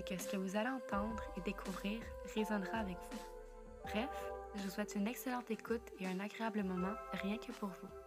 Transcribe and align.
c'est 0.00 0.16
que 0.16 0.22
ce 0.22 0.28
que 0.28 0.36
vous 0.36 0.56
allez 0.56 0.68
entendre 0.68 1.22
et 1.36 1.40
découvrir 1.42 2.00
résonnera 2.34 2.78
avec 2.78 2.96
vous. 3.10 3.18
Bref, 3.84 4.08
je 4.56 4.62
vous 4.62 4.70
souhaite 4.70 4.94
une 4.94 5.06
excellente 5.06 5.50
écoute 5.50 5.92
et 5.98 6.06
un 6.06 6.20
agréable 6.20 6.62
moment 6.62 6.94
rien 7.12 7.36
que 7.36 7.52
pour 7.52 7.68
vous. 7.68 7.99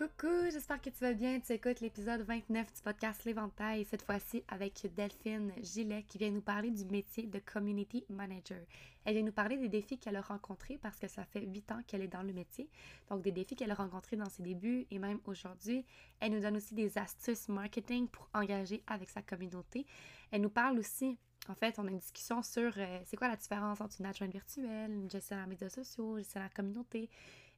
Coucou, 0.00 0.48
j'espère 0.50 0.80
que 0.80 0.88
tu 0.88 0.98
vas 1.00 1.12
bien. 1.12 1.40
Tu 1.40 1.52
écoutes 1.52 1.80
l'épisode 1.80 2.22
29 2.22 2.72
du 2.72 2.80
podcast 2.80 3.22
L'Éventail, 3.26 3.84
cette 3.84 4.00
fois-ci 4.00 4.42
avec 4.48 4.90
Delphine 4.96 5.52
Gillet 5.62 6.04
qui 6.08 6.16
vient 6.16 6.30
nous 6.30 6.40
parler 6.40 6.70
du 6.70 6.86
métier 6.86 7.26
de 7.26 7.38
Community 7.38 8.06
Manager. 8.08 8.62
Elle 9.04 9.16
vient 9.16 9.24
nous 9.24 9.30
parler 9.30 9.58
des 9.58 9.68
défis 9.68 9.98
qu'elle 9.98 10.16
a 10.16 10.22
rencontrés 10.22 10.78
parce 10.80 10.98
que 10.98 11.06
ça 11.06 11.26
fait 11.26 11.44
8 11.44 11.72
ans 11.72 11.82
qu'elle 11.86 12.00
est 12.00 12.08
dans 12.08 12.22
le 12.22 12.32
métier. 12.32 12.70
Donc 13.10 13.20
des 13.20 13.30
défis 13.30 13.56
qu'elle 13.56 13.72
a 13.72 13.74
rencontrés 13.74 14.16
dans 14.16 14.30
ses 14.30 14.42
débuts 14.42 14.86
et 14.90 14.98
même 14.98 15.20
aujourd'hui. 15.26 15.84
Elle 16.18 16.32
nous 16.32 16.40
donne 16.40 16.56
aussi 16.56 16.74
des 16.74 16.96
astuces 16.96 17.50
marketing 17.50 18.08
pour 18.08 18.26
engager 18.32 18.82
avec 18.86 19.10
sa 19.10 19.20
communauté. 19.20 19.84
Elle 20.30 20.40
nous 20.40 20.48
parle 20.48 20.78
aussi 20.78 21.18
en 21.48 21.54
fait, 21.54 21.78
on 21.78 21.86
a 21.86 21.90
une 21.90 21.98
discussion 21.98 22.42
sur 22.42 22.72
euh, 22.76 23.00
c'est 23.06 23.16
quoi 23.16 23.28
la 23.28 23.36
différence 23.36 23.80
entre 23.80 23.96
une 23.98 24.06
adjointe 24.06 24.30
virtuelle, 24.30 24.92
une 24.92 25.10
gestionnaire 25.10 25.46
médias 25.46 25.70
sociaux, 25.70 26.16
une 26.16 26.22
gestionnaire 26.22 26.52
communauté, 26.52 27.08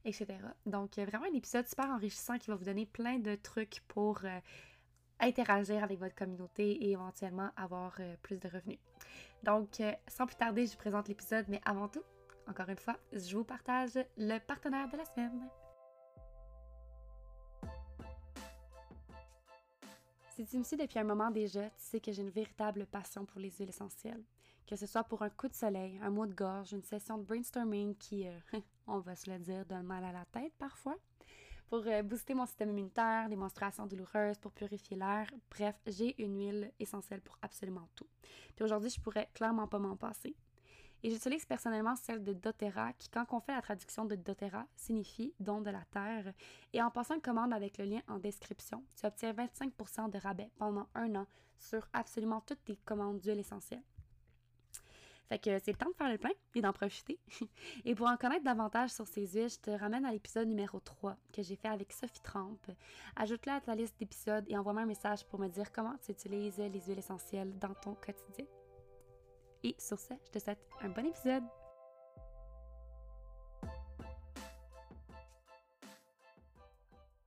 etc. 0.05 0.27
Donc, 0.65 0.97
vraiment 0.97 1.25
un 1.25 1.35
épisode 1.35 1.67
super 1.67 1.85
enrichissant 1.89 2.37
qui 2.37 2.49
va 2.49 2.55
vous 2.55 2.65
donner 2.65 2.85
plein 2.85 3.19
de 3.19 3.35
trucs 3.35 3.81
pour 3.87 4.19
euh, 4.23 4.39
interagir 5.19 5.83
avec 5.83 5.99
votre 5.99 6.15
communauté 6.15 6.71
et 6.71 6.91
éventuellement 6.91 7.49
avoir 7.55 7.95
euh, 7.99 8.15
plus 8.21 8.39
de 8.39 8.47
revenus. 8.47 8.79
Donc, 9.43 9.81
sans 10.07 10.25
plus 10.25 10.37
tarder, 10.37 10.65
je 10.65 10.71
vous 10.71 10.77
présente 10.77 11.09
l'épisode, 11.09 11.45
mais 11.49 11.59
avant 11.65 11.89
tout, 11.89 12.03
encore 12.47 12.69
une 12.69 12.77
fois, 12.77 12.97
je 13.11 13.35
vous 13.35 13.43
partage 13.43 13.99
le 14.17 14.39
partenaire 14.39 14.89
de 14.89 14.97
la 14.97 15.05
semaine. 15.05 15.49
Si 20.35 20.45
tu 20.45 20.57
me 20.57 20.63
suis 20.63 20.77
depuis 20.77 20.97
un 20.97 21.03
moment 21.03 21.29
déjà, 21.29 21.69
tu 21.69 21.75
sais 21.77 21.99
que 21.99 22.11
j'ai 22.11 22.23
une 22.23 22.31
véritable 22.31 22.87
passion 22.87 23.23
pour 23.23 23.39
les 23.39 23.51
huiles 23.51 23.69
essentielles. 23.69 24.23
Que 24.65 24.75
ce 24.75 24.87
soit 24.87 25.03
pour 25.03 25.21
un 25.21 25.29
coup 25.29 25.47
de 25.47 25.53
soleil, 25.53 25.99
un 26.01 26.09
mot 26.09 26.25
de 26.25 26.33
gorge, 26.33 26.73
une 26.73 26.81
session 26.81 27.19
de 27.19 27.23
brainstorming 27.23 27.95
qui, 27.97 28.27
euh, 28.27 28.39
on 28.87 28.99
va 28.99 29.15
se 29.15 29.29
le 29.29 29.39
dire, 29.39 29.65
donne 29.65 29.85
mal 29.85 30.03
à 30.03 30.11
la 30.11 30.25
tête 30.25 30.53
parfois, 30.57 30.97
pour 31.69 31.83
euh, 31.87 32.03
booster 32.03 32.33
mon 32.33 32.45
système 32.45 32.69
immunitaire, 32.69 33.27
les 33.29 33.35
menstruations 33.35 33.85
douloureuses, 33.85 34.37
pour 34.37 34.51
purifier 34.51 34.97
l'air. 34.97 35.27
Bref, 35.49 35.75
j'ai 35.87 36.21
une 36.21 36.37
huile 36.37 36.71
essentielle 36.79 37.21
pour 37.21 37.37
absolument 37.41 37.87
tout. 37.95 38.07
Puis 38.55 38.63
aujourd'hui, 38.63 38.89
je 38.89 38.99
pourrais 38.99 39.29
clairement 39.33 39.67
pas 39.67 39.79
m'en 39.79 39.95
passer. 39.95 40.35
Et 41.05 41.09
j'utilise 41.09 41.45
personnellement 41.45 41.97
celle 41.97 42.23
de 42.23 42.31
doTERRA, 42.31 42.93
qui, 42.93 43.09
quand 43.09 43.25
on 43.31 43.41
fait 43.41 43.53
la 43.53 43.61
traduction 43.61 44.05
de 44.05 44.15
doTERRA, 44.15 44.65
signifie 44.75 45.33
don 45.39 45.59
de 45.59 45.69
la 45.69 45.83
terre. 45.91 46.33
Et 46.71 46.81
en 46.81 46.91
passant 46.91 47.15
une 47.15 47.21
commande 47.21 47.53
avec 47.53 47.77
le 47.77 47.83
lien 47.83 48.01
en 48.07 48.19
description, 48.19 48.83
tu 48.95 49.05
obtiens 49.05 49.33
25% 49.33 50.09
de 50.09 50.17
rabais 50.17 50.49
pendant 50.57 50.87
un 50.95 51.15
an 51.15 51.27
sur 51.59 51.87
absolument 51.91 52.41
toutes 52.41 52.63
tes 52.63 52.77
commandes 52.85 53.19
d'huile 53.19 53.39
essentielle. 53.39 53.83
Fait 55.33 55.39
que 55.39 55.57
c'est 55.57 55.71
le 55.71 55.77
temps 55.77 55.89
de 55.89 55.95
faire 55.95 56.11
le 56.11 56.19
pain 56.19 56.29
et 56.53 56.61
d'en 56.61 56.73
profiter. 56.73 57.17
et 57.85 57.95
pour 57.95 58.05
en 58.05 58.17
connaître 58.17 58.43
davantage 58.43 58.91
sur 58.91 59.07
ces 59.07 59.25
huiles, 59.25 59.49
je 59.49 59.57
te 59.57 59.71
ramène 59.71 60.05
à 60.05 60.11
l'épisode 60.11 60.47
numéro 60.47 60.79
3 60.79 61.17
que 61.33 61.41
j'ai 61.41 61.55
fait 61.55 61.69
avec 61.69 61.91
Sophie 61.91 62.21
Trempe. 62.21 62.69
Ajoute-le 63.15 63.53
à 63.53 63.59
ta 63.59 63.73
liste 63.73 63.97
d'épisodes 63.97 64.45
et 64.47 64.55
envoie-moi 64.55 64.83
un 64.83 64.85
message 64.85 65.25
pour 65.25 65.39
me 65.39 65.47
dire 65.47 65.71
comment 65.71 65.95
tu 66.05 66.11
utilises 66.11 66.59
les 66.59 66.79
huiles 66.81 66.99
essentielles 66.99 67.57
dans 67.57 67.73
ton 67.73 67.95
quotidien. 67.95 68.45
Et 69.63 69.75
sur 69.79 69.97
ce, 69.97 70.13
je 70.23 70.29
te 70.33 70.37
souhaite 70.37 70.63
un 70.81 70.89
bon 70.89 71.07
épisode. 71.07 71.43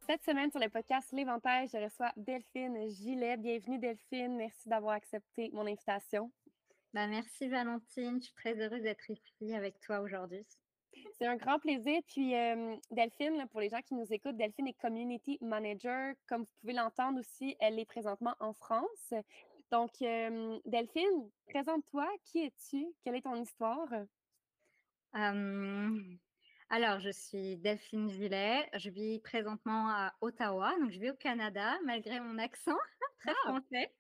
Cette 0.07 0.23
semaine 0.23 0.53
sur 0.53 0.61
le 0.61 0.69
podcast 0.69 1.11
L'Éventail, 1.11 1.67
je 1.67 1.79
reçois 1.79 2.13
Delphine 2.17 2.89
Gilet. 2.89 3.37
Bienvenue 3.37 3.81
Delphine, 3.81 4.37
merci 4.37 4.69
d'avoir 4.69 4.95
accepté 4.95 5.51
mon 5.53 5.67
invitation. 5.67 6.31
Bah, 6.97 7.07
merci 7.09 7.47
Valentine, 7.47 8.21
je 8.23 8.25
suis 8.25 8.35
très 8.37 8.59
heureuse 8.59 8.81
d'être 8.81 9.11
ici 9.11 9.55
avec 9.55 9.79
toi 9.81 10.01
aujourd'hui. 10.01 10.47
C'est 11.19 11.27
un 11.27 11.37
grand 11.37 11.59
plaisir. 11.59 12.01
Puis 12.09 12.35
euh, 12.35 12.75
Delphine, 12.91 13.47
pour 13.51 13.61
les 13.61 13.69
gens 13.69 13.83
qui 13.83 13.93
nous 13.93 14.11
écoutent, 14.11 14.39
Delphine 14.39 14.69
est 14.69 14.81
Community 14.81 15.37
Manager. 15.43 16.15
Comme 16.27 16.45
vous 16.45 16.53
pouvez 16.63 16.73
l'entendre 16.73 17.21
aussi, 17.21 17.55
elle 17.61 17.79
est 17.79 17.85
présentement 17.85 18.35
en 18.41 18.55
France. 18.55 19.13
Donc, 19.71 19.91
euh, 20.01 20.59
Delphine, 20.65 21.31
présente-toi. 21.51 22.09
Qui 22.25 22.47
es-tu? 22.47 22.87
Quelle 23.05 23.17
est 23.17 23.25
ton 23.25 23.43
histoire? 23.43 23.93
Euh, 25.17 26.01
alors, 26.71 27.01
je 27.01 27.11
suis 27.11 27.59
Delphine 27.59 28.09
Villet. 28.09 28.71
Je 28.73 28.89
vis 28.89 29.21
présentement 29.21 29.91
à 29.91 30.15
Ottawa. 30.23 30.75
Donc, 30.81 30.93
je 30.93 30.99
vis 30.99 31.11
au 31.11 31.17
Canada, 31.17 31.77
malgré 31.85 32.21
mon 32.21 32.39
accent 32.39 32.79
très 33.19 33.33
ah! 33.33 33.49
français. 33.51 33.93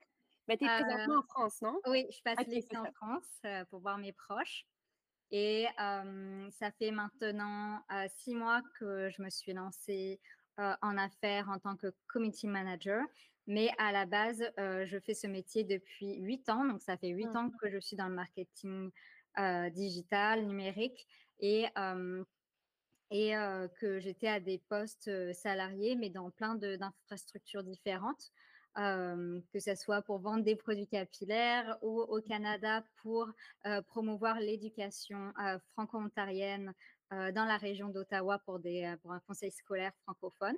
Mais 0.48 0.56
tu 0.56 0.64
es 0.64 0.68
présentement 0.68 1.18
en 1.18 1.22
France, 1.22 1.62
non? 1.62 1.80
Oui, 1.86 2.06
je 2.10 2.22
passe 2.22 2.46
l'été 2.46 2.76
en 2.76 2.92
France 2.92 3.40
pour 3.70 3.80
voir 3.80 3.98
mes 3.98 4.12
proches. 4.12 4.66
Et 5.30 5.66
ça 5.76 6.70
fait 6.78 6.90
maintenant 6.90 7.84
six 8.08 8.34
mois 8.34 8.62
que 8.78 9.10
je 9.10 9.22
me 9.22 9.30
suis 9.30 9.52
lancée 9.52 10.20
en 10.56 10.96
affaires 10.96 11.48
en 11.48 11.58
tant 11.58 11.76
que 11.76 11.92
community 12.06 12.46
manager. 12.46 13.04
Mais 13.48 13.70
à 13.78 13.92
la 13.92 14.06
base, 14.06 14.44
je 14.56 14.98
fais 15.04 15.14
ce 15.14 15.26
métier 15.26 15.64
depuis 15.64 16.16
huit 16.16 16.48
ans. 16.48 16.64
Donc, 16.64 16.82
ça 16.82 16.96
fait 16.96 17.10
huit 17.10 17.28
ans 17.36 17.50
que 17.60 17.70
je 17.70 17.78
suis 17.78 17.96
dans 17.96 18.08
le 18.08 18.14
marketing 18.14 18.90
digital, 19.72 20.46
numérique 20.46 21.06
et, 21.40 21.66
et 23.10 23.32
que 23.80 23.98
j'étais 23.98 24.28
à 24.28 24.40
des 24.40 24.58
postes 24.68 25.32
salariés, 25.32 25.96
mais 25.96 26.10
dans 26.10 26.30
plein 26.30 26.54
d'infrastructures 26.54 27.62
différentes. 27.64 28.32
Euh, 28.78 29.40
que 29.54 29.58
ce 29.58 29.74
soit 29.74 30.02
pour 30.02 30.18
vendre 30.18 30.44
des 30.44 30.54
produits 30.54 30.86
capillaires 30.86 31.78
ou 31.80 31.98
au 31.98 32.20
Canada 32.20 32.84
pour 32.96 33.26
euh, 33.64 33.80
promouvoir 33.80 34.38
l'éducation 34.38 35.32
euh, 35.42 35.58
franco-ontarienne 35.72 36.72
dans 37.10 37.44
la 37.44 37.56
région 37.56 37.88
d'Ottawa 37.88 38.40
pour, 38.40 38.58
pour 39.00 39.12
un 39.12 39.20
conseil 39.28 39.52
scolaire 39.52 39.92
francophone. 40.02 40.56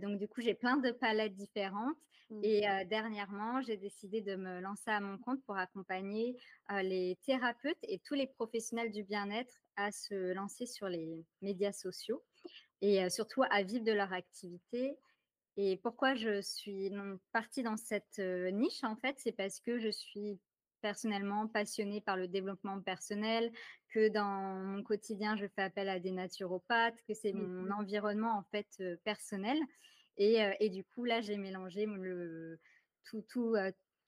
donc, 0.00 0.18
du 0.18 0.26
coup, 0.26 0.40
j'ai 0.40 0.54
plein 0.54 0.78
de 0.78 0.92
palettes 0.92 1.34
différentes. 1.34 1.98
Mmh. 2.30 2.40
Et 2.42 2.60
dernièrement, 2.86 3.60
j'ai 3.60 3.76
décidé 3.76 4.22
de 4.22 4.34
me 4.36 4.60
lancer 4.60 4.90
à 4.90 4.98
mon 4.98 5.18
compte 5.18 5.44
pour 5.44 5.58
accompagner 5.58 6.38
les 6.82 7.18
thérapeutes 7.26 7.76
et 7.82 7.98
tous 7.98 8.14
les 8.14 8.28
professionnels 8.28 8.92
du 8.92 9.02
bien-être 9.02 9.52
à 9.76 9.92
se 9.92 10.32
lancer 10.32 10.64
sur 10.64 10.88
les 10.88 11.22
médias 11.42 11.72
sociaux 11.72 12.24
et 12.80 13.10
surtout 13.10 13.42
à 13.50 13.62
vivre 13.62 13.84
de 13.84 13.92
leur 13.92 14.14
activité 14.14 14.96
et 15.56 15.76
pourquoi 15.78 16.14
je 16.14 16.40
suis 16.40 16.90
partie 17.32 17.62
dans 17.62 17.76
cette 17.76 18.18
niche, 18.18 18.84
en 18.84 18.96
fait, 18.96 19.16
c'est 19.18 19.32
parce 19.32 19.60
que 19.60 19.78
je 19.78 19.90
suis 19.90 20.38
personnellement 20.80 21.46
passionnée 21.48 22.00
par 22.00 22.16
le 22.16 22.28
développement 22.28 22.80
personnel, 22.80 23.52
que 23.90 24.08
dans 24.08 24.54
mon 24.64 24.82
quotidien, 24.82 25.36
je 25.36 25.46
fais 25.46 25.62
appel 25.62 25.88
à 25.88 25.98
des 25.98 26.12
naturopathes, 26.12 27.02
que 27.06 27.14
c'est 27.14 27.32
mon 27.32 27.46
mmh 27.46 27.72
environnement, 27.72 28.38
en 28.38 28.44
fait, 28.50 28.82
personnel. 29.04 29.58
Et, 30.16 30.38
et, 30.60 30.70
du 30.70 30.84
coup, 30.84 31.04
là, 31.04 31.20
j'ai 31.20 31.36
mélangé 31.36 31.86
le, 31.86 32.58
tout, 33.04 33.22
tout, 33.28 33.54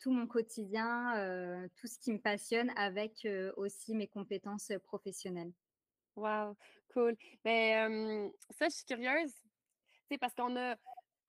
tout 0.00 0.10
mon 0.10 0.26
quotidien, 0.26 1.68
tout 1.76 1.86
ce 1.86 1.98
qui 1.98 2.12
me 2.12 2.18
passionne 2.18 2.70
avec 2.76 3.26
aussi 3.56 3.94
mes 3.94 4.08
compétences 4.08 4.72
professionnelles. 4.84 5.52
Wow, 6.16 6.56
cool. 6.92 7.16
Mais 7.44 7.74
ça, 8.50 8.68
je 8.68 8.74
suis 8.74 8.84
curieuse 8.84 9.34
sais, 10.12 10.18
parce 10.18 10.34
qu'on 10.34 10.56
a 10.56 10.76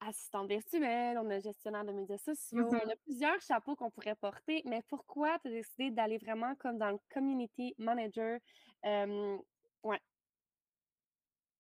assistante 0.08 0.48
virtuelle, 0.50 1.18
on 1.20 1.30
a 1.30 1.40
gestionnaire 1.40 1.86
de 1.86 1.92
médias 1.92 2.18
sociaux, 2.18 2.72
Mmh 2.72 2.86
on 2.86 2.90
a 2.90 2.96
plusieurs 2.98 3.42
chapeaux 3.42 3.76
qu'on 3.76 3.92
pourrait 3.92 4.16
porter, 4.16 4.62
mais 4.66 4.82
pourquoi 4.88 5.40
tu 5.40 5.48
as 5.50 5.52
décidé 5.52 5.92
d'aller 5.92 6.18
vraiment 6.18 6.56
comme 6.56 6.78
dans 6.78 6.92
le 6.92 7.00
community 7.14 7.76
manager? 7.78 8.40
Hem, 8.84 9.40
ouais? 9.84 10.00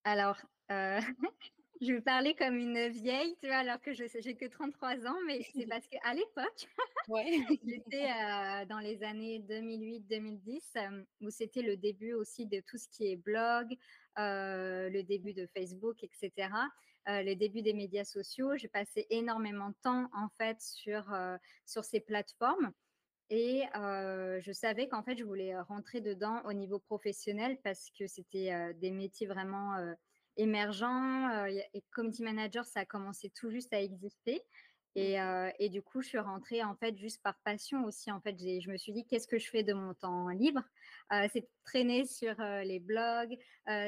Alors, 0.04 0.38
heu, 0.72 1.00
je 1.82 1.94
vais 1.94 2.02
parler 2.02 2.36
comme 2.36 2.56
une 2.58 2.90
vieille, 2.90 3.36
tu 3.42 3.48
vois? 3.48 3.58
Alors 3.58 3.82
que 3.82 3.94
je 3.94 4.06
j'ai 4.20 4.36
que 4.36 4.46
33 4.46 5.06
ans, 5.08 5.18
mais 5.28 5.42
c'est 5.56 5.68
parce 5.68 5.88
qu'à 5.88 6.14
l'époque, 6.14 6.68
Ouais. 7.08 7.46
j'étais, 7.64 8.06
heu, 8.12 8.66
dans 8.68 8.80
les 8.80 9.04
années 9.04 9.40
2008-2010, 9.40 10.72
hem, 10.76 11.06
où 11.22 11.30
c'était 11.30 11.62
le 11.62 11.78
début 11.78 12.14
aussi 12.14 12.48
de 12.48 12.62
tout 12.62 12.78
ce 12.78 12.88
qui 12.90 13.08
est 13.12 13.16
blog, 13.18 13.74
heu, 14.20 14.90
le 14.90 15.04
début 15.04 15.34
de 15.34 15.48
Facebook 15.48 16.04
et 16.04 16.10
cetera, 17.06 17.22
heu, 17.22 17.26
le 17.26 17.36
début 17.36 17.62
des 17.62 17.74
médias 17.74 18.06
sociaux. 18.06 18.56
J'ai 18.58 18.68
passé 18.70 19.08
énormément 19.10 19.70
de 19.70 19.76
temps, 19.82 20.10
en 20.14 20.30
fait, 20.38 20.62
sur, 20.62 21.12
heu, 21.14 21.38
sur 21.66 21.84
ces 21.86 22.00
plateformes 22.02 22.74
et 23.30 23.64
heu, 23.76 24.40
je 24.42 24.52
savais 24.54 24.88
qu'en 24.88 25.04
fait, 25.04 25.18
je 25.18 25.24
voulais, 25.26 25.60
rentrer 25.62 26.02
dedans 26.02 26.42
au 26.46 26.54
niveau 26.54 26.80
professionnel 26.80 27.60
parce 27.64 27.90
que 27.98 28.08
c'était, 28.08 28.74
des 28.76 28.92
métiers 28.92 29.28
vraiment, 29.28 29.76
émergents, 30.38 31.46
et 31.48 31.84
community 31.92 32.24
manager, 32.24 32.66
ça 32.66 32.82
a 32.82 32.86
commencé 32.86 33.30
tout 33.32 33.50
juste 33.52 33.74
à 33.74 33.82
exister. 33.82 34.42
Et 34.96 35.20
heu 35.20 35.52
et 35.60 35.70
du 35.70 35.82
coup, 35.82 36.02
je 36.02 36.08
suis 36.10 36.20
rentrée, 36.20 36.64
en 36.64 36.76
fait, 36.76 36.98
juste 36.98 37.22
par 37.24 37.40
passion 37.44 37.84
aussi. 37.86 38.12
En 38.12 38.22
fait, 38.22 38.38
je 38.40 38.70
me 38.72 38.78
suis 38.78 38.94
dit: 38.94 39.06
«Qu'est-ce 39.06 39.28
que 39.28 39.40
je 39.40 39.50
fais 39.50 39.64
de 39.64 39.74
mon 39.74 39.94
temps 39.94 40.30
libre?» 40.30 40.64
c'est 41.32 41.50
traîner 41.64 42.06
sur, 42.06 42.36
les 42.64 42.80
blogs, 42.80 43.38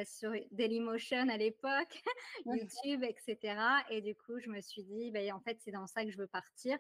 sur 0.05 0.31
Dailymotion 0.51 1.29
à 1.29 1.37
l'époque, 1.37 2.01
YouTube 2.45 3.03
et 3.03 3.15
cetera 3.19 3.83
et 3.89 4.01
du 4.01 4.15
coup, 4.15 4.39
je 4.39 4.49
me 4.49 4.61
suis 4.61 4.83
dit: 4.83 5.11
«Beh, 5.11 5.31
en 5.31 5.39
fait, 5.41 5.57
c'est 5.61 5.71
dans 5.71 5.87
ça 5.87 6.05
que 6.05 6.11
je 6.11 6.17
veux 6.17 6.27
partir» 6.27 6.77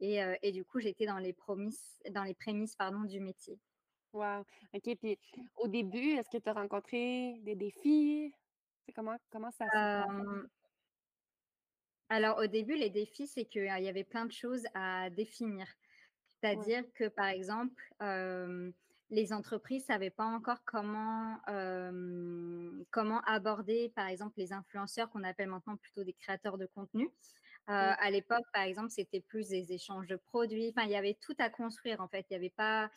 et 0.00 0.20
et 0.42 0.52
du 0.52 0.64
coup, 0.64 0.80
j'étais 0.80 1.06
dans 1.06 1.18
les 1.18 1.32
promises 1.32 2.00
dans 2.10 2.24
les 2.24 2.34
prémices, 2.34 2.76
pardon, 2.76 3.02
du 3.04 3.20
métier. 3.20 3.60
Wow. 4.12 4.44
OK, 4.74 4.96
puis 4.98 5.18
au 5.56 5.68
début, 5.68 6.12
est-ce 6.16 6.30
que 6.30 6.38
tu 6.38 6.48
as 6.48 6.52
rencontré 6.54 7.38
des 7.42 7.54
défis? 7.56 8.32
C'est 8.86 8.92
comment 8.92 9.16
comment 9.30 9.50
ça 9.50 9.66
s'est 9.70 10.04
alors 12.08 12.38
au 12.38 12.46
début, 12.46 12.74
les 12.76 12.90
défis, 12.90 13.26
c'est 13.26 13.44
qu'il 13.46 13.64
y 13.64 13.68
avait 13.88 14.04
plein 14.04 14.24
de 14.26 14.32
choses 14.32 14.64
à 14.74 15.10
définir. 15.10 15.66
Ouais. 16.52 16.68
C'est-à-dire 16.68 16.84
que, 16.94 17.08
par 17.08 17.26
exemple, 17.28 17.82
hem, 18.00 18.72
les 19.10 19.32
entreprises 19.32 19.82
ne 19.84 19.86
savaient 19.94 20.10
pas 20.10 20.24
encore 20.26 20.64
comment, 20.64 21.38
hem, 21.48 22.84
comment 22.90 23.20
aborder, 23.22 23.90
par 23.96 24.08
exemple, 24.08 24.34
les 24.38 24.52
influenceurs 24.52 25.10
qu'on 25.10 25.24
appelle 25.24 25.48
maintenant 25.48 25.76
plutôt 25.76 26.04
des 26.04 26.12
créateurs 26.14 26.58
de 26.58 26.66
contenu. 26.66 27.06
Heu, 27.06 27.12
Mmh. 27.78 27.94
à 27.98 28.10
l'époque, 28.10 28.44
par 28.52 28.62
exemple, 28.64 28.90
c'était 28.90 29.20
plus 29.20 29.48
des 29.48 29.72
échanges 29.72 30.06
de 30.08 30.16
produits, 30.16 30.70
enfin, 30.76 30.86
il 30.86 30.92
y 30.92 30.96
avait 30.96 31.18
tout 31.20 31.34
à 31.38 31.50
construire, 31.50 32.00
en 32.00 32.08
fait. 32.08 32.26
Il 32.30 32.34
y 32.34 32.36
avait 32.36 32.50
pas, 32.50 32.90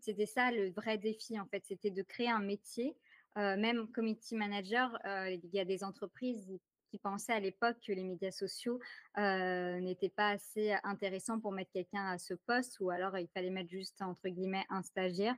c'était 0.00 0.26
ça 0.26 0.50
le 0.52 0.70
vrai 0.70 0.98
défi, 0.98 1.38
en 1.40 1.46
fait, 1.46 1.64
c'était 1.66 1.90
de 1.90 2.02
créer 2.02 2.30
un 2.30 2.40
métier. 2.40 2.96
Même 3.36 3.90
community 3.92 4.34
manager, 4.36 4.98
il 5.04 5.40
y 5.52 5.58
a 5.60 5.64
des 5.64 5.84
entreprises 5.84 6.58
qui 6.94 6.98
pensaient 6.98 7.32
à 7.32 7.40
l'époque 7.40 7.78
que 7.86 7.92
les 7.92 8.04
médias 8.04 8.30
sociaux 8.30 8.78
heu, 9.18 9.80
n'était 9.80 10.08
pas 10.10 10.30
assez 10.30 10.74
intéressant 10.84 11.40
pour 11.40 11.52
mettre 11.52 11.72
quelqu'un 11.72 12.06
à 12.06 12.18
ce 12.18 12.34
poste 12.34 12.78
ou 12.80 12.90
alors 12.90 13.18
il 13.18 13.28
fallait 13.28 13.50
mettre 13.50 13.70
juste 13.70 14.00
entre 14.02 14.28
guillemets 14.28 14.64
«un 14.70 14.82
stagiaire» 14.82 15.36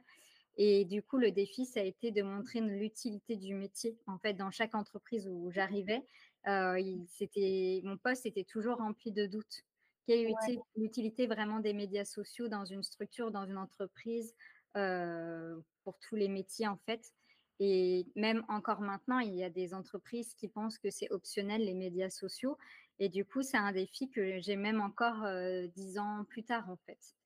et 0.58 0.84
du 0.86 1.02
coup, 1.02 1.18
le 1.18 1.32
défi, 1.32 1.66
ça 1.66 1.80
a 1.80 1.82
été 1.84 2.12
de 2.12 2.22
montrer 2.22 2.60
l'utilité 2.60 3.36
du 3.36 3.54
métier. 3.54 3.98
En 4.06 4.18
fait, 4.18 4.32
dans 4.34 4.50
chaque 4.50 4.74
entreprise 4.74 5.28
où 5.28 5.50
j'arrivais, 5.50 6.06
il 6.46 7.04
c'était 7.08 7.80
mon 7.84 7.98
poste 7.98 8.26
était 8.26 8.44
toujours 8.44 8.78
rempli 8.78 9.12
de 9.12 9.26
doutes. 9.26 9.62
Quelle 10.06 10.20
est 10.20 10.28
Ouais, 10.28 10.50
l'utilité 10.76 11.26
vraiment 11.26 11.60
des 11.60 11.74
médias 11.74 12.04
sociaux 12.04 12.48
dans 12.48 12.64
une 12.64 12.82
structure, 12.84 13.30
dans 13.32 13.44
une 13.44 13.58
entreprise, 13.58 14.34
heu, 14.76 15.62
pour 15.84 15.98
tous 15.98 16.16
les 16.16 16.28
métiers, 16.28 16.68
en 16.68 16.76
fait? 16.78 17.12
Et 17.60 18.06
même 18.16 18.44
encore 18.48 18.80
maintenant, 18.80 19.18
il 19.20 19.34
y 19.34 19.44
a 19.44 19.50
des 19.50 19.74
entreprises 19.74 20.34
qui 20.34 20.48
pensent 20.48 20.78
que 20.78 20.90
c'est 20.90 21.10
optionnel 21.12 21.62
les 21.64 21.74
médias 21.74 22.10
sociaux 22.10 22.58
et 22.98 23.08
du 23.08 23.24
coup, 23.24 23.42
c'est 23.42 23.56
un 23.58 23.72
défi 23.72 24.10
que 24.10 24.38
j'ai 24.40 24.56
même 24.56 24.80
encore, 24.80 25.24
heu, 25.24 25.68
10 25.68 25.98
ans 25.98 26.24
plus 26.28 26.44
tard, 26.44 26.70
en 26.70 26.76
fait. 26.76 27.16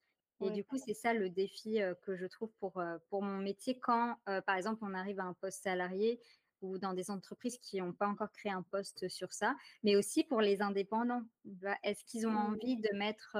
Et 0.41 0.51
du 0.51 0.65
coup, 0.65 0.79
c'est 0.79 0.95
ça 0.95 1.13
le 1.15 1.29
défi, 1.31 1.81
heu, 1.83 1.95
que 2.03 2.17
je 2.17 2.27
trouve 2.27 2.53
pour, 2.59 2.81
heu, 2.81 2.99
pour 3.09 3.23
mon 3.23 3.39
métier 3.39 3.79
quand, 3.79 4.17
par 4.47 4.57
exemple, 4.57 4.81
on 4.85 4.95
arrive 4.95 5.21
à 5.21 5.25
un 5.25 5.35
poste 5.35 5.63
salarié 5.63 6.21
ou 6.63 6.77
dans 6.79 6.93
des 6.95 7.11
entreprises 7.11 7.59
qui 7.59 7.79
n'ont 7.81 7.95
pas 7.95 8.07
encore 8.07 8.33
créé 8.33 8.53
un 8.53 8.63
poste 8.63 9.09
sur 9.09 9.33
ça, 9.33 9.57
mais 9.83 9.97
aussi 9.97 10.25
pour 10.25 10.41
les 10.43 10.61
indépendants. 10.63 11.23
Bah, 11.45 11.77
est-ce 11.83 12.05
qu'ils 12.05 12.27
ont 12.27 12.35
Mmh. 12.35 12.37
envie 12.37 12.77
de 12.77 12.97
mettre, 12.97 13.37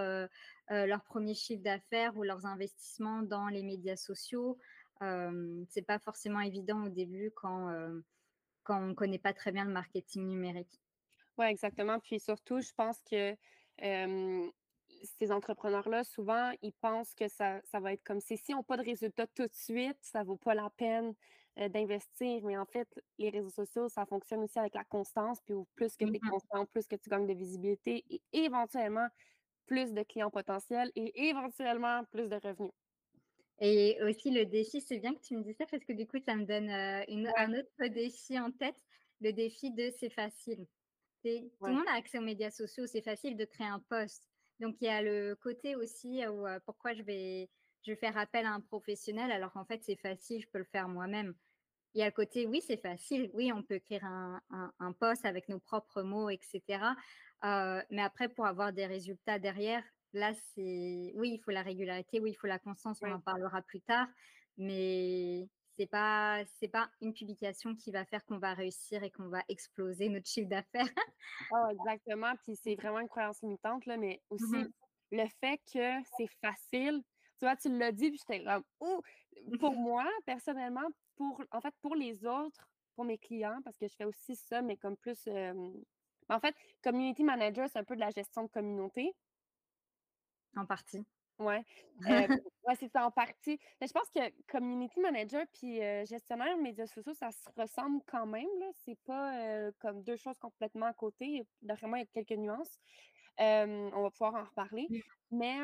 leur 0.71 1.05
1 1.05 1.35
chiffre 1.35 1.63
d'affaires 1.63 2.17
ou 2.17 2.23
leurs 2.23 2.47
investissements 2.47 3.23
dans 3.23 3.49
les 3.49 3.63
médias 3.63 3.97
sociaux? 3.97 4.59
Hem, 5.01 5.65
c'est 5.69 5.83
pas 5.83 5.99
forcément 5.99 6.41
évident 6.41 6.85
au 6.87 6.89
début 6.91 7.31
quand, 7.35 7.71
heu, 7.73 8.05
quand 8.65 8.83
on 8.91 8.95
connaît 8.95 9.19
pas 9.21 9.35
très 9.35 9.53
bien 9.53 9.65
le 9.67 9.73
marketing 9.73 10.27
numérique. 10.29 10.83
Ouais, 11.39 11.51
exactement. 11.51 11.99
Puis 12.01 12.21
surtout, 12.21 12.61
je 12.61 12.73
pense 12.73 13.01
que, 13.03 13.37
ces 15.05 15.33
entrepreneurs-là, 15.33 16.05
souvent, 16.05 16.53
ils 16.63 16.73
pensent 16.73 17.15
que 17.15 17.29
ça 17.29 17.61
ça 17.65 17.81
va 17.81 17.93
être 17.93 18.03
comme 18.05 18.21
si 18.21 18.37
s'ils 18.37 18.55
ont 18.57 18.63
pas 18.63 18.77
de 18.77 18.83
résultats 18.85 19.27
tout 19.29 19.47
de 19.47 19.55
suite, 19.55 19.97
ça 20.03 20.23
vaut 20.25 20.37
pas 20.37 20.55
la 20.55 20.69
peine, 20.71 21.15
d'investir. 21.57 22.43
Mais 22.45 22.57
en 22.59 22.67
fait, 22.67 22.89
les 23.19 23.31
réseaux 23.31 23.51
sociaux, 23.51 23.89
ça 23.89 24.05
fonctionne 24.07 24.41
aussi 24.43 24.59
avec 24.59 24.75
la 24.75 24.85
constance. 24.85 25.41
Puis 25.43 25.55
plus 25.75 25.97
que 25.97 26.05
tu 26.05 26.17
es 26.19 26.21
Mmh 26.21 26.31
constant, 26.31 26.67
plus 26.67 26.87
que 26.89 26.97
tu 26.97 27.09
gagnes 27.11 27.27
de 27.27 27.35
visibilité 27.35 28.05
et 28.11 28.23
éventuellement 28.33 29.09
plus 29.67 29.93
de 29.95 30.03
clients 30.05 30.31
potentiels 30.31 30.93
et 30.97 31.29
éventuellement 31.29 32.05
plus 32.07 32.29
de 32.29 32.37
revenus. 32.37 32.73
Et 33.61 33.99
aussi 34.03 34.31
le 34.31 34.47
défi, 34.47 34.81
c'est 34.81 34.99
bien 34.99 35.15
que 35.15 35.21
tu 35.21 35.37
me 35.37 35.43
dises 35.43 35.57
ça 35.59 35.67
parce 35.67 35.85
que 35.85 35.93
du 35.93 36.07
coup, 36.07 36.19
ça 36.19 36.35
me 36.37 36.45
donne, 36.47 36.71
une 37.09 37.29
Ouais, 37.29 37.35
un 37.37 37.53
autre 37.55 37.89
défi 37.89 38.39
en 38.39 38.51
tête, 38.53 38.77
le 39.21 39.33
défi 39.33 39.71
de 39.73 39.91
c'est 39.91 40.11
facile. 40.11 40.67
Tout 41.65 41.71
le 41.71 41.77
monde 41.77 41.89
a 41.89 41.95
accès 41.97 42.19
aux 42.19 42.23
médias 42.23 42.51
sociaux, 42.51 42.87
c'est 42.87 43.03
facile 43.03 43.37
de 43.37 43.45
créer 43.45 43.67
un 43.67 43.81
post. 43.81 44.29
Donc 44.61 44.77
il 44.81 44.87
y 44.87 44.89
a 44.89 45.03
le 45.03 45.35
côté 45.37 45.77
aussi 45.77 46.27
où, 46.27 46.47
heu, 46.47 46.61
pourquoi 46.67 46.95
je 46.95 47.03
vais 47.03 47.51
je 47.83 47.93
vais 47.93 47.97
faire 47.97 48.19
appel 48.19 48.45
à 48.47 48.53
un 48.53 48.61
professionnel 48.61 49.33
alors 49.33 49.53
qu'en 49.53 49.65
fait 49.65 49.83
c'est 49.85 49.97
facile, 49.97 50.43
je 50.43 50.49
peux 50.53 50.59
le 50.59 50.65
faire 50.65 50.89
moi-même. 50.89 51.35
Il 51.95 52.01
y 52.01 52.03
a 52.03 52.07
le 52.07 52.13
côté, 52.13 52.47
oui, 52.47 52.63
c'est 52.67 52.77
facile, 52.81 53.31
oui, 53.35 53.53
on 53.53 53.63
peut 53.65 53.75
écrire 53.77 54.05
un 54.05 54.41
un 54.51 54.73
un 54.81 54.93
post 54.93 55.25
avec 55.27 55.49
nos 55.49 55.61
propres 55.61 56.03
mots 56.03 56.31
et 56.31 56.39
cetera, 56.43 56.97
heu, 57.45 57.83
mais 57.91 58.03
après 58.03 58.29
pour 58.31 58.47
avoir 58.47 58.73
des 58.73 58.87
résultats 58.87 59.39
derrière, 59.39 59.85
là, 60.13 60.33
c'est 60.35 61.13
oui, 61.17 61.33
il 61.35 61.41
faut 61.45 61.51
la 61.53 61.63
régularité, 61.63 62.21
oui, 62.21 62.31
il 62.33 62.35
faut 62.37 62.47
la 62.47 62.59
constance, 62.59 63.01
on 63.03 63.11
en 63.11 63.21
parlera 63.21 63.63
plus 63.63 63.81
tard, 63.83 64.09
mais 64.57 65.49
c'est 65.79 65.87
pas 65.87 66.45
c'est 66.47 66.69
pas 66.69 66.91
une 67.01 67.15
publication 67.15 67.75
qui 67.77 67.91
va 67.93 68.05
faire 68.05 68.25
qu'on 68.27 68.39
va 68.39 68.55
réussir 68.55 69.03
et 69.03 69.11
qu'on 69.11 69.29
va 69.29 69.43
exploser 69.49 70.09
notre 70.09 70.29
chiffre 70.29 70.49
d'affaires. 70.49 70.89
Ah, 71.53 71.69
exactement, 71.73 72.33
puis 72.45 72.55
c'est 72.57 72.77
vraiment 72.77 73.01
une 73.01 73.09
croyance 73.09 73.43
limitante, 73.43 73.85
là, 73.87 73.97
mais 73.97 74.23
Mmh 74.41 74.71
aussi 74.71 74.73
le 75.11 75.27
fait 75.41 75.59
que 75.73 76.05
c'est 76.17 76.29
facile. 76.41 77.03
Tu 77.39 77.47
vois, 77.47 77.57
tu 77.57 77.77
l'as 77.77 77.91
dit, 77.93 78.11
puis 78.11 78.19
j'étais 78.19 78.45
comme: 78.45 78.63
«Oh!» 78.81 79.03
pour 79.59 79.75
moi, 79.77 80.07
personnellement, 80.27 80.89
pour 81.17 81.43
en 81.53 81.61
fait, 81.61 81.75
pour 81.83 81.97
les 81.97 82.25
autres, 82.27 82.69
pour 82.97 83.05
mes 83.05 83.19
clients, 83.19 83.61
parce 83.65 83.79
que 83.79 83.89
je 83.89 83.95
fais 83.97 84.05
aussi 84.05 84.37
ça, 84.37 84.63
mais 84.63 84.77
comme 84.77 84.97
plus, 84.97 85.27
hem, 85.27 85.75
en 86.29 86.41
fait, 86.41 86.55
community 86.83 87.25
manager, 87.25 87.69
c'est 87.71 87.79
un 87.81 87.85
peu 87.85 87.97
de 87.97 88.01
la 88.01 88.11
gestion 88.11 88.45
de 88.45 88.49
communauté. 88.51 89.13
En 90.57 90.67
partie. 90.67 91.05
Ouais, 91.39 91.65
hem, 92.05 92.29
ouais, 92.69 92.75
c'est 92.79 92.89
ça 92.89 93.07
en 93.07 93.11
partie. 93.11 93.59
Mais 93.81 93.87
je 93.87 93.93
pense 93.95 94.11
que 94.11 94.21
community 94.47 95.01
manager 95.01 95.47
puis, 95.55 95.81
heu, 95.83 96.05
gestionnaire 96.05 96.55
de 96.57 96.63
médias 96.63 96.87
sociaux, 96.87 97.15
ça 97.15 97.31
se 97.33 97.49
ressemble 97.57 98.03
quand 98.07 98.27
même. 98.27 98.47
C'est 98.85 98.99
pas, 99.07 99.69
heu, 99.69 99.73
comme 99.79 100.03
2 100.03 100.17
choses 100.17 100.39
complètement 100.39 100.85
à 100.87 100.93
côté. 100.93 101.47
D'après 101.63 101.87
moi, 101.87 101.99
il 101.99 102.03
y 102.03 102.05
a 102.05 102.07
quelques 102.07 102.39
nuances. 102.39 102.79
Hem, 103.39 103.91
on 103.95 104.03
va 104.03 104.11
pouvoir 104.11 104.35
en 104.35 104.45
reparler. 104.45 104.93
Mais, 105.31 105.59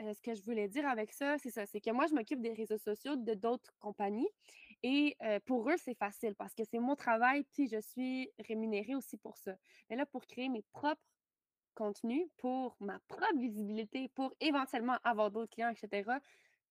ce 0.00 0.22
que 0.22 0.34
je 0.34 0.42
voulais 0.44 0.68
dire 0.68 0.86
avec 0.88 1.12
ça, 1.12 1.38
c'est 1.38 1.50
ça, 1.50 1.66
c'est 1.66 1.80
que 1.80 1.90
moi, 1.90 2.06
je 2.06 2.14
m'occupe 2.14 2.40
des 2.42 2.52
réseaux 2.52 2.78
sociaux 2.78 3.16
de 3.16 3.34
d'autres 3.34 3.72
compagnies 3.80 4.28
et 4.82 5.16
pour 5.46 5.68
eux, 5.70 5.76
c'est 5.78 5.94
facile 5.98 6.34
parce 6.36 6.54
que 6.54 6.64
c'est 6.64 6.78
mon 6.80 6.96
travail, 6.96 7.44
puis 7.52 7.68
je 7.68 7.80
suis 7.80 8.30
rémunérée 8.38 8.94
aussi 8.94 9.16
pour 9.18 9.38
ça. 9.38 9.56
Mais 9.90 9.96
là, 9.96 10.06
pour 10.06 10.26
créer 10.26 10.48
mes 10.50 10.62
propres 10.72 11.02
contenu 11.76 12.28
pour 12.38 12.76
ma 12.80 12.98
propre 13.08 13.38
visibilité, 13.38 14.08
pour 14.08 14.34
éventuellement 14.40 14.98
avoir 15.04 15.30
d'autres 15.30 15.52
clients, 15.54 15.70
et 15.70 15.76
cetera. 15.76 16.20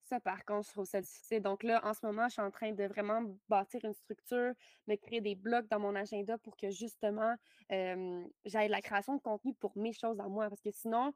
Ça, 0.03 0.19
par 0.19 0.45
contre, 0.45 0.67
je 0.67 0.73
trouve 0.73 0.85
ça 0.85 1.01
difficile. 1.01 1.41
Donc 1.41 1.63
là, 1.63 1.81
en 1.85 1.93
ce 1.93 2.05
moment, 2.05 2.27
je 2.27 2.33
suis 2.33 2.41
en 2.41 2.51
train 2.51 2.71
de 2.73 2.83
vraiment 2.85 3.23
bâtir 3.49 3.83
une 3.85 3.93
structure, 3.93 4.53
de 4.87 4.95
créer 4.95 5.21
des 5.21 5.35
blocs 5.35 5.67
dans 5.69 5.79
mon 5.79 5.95
agenda 5.95 6.37
pour 6.37 6.57
que 6.57 6.69
justement, 6.69 7.35
hem, 7.69 8.27
j'aille 8.45 8.69
la 8.69 8.81
création 8.81 9.15
de 9.15 9.21
contenu 9.21 9.55
pour 9.55 9.77
mes 9.77 9.93
choses 9.93 10.19
à 10.19 10.27
moi. 10.27 10.49
Parce 10.49 10.61
que 10.61 10.71
sinon, 10.71 11.13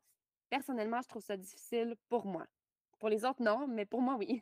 personnellement, 0.50 1.01
je 1.03 1.08
trouve 1.08 1.24
ça 1.24 1.38
difficile 1.38 1.96
pour 2.10 2.25
moi. 2.25 2.48
Pour 3.00 3.10
les 3.10 3.25
autres, 3.25 3.43
non, 3.43 3.67
mais 3.67 3.86
pour 3.86 4.01
moi, 4.01 4.15
oui. 4.17 4.41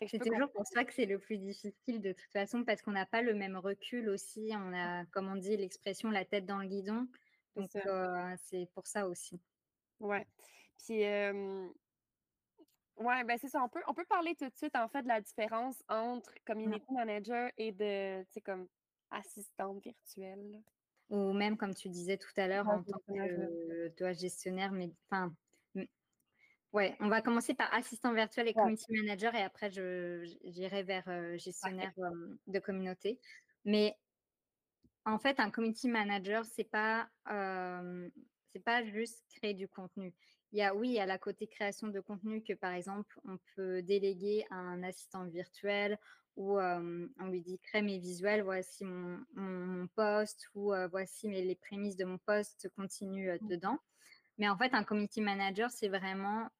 C'est 0.06 0.18
toujours 0.18 0.50
pour 0.52 0.66
ça 0.66 0.84
que 0.84 0.92
c'est 0.92 1.06
le 1.06 1.18
plus 1.18 1.38
difficile 1.38 2.00
de 2.00 2.12
toute 2.12 2.32
façon 2.32 2.64
parce 2.64 2.82
qu'on 2.82 2.90
n'a 2.92 3.06
pas 3.06 3.22
le 3.22 3.32
même 3.32 3.56
recul 3.56 4.08
aussi. 4.10 4.50
On 4.52 4.74
a, 4.74 5.06
comme 5.06 5.28
on 5.28 5.36
dit 5.36 5.56
l'expression, 5.56 6.10
la 6.10 6.24
tête 6.24 6.46
dans 6.46 6.58
le 6.58 6.66
guidon. 6.66 7.06
Donc, 7.56 7.70
c'est 8.38 8.68
pour 8.74 8.86
ça 8.86 9.08
aussi. 9.08 9.40
Ouais. 10.00 10.26
Puis, 10.78 11.00
ouais, 11.02 11.42
ben, 13.24 13.36
c'est 13.38 13.48
ça. 13.48 13.62
On 13.62 13.68
peut 13.68 13.82
on 13.88 13.94
peut 13.94 14.04
parler 14.06 14.34
tout 14.36 14.48
de 14.48 14.56
suite, 14.56 14.76
en 14.76 14.88
fait, 14.88 15.02
de 15.02 15.08
la 15.08 15.20
différence 15.20 15.82
entre 15.88 16.32
Mmh. 16.64 16.76
community 16.76 16.92
manager 16.92 17.50
et 17.56 17.72
de, 17.72 18.22
tu 18.24 18.28
sais, 18.34 18.40
comme 18.40 18.68
assistante 19.10 19.82
virtuelle. 19.82 20.62
Ou 21.10 21.32
même 21.34 21.56
comme 21.58 21.74
tu 21.74 21.88
disais 21.90 22.16
tout 22.16 22.30
à 22.36 22.48
l'heure 22.48 22.68
en 22.68 22.82
tant 22.82 22.98
que, 23.12 23.88
toi, 23.96 24.12
gestionnaire, 24.12 24.72
mais 24.72 24.90
enfin, 25.10 25.34
mmh, 25.74 25.82
ouais, 26.74 26.96
on 27.00 27.08
va 27.08 27.22
commencer 27.22 27.54
par 27.54 27.74
assistant 27.74 28.14
virtuel 28.14 28.48
et 28.48 28.54
Ouais. 28.54 28.56
community 28.56 28.92
manager 28.92 29.34
et 29.36 29.42
après 29.42 29.70
j'irai 29.70 30.84
vers, 30.84 31.38
gestionnaire, 31.38 31.92
de 32.48 32.60
communauté. 32.60 33.20
Mais 33.64 33.96
en 35.06 35.18
fait, 35.18 35.40
un 35.40 35.50
community 35.50 35.88
manager, 35.88 36.44
c'est 36.44 36.64
pas, 36.64 37.08
c'est 38.48 38.60
pas 38.64 38.84
juste 38.84 39.24
créer 39.36 39.54
du 39.54 39.68
contenu. 39.68 40.14
Il 40.52 40.58
y 40.58 40.62
a 40.62 40.74
oui, 40.74 40.88
il 40.90 40.94
y 40.94 41.00
a 41.00 41.06
la 41.06 41.18
côté 41.18 41.46
création 41.48 41.88
de 41.88 42.00
contenu 42.00 42.42
que, 42.42 42.52
par 42.52 42.72
exemple, 42.72 43.18
on 43.24 43.38
peut 43.56 43.82
déléguer 43.82 44.46
à 44.50 44.56
un 44.56 44.82
assistant 44.84 45.24
virtuel 45.26 45.98
ou, 46.36 46.58
hem, 46.58 47.12
on 47.18 47.26
lui 47.28 47.40
dit: 47.42 47.58
«Crée 47.60 47.82
mes 47.82 47.98
visuels, 47.98 48.42
voici 48.42 48.84
mon 48.84 49.18
mon 49.34 49.66
mon 49.66 49.86
post» 49.88 50.48
ou, 50.54 50.72
«Voici 50.90 51.28
mes 51.28 51.42
les 51.42 51.56
prémices 51.56 51.96
de 51.96 52.04
mon 52.04 52.18
post, 52.18 52.68
continue, 52.76 53.30
Mmh. 53.40 53.48
dedans». 53.48 53.78
Mais 54.38 54.48
en 54.48 54.58
fait, 54.58 54.74
un 54.74 54.84
community 54.84 55.20
manager, 55.20 55.70
c'est 55.70 55.88
vraiment, 55.88 56.50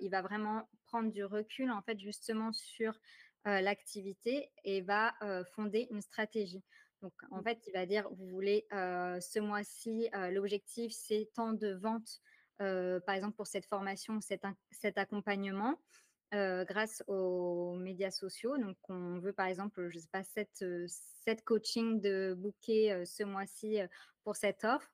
il 0.00 0.08
va 0.10 0.22
vraiment 0.22 0.68
prendre 0.86 1.10
du 1.12 1.24
recul, 1.24 1.70
en 1.70 1.82
fait, 1.82 1.98
justement 2.00 2.52
sur, 2.52 2.98
l'activité 3.44 4.50
et 4.64 4.82
va, 4.82 5.14
fonder 5.54 5.88
une 5.90 6.02
stratégie. 6.02 6.64
Donc 7.02 7.12
en 7.30 7.40
Mmh. 7.40 7.42
fait, 7.42 7.60
il 7.66 7.72
va 7.72 7.86
dire: 7.86 8.08
«Vous 8.10 8.26
voulez, 8.28 8.66
ce 8.72 9.38
mois-ci, 9.40 10.08
l'objectif, 10.32 10.92
c'est 10.92 11.30
tant 11.34 11.52
de 11.52 11.72
ventes, 11.74 12.20
par 12.58 13.14
exemple, 13.14 13.36
pour 13.36 13.46
cette 13.46 13.66
formation, 13.66 14.20
cet 14.20 14.98
accompagnement, 14.98 15.80
grâce 16.32 17.02
aux 17.08 17.76
médias 17.76 18.10
sociaux». 18.10 18.58
Donc 18.58 18.76
on 18.88 19.18
veut, 19.20 19.32
par 19.32 19.46
exemple, 19.46 19.88
je 19.90 19.98
sais 19.98 20.08
pas, 20.12 20.24
7 20.24 20.50
heu, 20.62 20.86
7 20.88 21.42
coachings 21.44 22.00
de 22.00 22.34
heu, 22.92 23.04
ce 23.04 23.22
mois-ci, 23.24 23.78
pour 24.24 24.36
cette 24.36 24.64
offre 24.64 24.90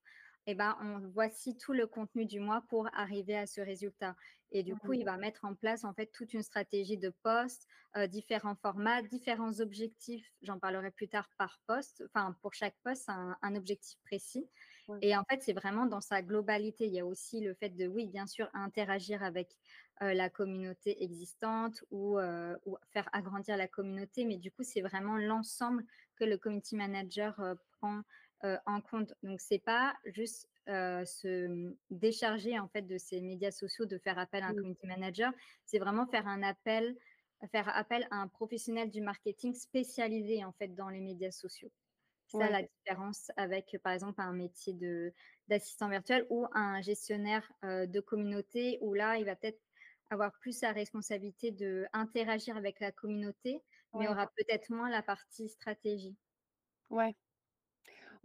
et 0.47 0.55
ben, 0.55 0.77
on 0.83 0.99
voici 1.09 1.57
tout 1.57 1.73
le 1.73 1.87
contenu 1.87 2.27
du 2.27 2.39
mois 2.41 2.63
pour 2.69 2.89
arriver 2.95 3.37
à 3.37 3.47
ce 3.47 3.61
résultat 3.63 4.15
et 4.55 4.63
du 4.63 4.77
coup, 4.77 4.93
Mmh. 4.93 4.95
il 4.95 5.05
va 5.05 5.19
mettre 5.19 5.45
en 5.45 5.55
place, 5.55 5.85
en 5.85 5.93
fait, 5.95 6.07
toute 6.13 6.33
une 6.35 6.43
stratégie 6.43 6.97
de 6.99 7.11
post, 7.11 7.67
heu, 7.97 8.09
différents 8.09 8.55
formats, 8.57 9.03
différents 9.03 9.61
objectifs. 9.61 10.33
J'en 10.43 10.59
parlerai 10.59 10.91
plus 10.93 11.09
tard 11.09 11.29
par 11.39 11.61
post, 11.67 12.03
enfin, 12.07 12.37
pour 12.43 12.55
chaque 12.55 12.77
post, 12.83 13.09
un 13.09 13.37
un 13.43 13.57
objectif 13.57 13.99
précis 14.05 14.49
Ouais. 14.87 15.03
et 15.03 15.17
en 15.17 15.25
fait, 15.29 15.43
c'est 15.43 15.53
vraiment 15.53 15.87
dans 15.87 16.01
sa 16.01 16.23
globalité. 16.23 16.87
Il 16.87 16.95
y 16.95 17.01
a 17.01 17.07
aussi 17.07 17.41
le 17.41 17.55
fait 17.55 17.71
de, 17.71 17.87
oui, 17.87 18.07
bien 18.09 18.27
sûr, 18.27 18.49
interagir 18.55 19.23
avec, 19.23 19.59
heu, 20.03 20.13
la 20.15 20.31
communauté 20.31 21.03
existante 21.03 21.85
ou, 21.91 22.19
heu, 22.19 22.57
ou 22.65 22.77
faire 22.93 23.09
agrandir 23.13 23.57
la 23.57 23.69
communauté, 23.69 24.25
mais 24.25 24.39
du 24.39 24.51
coup, 24.51 24.63
c'est 24.63 24.81
vraiment 24.83 25.17
l'ensemble 25.19 25.85
que 26.17 26.25
le 26.25 26.39
community 26.39 26.77
manager, 26.77 27.57
prend, 27.73 28.03
en 28.67 28.81
compte. 28.83 29.15
Donc 29.23 29.41
c'est 29.41 29.59
pas 29.59 29.97
juste, 30.05 30.49
heu, 30.69 31.05
se, 31.05 31.75
décharger, 31.91 32.59
en 32.59 32.69
fait, 32.69 32.83
de 32.83 32.99
ses 32.99 33.21
médias 33.21 33.51
sociaux, 33.51 33.87
de 33.87 33.99
faire 33.99 34.19
appel 34.19 34.43
à 34.43 34.49
un 34.49 34.55
community 34.55 34.87
manager. 34.87 35.33
C'est 35.65 35.79
vraiment 35.79 36.07
faire 36.07 36.27
un 36.29 36.43
appel 36.43 36.97
faire 37.53 37.69
appel 37.77 38.07
à 38.11 38.17
un 38.17 38.29
professionnel 38.29 38.91
du 38.91 39.03
marketing 39.03 39.55
spécialisé, 39.55 40.45
en 40.45 40.53
fait, 40.53 40.69
dans 40.75 40.89
les 40.89 41.01
médias 41.01 41.31
sociaux. 41.31 41.71
C'est 42.27 42.37
ça 42.37 42.51
la 42.51 42.63
différence 42.63 43.31
avec, 43.37 43.77
par 43.83 43.93
exemple, 43.93 44.21
un 44.21 44.33
métier 44.33 44.75
de 44.75 45.13
d'assistant 45.49 45.89
virtuel 45.89 46.27
ou 46.31 46.47
un 46.53 46.81
gestionnaire, 46.83 47.51
heu, 47.65 47.87
de 47.87 48.01
communauté 48.01 48.79
où 48.83 48.95
là, 48.95 49.19
il 49.19 49.25
va 49.27 49.37
peut-être 49.37 49.61
avoir 50.11 50.33
plus 50.41 50.61
la 50.63 50.73
responsabilité 50.73 51.51
d'interagir 51.53 52.57
avec 52.57 52.81
la 52.81 52.93
communauté, 52.93 53.63
mais 53.97 54.09
Ouais. 54.09 54.09
aura 54.09 54.27
peut-être 54.37 54.71
moins 54.71 54.91
la 54.91 55.03
partie 55.03 55.49
stratégie. 55.49 56.17
Ouais. 56.91 57.15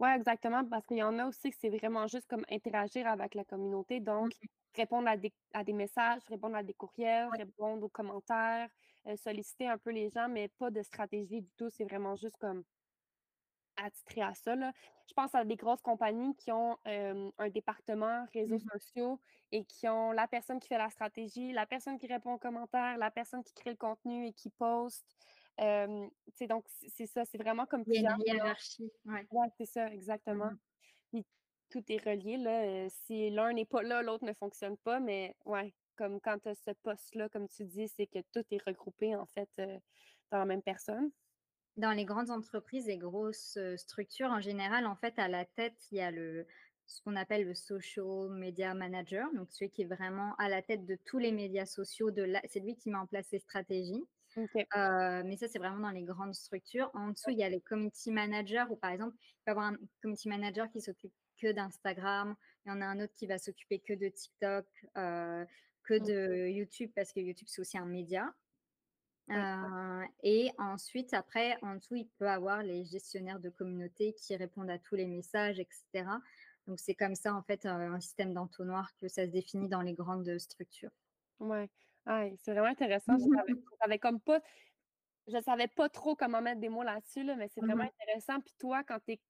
Ouais, 0.00 0.16
exactement, 0.16 0.64
parce 0.64 0.86
qu'il 0.86 0.96
y 0.96 1.02
en 1.02 1.18
a 1.18 1.26
aussi 1.26 1.50
que 1.50 1.56
c'est 1.60 1.68
vraiment 1.68 2.06
juste 2.06 2.26
comme 2.26 2.44
interagir 2.50 3.06
avec 3.06 3.34
la 3.34 3.44
communauté, 3.44 4.00
Mmh 4.18 4.30
donc 4.30 4.32
répondre 4.74 5.06
à 5.08 5.16
des 5.18 5.32
à 5.52 5.62
des 5.62 5.74
messages, 5.74 6.22
répondre 6.28 6.56
à 6.56 6.62
des 6.62 6.72
courriels, 6.74 7.30
Ouais. 7.30 7.38
répondre 7.38 7.84
aux 7.84 7.88
commentaires, 7.90 8.70
heu, 9.06 9.16
solliciter 9.16 9.68
un 9.68 9.76
peu 9.78 9.90
les 9.90 10.08
gens, 10.08 10.28
mais 10.28 10.48
pas 10.48 10.70
de 10.70 10.82
stratégie 10.82 11.42
du 11.42 11.50
tout. 11.52 11.68
C'est 11.68 11.84
vraiment 11.84 12.16
juste 12.16 12.38
comme 12.38 12.64
Attitré 13.76 14.20
à 14.20 14.34
ça, 14.34 14.56
là. 14.56 14.72
Je 15.08 15.14
pense 15.14 15.34
à 15.34 15.44
des 15.44 15.56
grosses 15.56 15.80
compagnies 15.80 16.36
qui 16.36 16.52
ont, 16.52 16.76
un 16.84 17.48
département 17.48 18.26
réseaux 18.34 18.58
Mmh 18.58 18.64
mh. 18.64 18.70
sociaux 18.70 19.20
et 19.52 19.64
qui 19.64 19.88
ont 19.88 20.12
la 20.12 20.28
personne 20.28 20.60
qui 20.60 20.68
fait 20.68 20.76
la 20.78 20.90
stratégie, 20.90 21.52
la 21.52 21.66
personne 21.66 21.96
qui 21.98 22.06
répond 22.06 22.34
aux 22.34 22.38
commentaires, 22.38 22.98
la 22.98 23.10
personne 23.10 23.42
qui 23.42 23.54
crée 23.54 23.70
le 23.70 23.76
contenu 23.76 24.26
et 24.26 24.32
qui 24.34 24.50
poste. 24.50 25.16
Sais, 26.34 26.46
donc 26.48 26.66
c'est 26.68 27.06
ça, 27.06 27.24
c'est 27.24 27.38
vraiment 27.38 27.66
comme 27.66 27.84
Il 27.86 27.92
y 27.94 27.98
a 27.98 28.00
une 28.10 28.20
hiérarchie, 28.24 28.90
ouais. 29.04 29.26
ouais, 29.30 29.48
c'est 29.58 29.66
ça, 29.66 29.92
Mmh 30.26 30.32
exactement. 30.32 30.52
mh. 30.52 30.58
Puis 31.12 31.26
tout 31.70 31.82
est 31.90 31.98
relié, 32.04 32.36
là, 32.38 32.88
si 32.90 33.30
l'un 33.30 33.52
n'est 33.52 33.66
pas 33.66 33.82
là, 33.82 34.02
l'autre 34.02 34.24
ne 34.24 34.32
fonctionne 34.34 34.76
pas, 34.78 35.00
mais 35.00 35.36
ouais, 35.46 35.74
comme 35.96 36.20
quand 36.20 36.38
tu 36.40 36.48
as 36.50 36.54
ce 36.54 36.72
poste-là, 36.72 37.28
comme 37.28 37.48
tu 37.48 37.64
dis, 37.66 37.88
c'est 37.88 38.06
que 38.06 38.20
tout 38.32 38.44
est 38.52 38.62
regroupé, 38.66 39.16
en 39.16 39.26
fait, 39.26 39.50
dans 40.32 40.38
la 40.38 40.44
même 40.46 40.62
personne. 40.62 41.10
Dans 41.76 41.92
les 41.92 42.04
grandes 42.04 42.30
entreprises 42.30 42.88
et 42.88 42.98
grosses, 42.98 43.58
structures, 43.76 44.30
en 44.30 44.40
général, 44.40 44.86
en 44.86 44.96
fait, 44.96 45.18
à 45.18 45.28
la 45.28 45.44
tête, 45.44 45.76
il 45.92 45.98
y 45.98 46.00
a 46.00 46.10
le 46.10 46.46
ce 46.86 47.00
qu'on 47.02 47.16
appelle 47.16 47.44
le 47.46 47.54
social 47.54 48.30
media 48.30 48.74
manager, 48.74 49.32
donc 49.34 49.52
celui 49.52 49.70
qui 49.70 49.82
est 49.82 49.86
vraiment 49.86 50.34
à 50.38 50.48
la 50.48 50.60
tête 50.62 50.84
de 50.86 50.96
tous 51.06 51.18
les 51.18 51.32
médias 51.32 51.66
sociaux 51.66 52.10
de 52.10 52.22
la 52.24 52.40
c'est 52.48 52.60
lui 52.60 52.76
qui 52.76 52.90
met 52.90 52.98
en 52.98 53.06
place 53.06 53.30
les 53.32 53.38
stratégies. 53.40 54.04
Mais 54.36 55.36
ça, 55.36 55.48
c'est 55.48 55.58
vraiment 55.58 55.80
dans 55.80 55.90
les 55.90 56.04
grandes 56.04 56.34
structures. 56.34 56.90
En 56.94 57.08
dessous, 57.10 57.30
il 57.30 57.38
y 57.38 57.44
a 57.44 57.48
les 57.48 57.60
community 57.60 58.10
managers 58.10 58.64
où, 58.70 58.76
par 58.76 58.90
exemple, 58.90 59.16
il 59.18 59.34
peut 59.44 59.48
y 59.48 59.50
avoir 59.50 59.66
un 59.66 59.76
community 60.02 60.28
manager 60.28 60.70
qui 60.70 60.80
s'occupe 60.80 61.12
que 61.40 61.52
d'Instagram, 61.52 62.36
il 62.66 62.68
y 62.68 62.72
en 62.72 62.82
a 62.82 62.86
un 62.86 63.00
autre 63.00 63.14
qui 63.14 63.26
va 63.26 63.38
s'occuper 63.38 63.80
que 63.80 63.94
de 63.94 64.08
TikTok, 64.08 64.66
que 64.94 65.98
de 65.98 66.48
YouTube 66.48 66.90
parce 66.94 67.12
que 67.12 67.20
YouTube, 67.20 67.48
c'est 67.48 67.60
aussi 67.62 67.78
un 67.78 67.86
média. 67.86 68.34
Et 70.22 70.50
ensuite, 70.58 71.14
après, 71.14 71.56
en 71.62 71.76
dessous, 71.76 71.94
il 71.96 72.08
peut 72.18 72.28
avoir 72.28 72.62
les 72.62 72.84
gestionnaires 72.84 73.40
de 73.40 73.48
communauté 73.48 74.12
qui 74.14 74.36
répondent 74.36 74.70
à 74.70 74.78
tous 74.78 74.96
les 74.96 75.06
messages 75.06 75.58
et 75.60 75.68
cetera. 75.70 76.20
Donc 76.66 76.78
c'est 76.78 76.94
comme 76.94 77.14
ça, 77.14 77.34
en 77.34 77.42
fait, 77.42 77.64
un 77.64 78.00
système 78.00 78.34
d'entonnoir 78.34 78.90
que 79.00 79.08
ça 79.08 79.24
se 79.24 79.30
définit 79.30 79.68
dans 79.68 79.80
les 79.82 79.94
grandes 79.94 80.38
structures. 80.38 80.90
Ouais. 81.38 81.70
C'est 82.06 82.52
vraiment 82.52 82.68
intéressant. 82.68 83.14
Je 83.18 83.26
savais 83.36 83.52
je 83.70 83.76
savais 83.82 83.98
comme 83.98 84.20
pas 84.20 84.40
je 85.28 85.40
savais 85.42 85.68
pas 85.68 85.88
trop 85.90 86.16
comment 86.16 86.42
mettre 86.42 86.60
des 86.60 86.68
mots 86.70 86.82
là-dessus, 86.84 87.24
là, 87.24 87.36
mais 87.36 87.48
c'est 87.48 87.60
Mmh 87.60 87.68
vraiment 87.68 87.84
mh. 87.84 87.90
intéressant. 88.00 88.40
Puis 88.40 88.54
toi, 88.58 88.84
quand 88.84 89.00
tu 89.06 89.12
es 89.14 89.22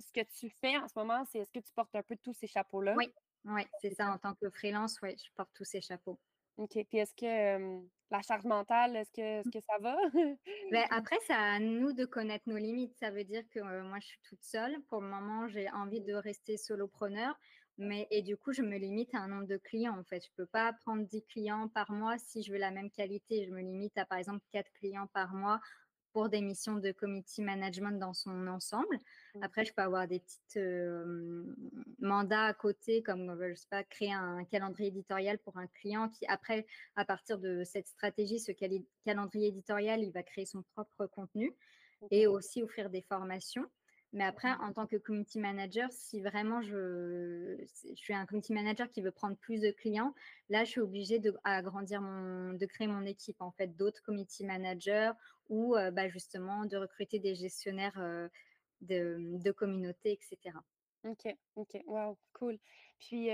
ce 0.00 0.12
que 0.12 0.22
tu 0.24 0.50
fais 0.50 0.76
en 0.78 0.88
ce 0.88 0.94
moment, 0.98 1.24
c'est 1.26 1.40
est-ce 1.40 1.52
que 1.52 1.60
tu 1.60 1.72
portes 1.74 1.94
un 1.96 2.02
peu 2.04 2.16
tous 2.16 2.34
ces 2.34 2.46
chapeaux-là? 2.48 2.98
Oui, 2.98 3.12
ouais, 3.44 3.66
c'est 3.78 3.90
ça. 3.90 4.10
En 4.12 4.18
tant 4.18 4.34
que 4.34 4.50
freelance, 4.50 5.00
ouais, 5.02 5.16
je 5.18 5.30
porte 5.34 5.50
tous 5.54 5.64
ces 5.64 5.80
chapeaux. 5.80 6.18
OK. 6.58 6.70
Puis 6.88 6.98
est-ce 6.98 7.14
que, 7.14 7.86
la 8.10 8.22
charge 8.22 8.44
mentale, 8.44 8.96
est-ce 8.96 9.12
que 9.12 9.20
est-ce 9.40 9.50
que 9.50 9.60
ça 9.60 9.78
va? 9.80 9.96
Beh, 10.70 10.84
après, 10.90 11.16
c'est 11.26 11.32
à 11.32 11.58
nous 11.60 11.92
de 11.92 12.04
connaître 12.04 12.48
nos 12.48 12.56
limites. 12.56 12.96
Ça 12.98 13.10
veut 13.10 13.24
dire 13.24 13.44
que, 13.50 13.60
moi, 13.82 13.98
je 14.00 14.06
suis 14.08 14.20
toute 14.22 14.42
seule. 14.42 14.82
Pour 14.88 15.00
le 15.00 15.08
moment, 15.08 15.46
j'ai 15.48 15.70
envie 15.70 16.00
Mmh. 16.00 16.06
de 16.06 16.14
rester 16.14 16.56
solopreneur, 16.56 17.38
mais 17.78 18.06
et 18.10 18.22
du 18.22 18.36
coup, 18.36 18.52
je 18.52 18.62
me 18.62 18.76
limite 18.76 19.14
à 19.14 19.18
un 19.18 19.28
nombre 19.28 19.46
de 19.46 19.56
clients, 19.56 19.98
en 19.98 20.04
fait. 20.04 20.24
Je 20.24 20.30
peux 20.36 20.46
pas 20.46 20.72
prendre 20.72 21.06
10 21.06 21.24
clients 21.24 21.68
par 21.68 21.90
mois 21.92 22.18
si 22.18 22.42
je 22.42 22.52
veux 22.52 22.58
la 22.58 22.70
même 22.70 22.90
qualité. 22.90 23.44
Je 23.44 23.50
me 23.50 23.60
limite 23.60 23.96
à, 23.98 24.04
par 24.04 24.18
exemple, 24.18 24.44
4 24.52 24.70
clients 24.72 25.08
par 25.12 25.34
mois 25.34 25.60
pour 26.12 26.30
des 26.30 26.40
missions 26.40 26.76
de 26.76 26.92
community 26.92 27.42
management 27.42 27.98
dans 27.98 28.14
son 28.14 28.46
ensemble. 28.46 28.96
Mmh. 29.34 29.42
Après, 29.42 29.66
je 29.66 29.74
peux 29.74 29.82
avoir 29.82 30.08
des 30.08 30.20
petites, 30.20 30.56
hem, 30.56 31.54
mandats 31.98 32.46
à 32.46 32.54
côté 32.54 33.02
comme, 33.02 33.30
heu, 33.30 33.50
je 33.50 33.54
sais 33.54 33.68
pas, 33.68 33.84
créer 33.84 34.14
un 34.14 34.44
calendrier 34.46 34.88
éditorial 34.88 35.38
pour 35.38 35.58
un 35.58 35.66
client 35.66 36.08
qui 36.08 36.24
après, 36.26 36.66
à 36.96 37.04
partir 37.04 37.38
de 37.38 37.64
cette 37.64 37.88
stratégie, 37.88 38.40
ce 38.40 38.52
calendrier 39.04 39.48
éditorial, 39.48 40.02
il 40.02 40.10
va 40.12 40.22
créer 40.22 40.46
son 40.46 40.62
propre 40.74 41.06
contenu 41.06 41.54
et 42.10 42.26
aussi 42.26 42.62
offrir 42.62 42.88
des 42.88 43.02
formations. 43.02 43.66
Mais 44.12 44.24
après, 44.24 44.50
Mmh. 44.50 44.60
en 44.60 44.72
tant 44.72 44.86
que 44.86 44.96
community 44.96 45.38
manager, 45.38 45.88
si 45.92 46.20
vraiment 46.22 46.62
je 46.62 47.56
je 47.84 47.94
suis 47.94 48.14
un 48.14 48.24
community 48.26 48.52
manager 48.54 48.90
qui 48.90 49.02
veut 49.02 49.10
prendre 49.12 49.36
plus 49.36 49.60
de 49.60 49.70
clients, 49.70 50.14
là, 50.48 50.64
je 50.64 50.70
suis 50.70 50.80
obligée 50.80 51.18
de 51.18 51.34
agrandir 51.44 52.00
mon 52.02 52.54
de 52.54 52.66
créer 52.66 52.86
mon 52.88 53.04
équipe, 53.04 53.40
en 53.42 53.50
fait, 53.52 53.76
d'autres 53.76 54.02
community 54.02 54.44
managers 54.44 55.12
ou, 55.48 55.74
bah, 55.92 56.08
justement 56.08 56.64
de 56.66 56.76
recruter 56.76 57.18
des 57.20 57.34
gestionnaires, 57.34 57.98
de, 58.80 59.16
de 59.38 59.52
communauté 59.52 60.12
et 60.12 60.18
cetera. 60.22 60.64
OK, 61.04 61.26
OK, 61.54 61.82
wow, 61.86 62.18
cool. 62.32 62.58
Puis, 62.98 63.28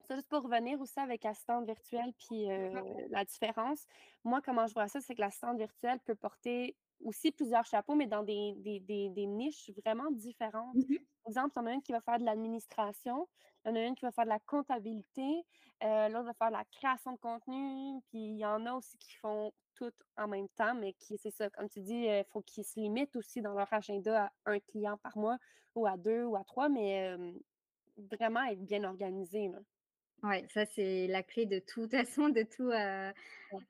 Ça, 0.00 0.14
juste 0.14 0.28
pour 0.28 0.42
revenir 0.42 0.80
aussi 0.80 1.00
avec 1.00 1.24
assistante 1.24 1.66
virtuelle, 1.66 2.12
puis 2.18 2.46
Mmh 2.48 3.08
la 3.10 3.24
différence. 3.24 3.86
Moi, 4.24 4.40
comment 4.42 4.66
je 4.66 4.74
vois 4.74 4.88
ça, 4.88 5.00
c'est 5.00 5.14
que 5.14 5.20
l'assistante 5.20 5.58
virtuelle 5.58 6.00
peut 6.00 6.14
porter 6.14 6.76
aussi 7.04 7.32
plusieurs 7.32 7.64
chapeaux, 7.64 7.94
mais 7.94 8.06
dans 8.06 8.22
des, 8.22 8.54
des, 8.58 8.80
des, 8.80 9.10
des 9.10 9.26
niches 9.26 9.70
vraiment 9.84 10.10
différentes. 10.10 10.76
Mmh 10.76 10.98
Par 11.24 11.30
exemple, 11.30 11.52
il 11.56 11.60
y 11.60 11.62
en 11.62 11.66
a 11.66 11.72
une 11.72 11.82
qui 11.82 11.92
va 11.92 12.00
faire 12.00 12.18
de 12.18 12.24
l'administration, 12.24 13.28
il 13.64 13.70
y 13.70 13.72
en 13.72 13.76
a 13.76 13.82
une 13.84 13.94
qui 13.94 14.04
va 14.04 14.12
faire 14.12 14.24
de 14.24 14.30
la 14.30 14.40
comptabilité, 14.40 15.44
euh, 15.82 16.08
l'autre 16.08 16.26
va 16.26 16.34
faire 16.34 16.48
de 16.48 16.52
la 16.54 16.64
création 16.64 17.12
de 17.12 17.18
contenu, 17.18 18.00
puis 18.08 18.18
il 18.18 18.38
y 18.38 18.46
en 18.46 18.64
a 18.66 18.72
aussi 18.74 18.96
qui 18.98 19.14
font 19.16 19.52
tout 19.74 19.92
en 20.16 20.28
même 20.28 20.48
temps, 20.56 20.74
mais 20.74 20.94
qui, 20.94 21.18
c'est 21.18 21.30
ça, 21.30 21.50
comme 21.50 21.68
tu 21.68 21.80
dis, 21.80 22.04
il 22.04 22.24
faut 22.30 22.42
qu'ils 22.42 22.64
se 22.64 22.80
limitent 22.80 23.14
aussi 23.16 23.42
dans 23.42 23.52
leur 23.52 23.70
agenda 23.72 24.26
à 24.26 24.50
un 24.52 24.60
client 24.60 24.96
par 24.98 25.16
mois, 25.18 25.36
ou 25.74 25.86
à 25.86 25.96
deux, 25.98 26.24
ou 26.24 26.36
à 26.36 26.44
trois, 26.44 26.68
mais 26.70 27.14
vraiment 27.96 28.44
être 28.44 28.64
bien 28.64 28.84
organisé. 28.84 29.48
Là. 29.48 29.58
Ouais, 30.22 30.46
ça 30.48 30.64
c'est 30.66 31.06
la 31.06 31.22
clé 31.22 31.46
de 31.46 31.58
toute 31.58 31.90
façon, 31.90 32.28
de 32.30 32.42
tout, 32.42 32.70
heu, 32.72 33.12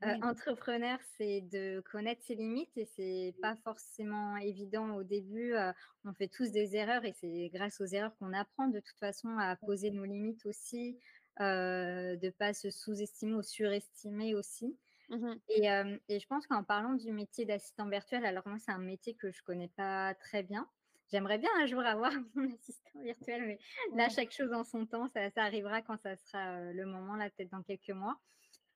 Ouais. 0.03 0.23
entrepreneur, 0.23 0.99
c'est 1.19 1.43
de 1.43 1.81
connaître 1.81 2.23
ses 2.25 2.35
limites 2.37 2.77
et 2.77 2.87
c'est 2.87 3.37
pas 3.43 3.57
forcément 3.57 4.37
évident 4.39 4.97
au 4.97 5.05
début, 5.05 5.55
heu, 5.55 5.73
on 6.05 6.15
fait 6.15 6.29
tous 6.29 6.53
des 6.53 6.77
erreurs 6.77 7.05
et 7.05 7.13
c'est 7.15 7.51
grâce 7.55 7.81
aux 7.81 7.87
erreurs 7.87 8.17
qu'on 8.19 8.33
apprend 8.35 8.69
de 8.69 8.81
toute 8.81 8.99
façon 8.99 9.39
à 9.39 9.57
poser 9.57 9.91
nos 9.91 10.05
limites 10.05 10.47
aussi, 10.47 10.99
heu, 11.41 12.17
de 12.19 12.31
pas 12.31 12.55
se 12.55 12.71
sous-estimer 12.71 13.35
ou 13.37 13.43
surestimer 13.43 14.35
aussi 14.35 14.79
Mmh 15.09 15.41
et 15.51 15.67
et 16.09 16.21
je 16.21 16.27
pense 16.29 16.47
qu'en 16.49 16.65
parlant 16.65 16.95
du 16.95 17.13
métier 17.13 17.47
d'assistant 17.47 17.89
virtuel, 17.89 18.27
alors 18.27 18.49
moi 18.49 18.59
c'est 18.59 18.73
un 18.73 18.79
métier 18.79 19.15
que 19.17 19.33
je 19.33 19.43
connais 19.45 19.69
pas 19.69 20.15
très 20.17 20.43
bien. 20.45 20.69
J'aimerais 21.11 21.39
bien 21.39 21.51
un 21.59 21.67
jour 21.67 21.81
avoir 21.81 22.13
mon 22.35 22.53
assistant 22.53 23.01
virtuel, 23.01 23.43
mais 23.47 23.59
là, 23.95 24.09
chaque 24.09 24.33
chose 24.33 24.53
en 24.53 24.65
son 24.65 24.87
temps, 24.87 25.09
ça, 25.09 25.31
ça 25.31 25.43
arrivera 25.43 25.83
quand 25.83 26.01
ça 26.03 26.17
sera 26.17 26.57
euh, 26.57 26.73
le 26.73 26.87
moment, 26.87 27.17
là, 27.17 27.31
peut-être 27.31 27.51
dans 27.51 27.63
quelques 27.63 27.91
mois. 27.91 28.17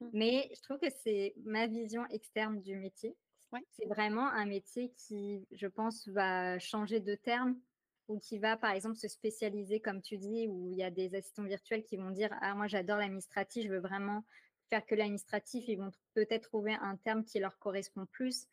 Mmh. 0.00 0.08
Mais 0.12 0.50
je 0.54 0.62
trouve 0.62 0.78
que 0.78 0.90
c'est 1.02 1.34
ma 1.44 1.66
vision 1.66 2.06
externe 2.08 2.60
du 2.60 2.76
métier. 2.76 3.16
Ouais. 3.52 3.60
C'est 3.70 3.87
vraiment 3.87 4.28
un 4.28 4.46
métier 4.46 4.92
qui, 4.96 5.46
je 5.50 5.66
pense, 5.66 6.06
va 6.08 6.58
changer 6.60 7.00
de 7.00 7.16
terme 7.16 7.58
ou 8.06 8.18
qui 8.18 8.38
va, 8.38 8.56
par 8.56 8.72
exemple, 8.72 8.96
se 8.96 9.08
spécialiser, 9.08 9.80
comme 9.80 10.02
tu 10.02 10.16
dis, 10.18 10.46
où 10.49 10.70
il 10.70 10.78
y 10.78 10.84
a 10.84 10.90
des 10.90 11.14
assistants 11.14 11.44
virtuels 11.44 11.84
qui 11.84 11.96
vont 11.96 12.10
dire 12.10 12.30
Ah, 12.40 12.54
moi, 12.54 12.68
j'adore 12.68 12.99
l'administratif, 12.99 13.64
je 13.64 13.70
veux 13.70 13.80
vraiment 13.80 14.25
faire 14.68 14.87
que 14.87 14.94
l'administratif. 14.94 15.64
Ils 15.68 15.78
vont 15.78 15.90
peut-être 16.14 16.49
trouver 16.49 16.75
un 16.75 16.96
terme 16.96 17.25
qui 17.25 17.40
leur 17.40 17.58
correspond 17.58 18.06
plus 18.06 18.46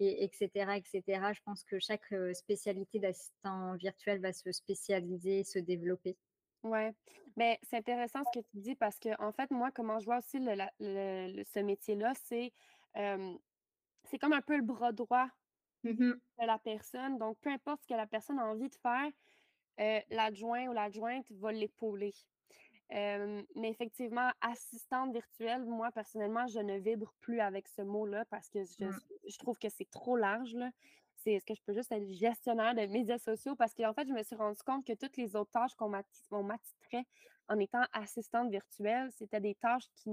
et 0.00 0.24
etc., 0.24 0.76
etc. 0.78 1.32
Je 1.34 1.40
pense 1.44 1.64
que 1.64 1.78
chaque 1.78 2.14
spécialité 2.34 2.98
d'assistant 3.00 3.76
virtuel 3.76 4.20
va 4.20 4.32
se 4.32 4.52
spécialiser, 4.52 5.44
se 5.44 5.58
développer. 5.58 6.18
Ouais. 6.62 6.94
Mais 7.36 7.58
c'est 7.62 7.76
intéressant 7.76 8.24
ce 8.24 8.30
que 8.30 8.38
tu 8.40 8.56
dis 8.58 8.74
parce 8.74 8.98
que, 8.98 9.10
en 9.22 9.32
fait, 9.32 9.50
moi, 9.50 9.70
comment 9.70 9.98
je 9.98 10.06
vois 10.06 10.18
aussi 10.18 10.38
le 10.38 10.54
la 10.54 10.72
le 10.80 11.30
le 11.36 11.44
ce 11.44 11.58
métier-là, 11.60 12.12
c'est, 12.14 12.52
comme 14.20 14.32
un 14.32 14.40
peu 14.40 14.56
le 14.56 14.62
bras 14.62 14.92
droit 14.92 15.28
Mhm, 15.84 16.20
de 16.40 16.46
la 16.46 16.58
personne. 16.58 17.18
Donc 17.18 17.38
peu 17.40 17.50
importe 17.50 17.82
ce 17.82 17.86
que 17.88 17.94
la 17.94 18.06
personne 18.06 18.38
a 18.38 18.46
envie 18.46 18.68
de 18.68 18.74
faire, 18.76 19.10
l'adjoint 20.10 20.68
ou 20.68 20.72
l'adjointe 20.72 21.30
va 21.32 21.52
l'épauler. 21.52 22.14
Mais 22.90 23.70
effectivement, 23.70 24.30
assistante 24.40 25.12
virtuelle, 25.12 25.64
moi, 25.64 25.90
personnellement, 25.92 26.46
je 26.46 26.60
ne 26.60 26.78
vibre 26.78 27.12
plus 27.20 27.40
avec 27.40 27.66
ce 27.68 27.82
mot-là 27.82 28.24
parce 28.26 28.48
que 28.48 28.64
je 28.64 28.84
mm, 28.84 28.98
je 29.28 29.38
trouve 29.38 29.58
que 29.58 29.68
c'est 29.68 29.90
trop 29.90 30.16
large, 30.16 30.54
là. 30.54 30.70
C'est 31.16 31.32
est-ce 31.32 31.46
que 31.46 31.54
je 31.54 31.62
peux 31.62 31.72
juste 31.72 31.90
être 31.92 32.06
gestionnaire 32.12 32.74
de 32.74 32.86
médias 32.86 33.18
sociaux? 33.18 33.56
Parce 33.56 33.72
qu'en 33.72 33.94
fait, 33.94 34.06
je 34.06 34.12
me 34.12 34.22
suis 34.22 34.36
rendu 34.36 34.62
compte 34.62 34.86
que 34.86 34.92
toutes 34.92 35.16
les 35.16 35.34
autres 35.36 35.50
tâches 35.52 35.74
qu'on 35.74 35.88
m'atti 35.88 36.22
on 36.30 36.42
m'attitrait 36.42 37.06
en 37.48 37.58
étant 37.58 37.82
assistante 37.92 38.50
virtuelle, 38.50 39.10
c'était 39.12 39.40
des 39.40 39.54
tâches 39.54 39.88
qui 39.96 40.10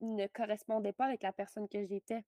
ne 0.00 0.26
correspondaient 0.28 0.92
pas 0.92 1.06
avec 1.06 1.22
la 1.22 1.32
personne 1.32 1.68
que 1.68 1.84
j'étais. 1.84 2.24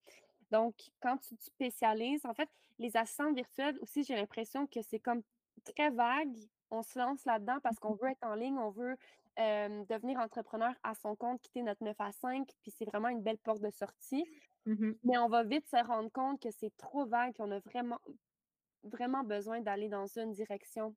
Donc, 0.51 0.75
quand 1.01 1.17
tu 1.17 1.35
te 1.35 1.43
spécialises, 1.43 2.25
en 2.25 2.33
fait, 2.33 2.49
les 2.79 2.95
assistantes 2.95 3.35
virtuelles 3.35 3.77
aussi, 3.81 4.03
j'ai 4.03 4.15
l'impression 4.15 4.67
que 4.67 4.81
c'est 4.81 4.99
comme 4.99 5.21
très 5.65 5.89
vague. 5.89 6.35
On 6.71 6.81
se 6.83 6.97
lance 6.97 7.25
là-dedans 7.25 7.59
parce 7.61 7.79
qu'on 7.79 7.93
veut 7.93 8.09
être 8.09 8.23
en 8.23 8.35
ligne, 8.35 8.57
on 8.57 8.69
veut 8.69 8.95
euh, 9.39 9.83
devenir 9.89 10.19
entrepreneur 10.19 10.73
à 10.83 10.95
son 10.95 11.15
compte, 11.15 11.41
quitter 11.41 11.61
notre 11.63 11.83
9 11.83 11.95
à 11.99 12.11
5, 12.11 12.47
puis 12.61 12.71
c'est 12.71 12.85
vraiment 12.85 13.09
une 13.09 13.21
belle 13.21 13.37
porte 13.37 13.61
de 13.61 13.69
sortie. 13.69 14.25
mhm, 14.65 14.97
Mais 15.03 15.17
on 15.17 15.27
va 15.27 15.43
vite 15.43 15.67
se 15.67 15.83
rendre 15.85 16.11
compte 16.11 16.41
que 16.41 16.51
c'est 16.51 16.75
trop 16.77 17.05
vague, 17.05 17.35
qu'on 17.35 17.51
a 17.51 17.59
vraiment, 17.59 17.99
vraiment 18.83 19.23
besoin 19.23 19.61
d'aller 19.61 19.89
dans 19.89 20.07
une 20.07 20.31
direction. 20.31 20.95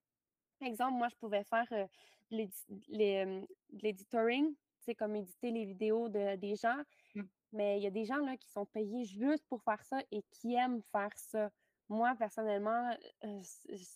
Par 0.60 0.68
exemple, 0.68 0.98
moi, 0.98 1.08
je 1.08 1.16
pouvais 1.16 1.44
faire 1.44 1.66
euh, 1.72 1.86
euh, 2.32 2.46
de 2.90 3.46
l'editoring, 3.82 4.54
c'est 4.80 4.94
comme 4.94 5.16
éditer 5.16 5.50
les 5.50 5.64
vidéos 5.64 6.08
de, 6.08 6.36
des 6.36 6.56
gens. 6.56 6.80
mm. 7.14 7.22
Mais 7.52 7.78
il 7.78 7.82
y 7.82 7.86
a 7.86 7.90
des 7.90 8.04
gens 8.04 8.18
là, 8.18 8.36
qui 8.36 8.48
sont 8.50 8.66
payés 8.66 9.04
juste 9.04 9.44
pour 9.48 9.62
faire 9.62 9.82
ça 9.84 9.98
et 10.10 10.22
qui 10.30 10.54
aiment 10.54 10.82
faire 10.92 11.16
ça. 11.16 11.50
Moi, 11.88 12.14
personnellement, 12.18 12.94
euh, 13.24 13.40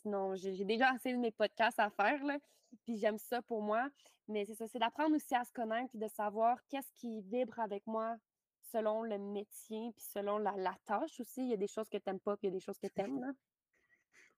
non, 0.06 0.34
j'ai 0.34 0.64
déjà 0.64 0.90
assez 0.90 1.12
de 1.12 1.18
mes 1.18 1.30
podcasts 1.30 1.78
à 1.78 1.90
faire, 1.90 2.24
là, 2.24 2.38
puis 2.84 2.96
j'aime 2.96 3.18
ça 3.18 3.42
pour 3.42 3.60
moi. 3.60 3.88
Mais 4.28 4.44
c'est 4.46 4.54
ça, 4.54 4.66
c'est 4.68 4.78
d'apprendre 4.78 5.16
aussi 5.16 5.34
à 5.34 5.44
se 5.44 5.52
connaître 5.52 5.90
puis 5.90 5.98
de 5.98 6.08
savoir 6.08 6.58
qu'est-ce 6.68 6.92
qui 6.94 7.22
vibre 7.22 7.58
avec 7.60 7.86
moi 7.86 8.16
selon 8.62 9.02
le 9.02 9.18
métier 9.18 9.92
puis 9.94 10.04
selon 10.04 10.38
la, 10.38 10.52
la 10.56 10.76
tâche 10.86 11.20
aussi. 11.20 11.42
Il 11.42 11.50
y 11.50 11.54
a 11.54 11.56
des 11.56 11.68
choses 11.68 11.88
que 11.88 11.98
tu 11.98 12.04
n'aimes 12.08 12.20
pas 12.20 12.36
puis 12.36 12.48
il 12.48 12.50
y 12.50 12.54
a 12.54 12.58
des 12.58 12.60
choses 12.64 12.78
que 12.78 12.86
tu 12.88 13.02
aimes. 13.02 13.34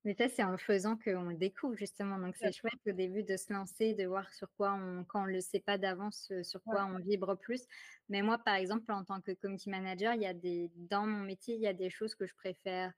Mais 0.05 0.15
ça, 0.15 0.29
c'est 0.29 0.43
en 0.45 0.59
faisant 0.59 0.97
qu'on 0.99 1.23
le 1.31 1.37
découvre 1.37 1.77
justement. 1.77 2.19
Donc 2.19 2.37
Ouais. 2.41 2.51
c'est 2.51 2.53
chouette 2.53 2.75
au 2.87 2.93
début 2.93 3.25
de 3.25 3.37
se 3.39 3.53
lancer, 3.53 3.95
de 3.95 4.05
voir 4.05 4.33
sur 4.35 4.53
quoi 4.53 4.75
on, 4.75 5.05
quand 5.05 5.23
on 5.23 5.27
ne 5.27 5.33
le 5.33 5.41
sait 5.41 5.61
pas 5.61 5.79
d'avance, 5.79 6.31
sur 6.43 6.63
Ouais. 6.67 6.77
quoi 6.77 6.85
on 6.85 6.99
vibre 6.99 7.37
plus. 7.39 7.67
Mais 8.11 8.21
moi, 8.23 8.39
par 8.39 8.57
exemple, 8.57 8.93
en 8.93 9.05
tant 9.05 9.21
que 9.23 9.33
community 9.33 9.71
manager, 9.71 10.13
il 10.15 10.21
y 10.23 10.27
a 10.27 10.35
des, 10.35 10.71
dans 10.77 11.07
mon 11.07 11.21
métier, 11.25 11.55
il 11.55 11.63
y 11.63 11.67
a 11.67 11.73
des 11.73 11.89
choses 11.89 12.15
que 12.15 12.27
je 12.27 12.35
préfère 12.35 12.93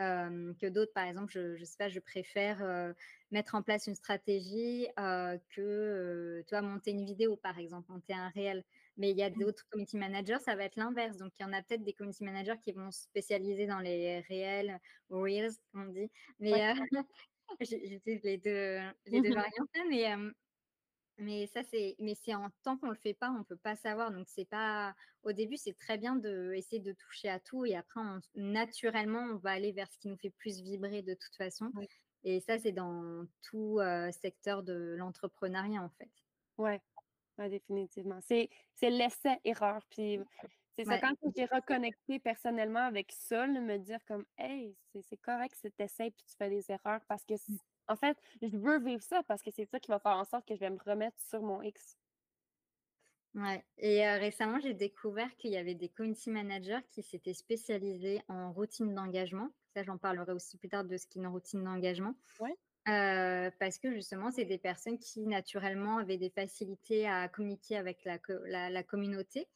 euh, 0.00 0.54
que 0.60 0.66
d'autres. 0.66 0.92
Par 0.92 1.04
exemple, 1.04 1.32
je, 1.32 1.56
je 1.56 1.64
sais 1.64 1.76
pas, 1.78 1.88
je 1.88 2.00
préfère 2.00 2.62
euh, 2.62 2.92
mettre 3.30 3.54
en 3.54 3.62
place 3.62 3.86
une 3.86 3.94
stratégie 3.94 4.88
euh, 4.98 5.38
que, 5.54 6.42
tu 6.46 6.54
vois, 6.54 6.62
monter 6.62 6.90
une 6.92 7.04
vidéo, 7.04 7.36
par 7.36 7.58
exemple, 7.58 7.90
monter 7.90 8.14
un 8.14 8.28
réel. 8.28 8.64
Mais 8.96 9.10
il 9.10 9.16
y 9.16 9.22
a 9.22 9.30
d'autres 9.30 9.64
community 9.70 9.96
managers, 9.96 10.38
ça 10.40 10.56
va 10.56 10.64
être 10.64 10.76
l'inverse. 10.76 11.16
Donc, 11.18 11.32
il 11.38 11.42
y 11.42 11.46
en 11.46 11.52
a 11.52 11.62
peut-être 11.62 11.84
des 11.84 11.92
community 11.92 12.24
managers 12.24 12.58
qui 12.62 12.72
vont 12.72 12.90
se 12.90 13.02
spécialiser 13.02 13.66
dans 13.66 13.80
les 13.80 14.20
réels, 14.20 14.78
ou 15.10 15.20
reels, 15.20 15.52
comme 15.72 15.88
on 15.88 15.92
dit. 15.92 16.10
Mais 16.40 16.74
j'utilise 17.60 18.22
les 18.22 18.38
deux, 18.38 18.78
les 19.06 19.20
deux 19.20 19.34
variantes 19.34 19.68
là, 19.74 19.84
mais 19.88 20.32
mais 21.18 21.46
ça, 21.46 21.62
c'est, 21.64 21.96
mais 21.98 22.14
c'est 22.14 22.34
en 22.34 22.48
tant 22.62 22.78
qu'on 22.78 22.88
le 22.90 22.94
fait 22.96 23.14
pas, 23.14 23.30
on 23.30 23.44
peut 23.44 23.56
pas 23.56 23.76
savoir. 23.76 24.12
Donc, 24.12 24.28
c'est 24.28 24.44
pas, 24.48 24.94
au 25.22 25.32
début, 25.32 25.56
c'est 25.56 25.76
très 25.76 25.98
bien 25.98 26.16
de 26.16 26.52
essayer 26.54 26.80
de 26.80 26.92
toucher 26.92 27.28
à 27.28 27.40
tout 27.40 27.64
et 27.66 27.74
après, 27.76 28.00
on- 28.00 28.20
naturellement, 28.34 29.20
on 29.20 29.36
va 29.36 29.50
aller 29.50 29.72
vers 29.72 29.90
ce 29.92 29.98
qui 29.98 30.08
nous 30.08 30.16
fait 30.16 30.30
plus 30.30 30.60
vibrer 30.60 31.02
de 31.02 31.14
toute 31.14 31.34
façon. 31.36 31.72
Et 32.24 32.40
ça, 32.40 32.58
c'est 32.58 32.72
dans 32.72 33.26
tout 33.42 33.78
euh, 33.80 34.10
secteur 34.12 34.62
de 34.62 34.94
l'entrepreneuriat, 34.98 35.82
en 35.82 35.90
fait. 35.90 36.10
Ouais. 36.56 36.80
Ouais, 37.38 37.48
définitivement. 37.50 38.20
C'est 38.20 38.50
c'est 38.74 38.90
l'essai-erreur. 38.90 39.86
Puis 39.90 40.20
c'est 40.72 40.84
ça, 40.84 40.98
quand 40.98 41.12
j'ai 41.36 41.44
reconnecté 41.46 42.18
personnellement 42.18 42.80
avec 42.80 43.12
ça, 43.12 43.46
me 43.46 43.78
dire 43.78 44.04
comme 44.06 44.24
Hey, 44.36 44.76
c'est 44.92 45.02
c'est 45.02 45.16
correct 45.18 45.54
cet 45.56 45.78
essai, 45.80 46.10
puis 46.10 46.24
tu 46.26 46.34
fais 46.36 46.50
des 46.50 46.70
erreurs 46.70 47.00
parce 47.06 47.24
que 47.24 47.36
c- 47.36 47.52
en 47.88 47.96
fait, 47.96 48.18
je 48.42 48.56
veux 48.56 48.78
vivre 48.80 49.02
ça 49.02 49.22
parce 49.22 49.42
que 49.42 49.50
c'est 49.50 49.64
ça 49.66 49.80
qui 49.80 49.90
va 49.90 49.98
faire 49.98 50.16
en 50.16 50.24
sorte 50.24 50.46
que 50.46 50.54
je 50.54 50.60
vais 50.60 50.70
me 50.70 50.78
remettre 50.84 51.18
sur 51.20 51.42
mon 51.42 51.62
X. 51.62 51.98
Ouais. 53.34 53.64
Et 53.76 54.06
euh, 54.06 54.18
récemment, 54.18 54.58
j'ai 54.58 54.74
découvert 54.74 55.36
qu'il 55.36 55.50
y 55.52 55.56
avait 55.56 55.74
des 55.74 55.88
community 55.88 56.30
managers 56.30 56.80
qui 56.90 57.02
s'étaient 57.02 57.34
spécialisés 57.34 58.22
en 58.28 58.52
routine 58.52 58.94
d'engagement. 58.94 59.50
Ça, 59.74 59.82
j'en 59.82 59.98
parlerai 59.98 60.32
aussi 60.32 60.56
plus 60.56 60.68
tard 60.68 60.84
de 60.84 60.96
ce 60.96 61.06
qu'est 61.06 61.20
une 61.20 61.26
routine 61.26 61.62
d'engagement. 61.62 62.14
Ouais. 62.38 62.58
Euh, 62.88 63.50
parce 63.60 63.78
que 63.78 63.92
justement, 63.92 64.30
c'est 64.30 64.46
des 64.46 64.58
personnes 64.58 64.98
qui 64.98 65.26
naturellement 65.26 65.98
avaient 65.98 66.18
des 66.18 66.30
facilités 66.30 67.06
à 67.08 67.28
communiquer 67.28 67.76
avec 67.76 68.04
la, 68.04 68.18
co- 68.18 68.44
la, 68.46 68.70
la 68.70 68.82
communauté. 68.82 69.48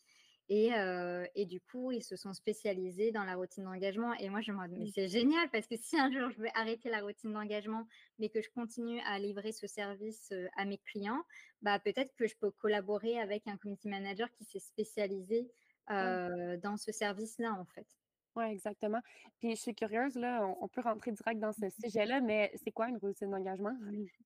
Et, 0.48 0.74
euh, 0.74 1.24
et 1.34 1.46
du 1.46 1.60
coup, 1.60 1.92
ils 1.92 2.02
se 2.02 2.16
sont 2.16 2.34
spécialisés 2.34 3.10
dans 3.12 3.24
la 3.24 3.36
routine 3.36 3.64
d'engagement. 3.64 4.12
Et 4.14 4.28
moi, 4.28 4.40
je 4.40 4.52
me 4.52 4.68
dis, 4.68 4.76
mais 4.76 4.86
c'est 4.86 5.08
génial 5.08 5.48
parce 5.50 5.66
que 5.66 5.76
si 5.76 5.98
un 5.98 6.10
jour 6.10 6.30
je 6.30 6.38
veux 6.38 6.48
arrêter 6.54 6.90
la 6.90 7.00
routine 7.00 7.32
d'engagement, 7.32 7.86
mais 8.18 8.28
que 8.28 8.42
je 8.42 8.50
continue 8.50 9.00
à 9.06 9.18
livrer 9.18 9.52
ce 9.52 9.66
service 9.66 10.32
à 10.56 10.64
mes 10.64 10.78
clients, 10.78 11.22
bah, 11.62 11.78
peut-être 11.78 12.14
que 12.16 12.26
je 12.26 12.36
peux 12.36 12.50
collaborer 12.50 13.18
avec 13.18 13.46
un 13.46 13.56
community 13.56 13.88
manager 13.88 14.30
qui 14.32 14.44
s'est 14.44 14.58
spécialisé 14.58 15.50
euh, 15.90 16.56
dans 16.58 16.76
ce 16.76 16.92
service-là, 16.92 17.52
en 17.52 17.64
fait. 17.64 17.86
Ouais, 18.34 18.50
exactement. 18.52 19.00
Puis 19.38 19.50
je 19.56 19.60
suis 19.60 19.74
curieuse, 19.74 20.16
là, 20.16 20.40
on, 20.46 20.64
on 20.64 20.68
peut 20.68 20.80
rentrer 20.80 21.12
direct 21.12 21.38
dans 21.40 21.52
ce 21.52 21.68
sujet-là, 21.68 22.20
mais 22.20 22.50
c'est 22.56 22.72
quoi 22.72 22.88
une 22.88 22.96
routine 22.98 23.30
d'engagement? 23.30 23.76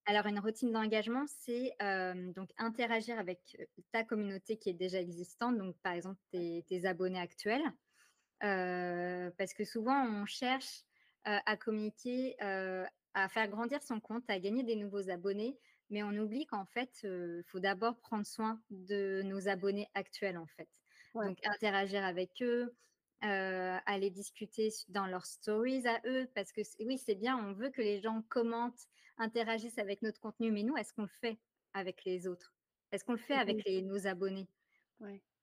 Alors, 0.05 0.27
une 0.27 0.39
routine 0.39 0.71
d'engagement, 0.73 1.25
c'est 1.27 1.73
euh, 1.83 2.33
donc 2.33 2.51
interagir 2.59 3.19
avec 3.19 3.57
ta 3.93 4.05
communauté 4.05 4.57
qui 4.59 4.71
est 4.71 4.75
déjà 4.75 5.01
existante, 5.01 5.59
donc 5.59 5.77
par 5.83 5.93
exemple 5.95 6.21
tes, 6.31 6.65
tes 6.67 6.85
abonnés 6.87 7.19
actuels, 7.21 7.65
Euh, 8.45 9.31
parce 9.39 9.55
que 9.55 9.65
souvent 9.65 10.05
on 10.07 10.27
cherche 10.27 10.85
euh, 11.29 11.39
à 11.47 11.57
communiquer 11.59 12.37
à 13.15 13.29
faire 13.31 13.49
grandir 13.49 13.83
son 13.83 14.01
compte, 14.01 14.25
à 14.31 14.39
gagner 14.41 14.63
des 14.65 14.77
nouveaux 14.77 15.11
abonnés, 15.11 15.59
mais 15.91 16.03
on 16.03 16.11
oublie 16.19 16.47
qu'en 16.47 16.67
fait, 16.67 17.01
il 17.05 17.43
faut 17.47 17.61
d'abord 17.61 17.99
prendre 18.01 18.27
soin 18.27 18.63
de 18.71 19.23
nos 19.25 19.49
abonnés 19.49 19.89
actuels, 19.95 20.39
en 20.39 20.47
fait. 20.47 20.69
Donc, 21.23 21.39
interagir 21.45 22.05
avec 22.05 22.43
eux, 22.43 22.77
aller 23.21 24.11
discuter 24.11 24.69
dans 24.89 25.07
leurs 25.07 25.27
stories 25.27 25.87
à 25.87 26.01
eux, 26.07 26.29
parce 26.35 26.53
que 26.53 26.61
oui, 26.81 26.99
c'est 26.99 27.15
bien, 27.15 27.37
on 27.37 27.53
veut 27.53 27.71
que 27.71 27.83
les 27.83 28.01
gens 28.01 28.23
commentent, 28.29 28.87
interagissent 29.19 29.79
avec 29.79 30.03
notre 30.03 30.21
contenu, 30.21 30.53
mais 30.53 30.63
nous, 30.63 30.77
est-ce 30.77 30.93
qu'on 30.93 31.03
le 31.03 31.09
fait 31.21 31.39
avec 31.73 32.05
les 32.05 32.27
autres? 32.27 32.55
Est-ce 32.93 33.05
qu'on 33.05 33.13
le 33.13 33.19
fait 33.19 33.35
avec 33.35 33.65
les, 33.65 33.83
nos 33.83 34.07
abonnés? 34.07 34.49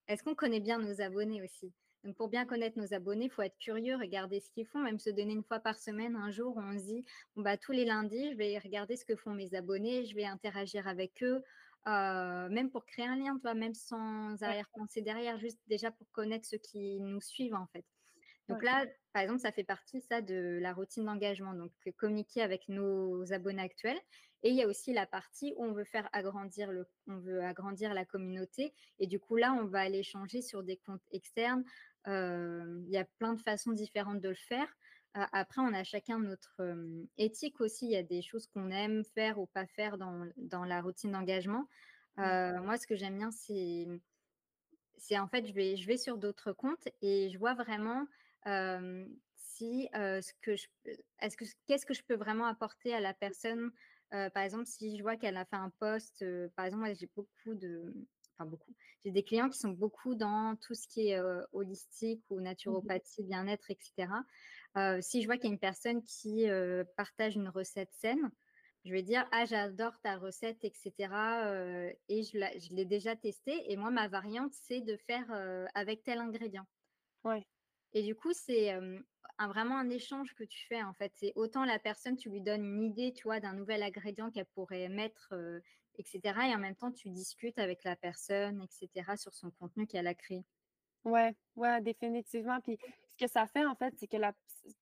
Est-ce 0.08 0.24
qu'on 0.24 0.36
connaît 0.36 0.60
bien 0.60 0.80
nos 0.80 1.02
abonnés 1.02 1.42
aussi? 1.42 1.74
Donc, 2.04 2.18
pour 2.18 2.28
bien 2.28 2.46
connaître 2.46 2.78
nos 2.78 2.94
abonnés, 2.94 3.26
il 3.26 3.32
faut 3.32 3.42
être 3.42 3.58
curieux, 3.60 3.96
regarder 3.96 4.42
ce 4.42 4.52
qu'ils 4.52 4.68
font, 4.68 4.80
même 4.80 5.00
se 5.00 5.10
donner 5.10 5.34
une 5.34 5.44
fois 5.44 5.60
par 5.60 5.78
semaine, 5.80 6.16
un 6.18 6.32
jour, 6.32 6.58
où 6.58 6.60
on 6.60 6.78
se 6.78 6.84
dit, 6.84 7.06
bon, 7.36 7.44
bah, 7.44 7.58
tous 7.58 7.72
les 7.72 7.86
lundis, 7.86 8.32
je 8.32 8.36
vais 8.36 8.58
regarder 8.60 8.98
ce 8.98 9.06
que 9.06 9.16
font 9.16 9.34
mes 9.34 9.54
abonnés, 9.56 10.06
je 10.06 10.14
vais 10.16 10.26
interagir 10.26 10.88
avec 10.88 11.24
eux, 11.24 11.42
euh, 11.88 12.50
même 12.50 12.69
pour 12.72 12.86
créer 12.86 13.06
un 13.06 13.15
lien, 13.15 13.38
toi, 13.39 13.54
même 13.54 13.74
sans 13.74 14.41
arrière-pensée 14.41 15.02
derrière, 15.02 15.38
juste 15.38 15.60
déjà 15.67 15.91
pour 15.91 16.08
connaître 16.12 16.48
ceux 16.48 16.58
qui 16.58 17.00
nous 17.00 17.22
suivent, 17.22 17.56
en 17.56 17.67
fait. 17.67 17.86
Donc 18.50 18.62
là, 18.62 18.86
par 19.13 19.22
exemple, 19.22 19.39
ça 19.39 19.52
fait 19.52 19.63
partie 19.63 20.02
ça 20.02 20.22
de 20.22 20.60
la 20.62 20.74
routine 20.74 21.06
d'engagement, 21.06 21.54
donc 21.54 21.72
communiquer 21.98 22.41
avec 22.41 22.67
nos 22.67 23.32
abonnés 23.32 23.62
actuels. 23.62 24.00
Et 24.46 24.50
il 24.50 24.56
y 24.56 24.63
a 24.63 24.67
aussi 24.67 24.91
la 24.91 25.06
partie 25.06 25.54
où 25.56 25.63
on 25.63 25.72
veut 25.72 25.86
faire 25.86 26.10
agrandir 26.12 26.69
le, 26.69 26.86
on 27.08 27.19
veut 27.19 27.41
agrandir 27.41 27.93
la 27.93 28.04
communauté. 28.04 28.74
Et 29.00 29.08
du 29.08 29.19
coup 29.19 29.38
là, 29.38 29.54
on 29.54 29.65
va 29.65 29.80
aller 29.80 30.04
changer 30.04 30.41
sur 30.41 30.62
des 30.62 30.76
comptes 30.86 31.06
externes, 31.12 31.63
il 32.06 32.89
y 32.89 32.98
a 32.98 33.06
plein 33.17 33.34
de 33.34 33.41
façons 33.41 33.72
différentes 33.72 34.19
de 34.19 34.30
le 34.30 34.36
faire. 34.36 34.67
Après, 35.13 35.62
on 35.62 35.73
a 35.73 35.84
chacun 35.84 36.19
notre 36.19 36.62
éthique 37.17 37.62
aussi. 37.62 37.86
Il 37.86 37.91
y 37.91 37.97
a 37.97 38.04
des 38.04 38.21
choses 38.21 38.47
qu'on 38.47 38.69
aime 38.71 39.04
faire 39.04 39.39
ou 39.39 39.45
pas 39.45 39.67
faire 39.67 39.97
dans, 39.97 40.28
dans 40.38 40.65
la 40.65 40.82
routine 40.82 41.12
d'engagement. 41.12 41.67
Mmh. 42.17 42.60
moi, 42.63 42.78
ce 42.78 42.88
que 42.88 42.95
j'aime 42.95 43.17
bien, 43.17 43.32
c'est, 43.32 43.88
c'est 44.97 45.19
en 45.19 45.28
fait, 45.28 45.47
je 45.47 45.54
vais, 45.54 45.76
je 45.76 45.88
vais 45.88 45.97
sur 45.97 46.17
d'autres 46.17 46.52
comptes 46.54 46.88
et 47.02 47.30
je 47.30 47.38
vois 47.38 47.54
vraiment 47.54 48.06
si 49.36 49.88
ce 49.93 50.34
que 50.41 50.56
je, 50.56 50.67
est-ce 51.19 51.38
que, 51.38 51.45
qu'est-ce 51.67 51.86
que 51.86 51.93
je 51.93 52.04
peux 52.04 52.15
vraiment 52.15 52.45
apporter 52.45 52.93
à 52.93 52.99
la 52.99 53.13
personne? 53.13 53.71
par 54.10 54.43
exemple, 54.43 54.67
si 54.67 54.95
je 54.95 55.02
vois 55.02 55.17
qu'elle 55.17 55.38
a 55.38 55.45
fait 55.45 55.56
un 55.56 55.71
post, 55.80 56.23
par 56.56 56.65
exemple, 56.65 56.84
moi, 56.84 56.93
j'ai 56.93 57.10
beaucoup 57.15 57.56
de, 57.56 57.93
enfin 58.38 58.47
beaucoup. 58.49 58.76
J'ai 59.04 59.12
des 59.12 59.23
clients 59.23 59.49
qui 59.49 59.58
sont 59.58 59.71
beaucoup 59.71 60.15
dans 60.15 60.56
tout 60.56 60.76
ce 60.76 60.88
qui 60.88 61.10
est 61.10 61.19
holistique 61.52 62.23
ou 62.30 62.39
mmh 62.39 62.43
naturopathie, 62.43 63.23
bien-être, 63.23 63.71
etc. 63.71 64.08
si 65.02 65.22
je 65.22 65.28
vois 65.28 65.38
qu'il 65.38 65.46
y 65.46 65.50
a 65.50 65.54
une 65.54 65.60
personne 65.60 66.04
qui 66.04 66.48
partage 66.98 67.36
une 67.36 67.50
recette 67.50 67.92
saine, 67.94 68.32
je 68.86 68.92
vais 68.92 69.04
dire 69.04 69.28
ah 69.32 69.46
j'adore 69.46 70.00
ta 70.02 70.18
recette, 70.18 70.64
etc. 70.64 70.94
et 72.10 72.24
je 72.24 72.74
l'ai 72.76 72.86
déjà 72.86 73.16
testée. 73.16 73.72
Et 73.72 73.78
moi 73.78 73.92
ma 73.92 74.08
variante 74.08 74.52
c'est 74.54 74.82
de 74.82 74.98
faire 74.98 75.26
avec 75.74 76.04
tel 76.04 76.20
ingrédient. 76.20 76.66
Ouais. 77.24 77.46
Et 77.94 78.04
du 78.04 78.16
coup, 78.16 78.34
c'est 78.34 78.76
vraiment 79.40 79.78
un 79.78 79.90
échange 79.90 80.34
que 80.36 80.44
tu 80.44 80.66
fais 80.68 80.82
en 80.82 80.94
fait. 80.94 81.12
C'est 81.16 81.34
autant 81.36 81.66
la 81.66 81.80
personne, 81.80 82.18
tu 82.18 82.30
lui 82.30 82.42
donnes 82.42 82.66
une 82.66 82.84
idée, 82.84 83.14
tu 83.14 83.24
vois, 83.24 83.40
d'un 83.40 83.54
nouvel 83.54 83.84
ingrédient 83.84 84.32
qu'elle 84.32 84.46
pourrait 84.46 84.90
mettre 84.90 85.34
etc. 86.00 86.22
Et 86.50 86.56
en 86.56 86.60
même 86.60 86.76
temps, 86.76 86.92
tu 86.92 87.10
discutes 87.10 87.60
avec 87.60 87.84
la 87.84 87.96
personne, 87.96 88.62
etc., 88.64 89.16
sur 89.16 89.34
son 89.34 89.52
contenu 89.52 89.86
qu'elle 89.86 90.08
a 90.08 90.16
créé. 90.16 90.44
Ouais, 91.06 91.36
ouais, 91.56 91.82
définitivement. 91.82 92.60
Puis 92.62 92.78
ce 93.13 93.26
que 93.26 93.32
ça 93.32 93.47
fait, 93.47 93.65
en 93.65 93.76
fait, 93.76 93.93
c'est 93.97 94.08
que, 94.08 94.17
la, 94.17 94.34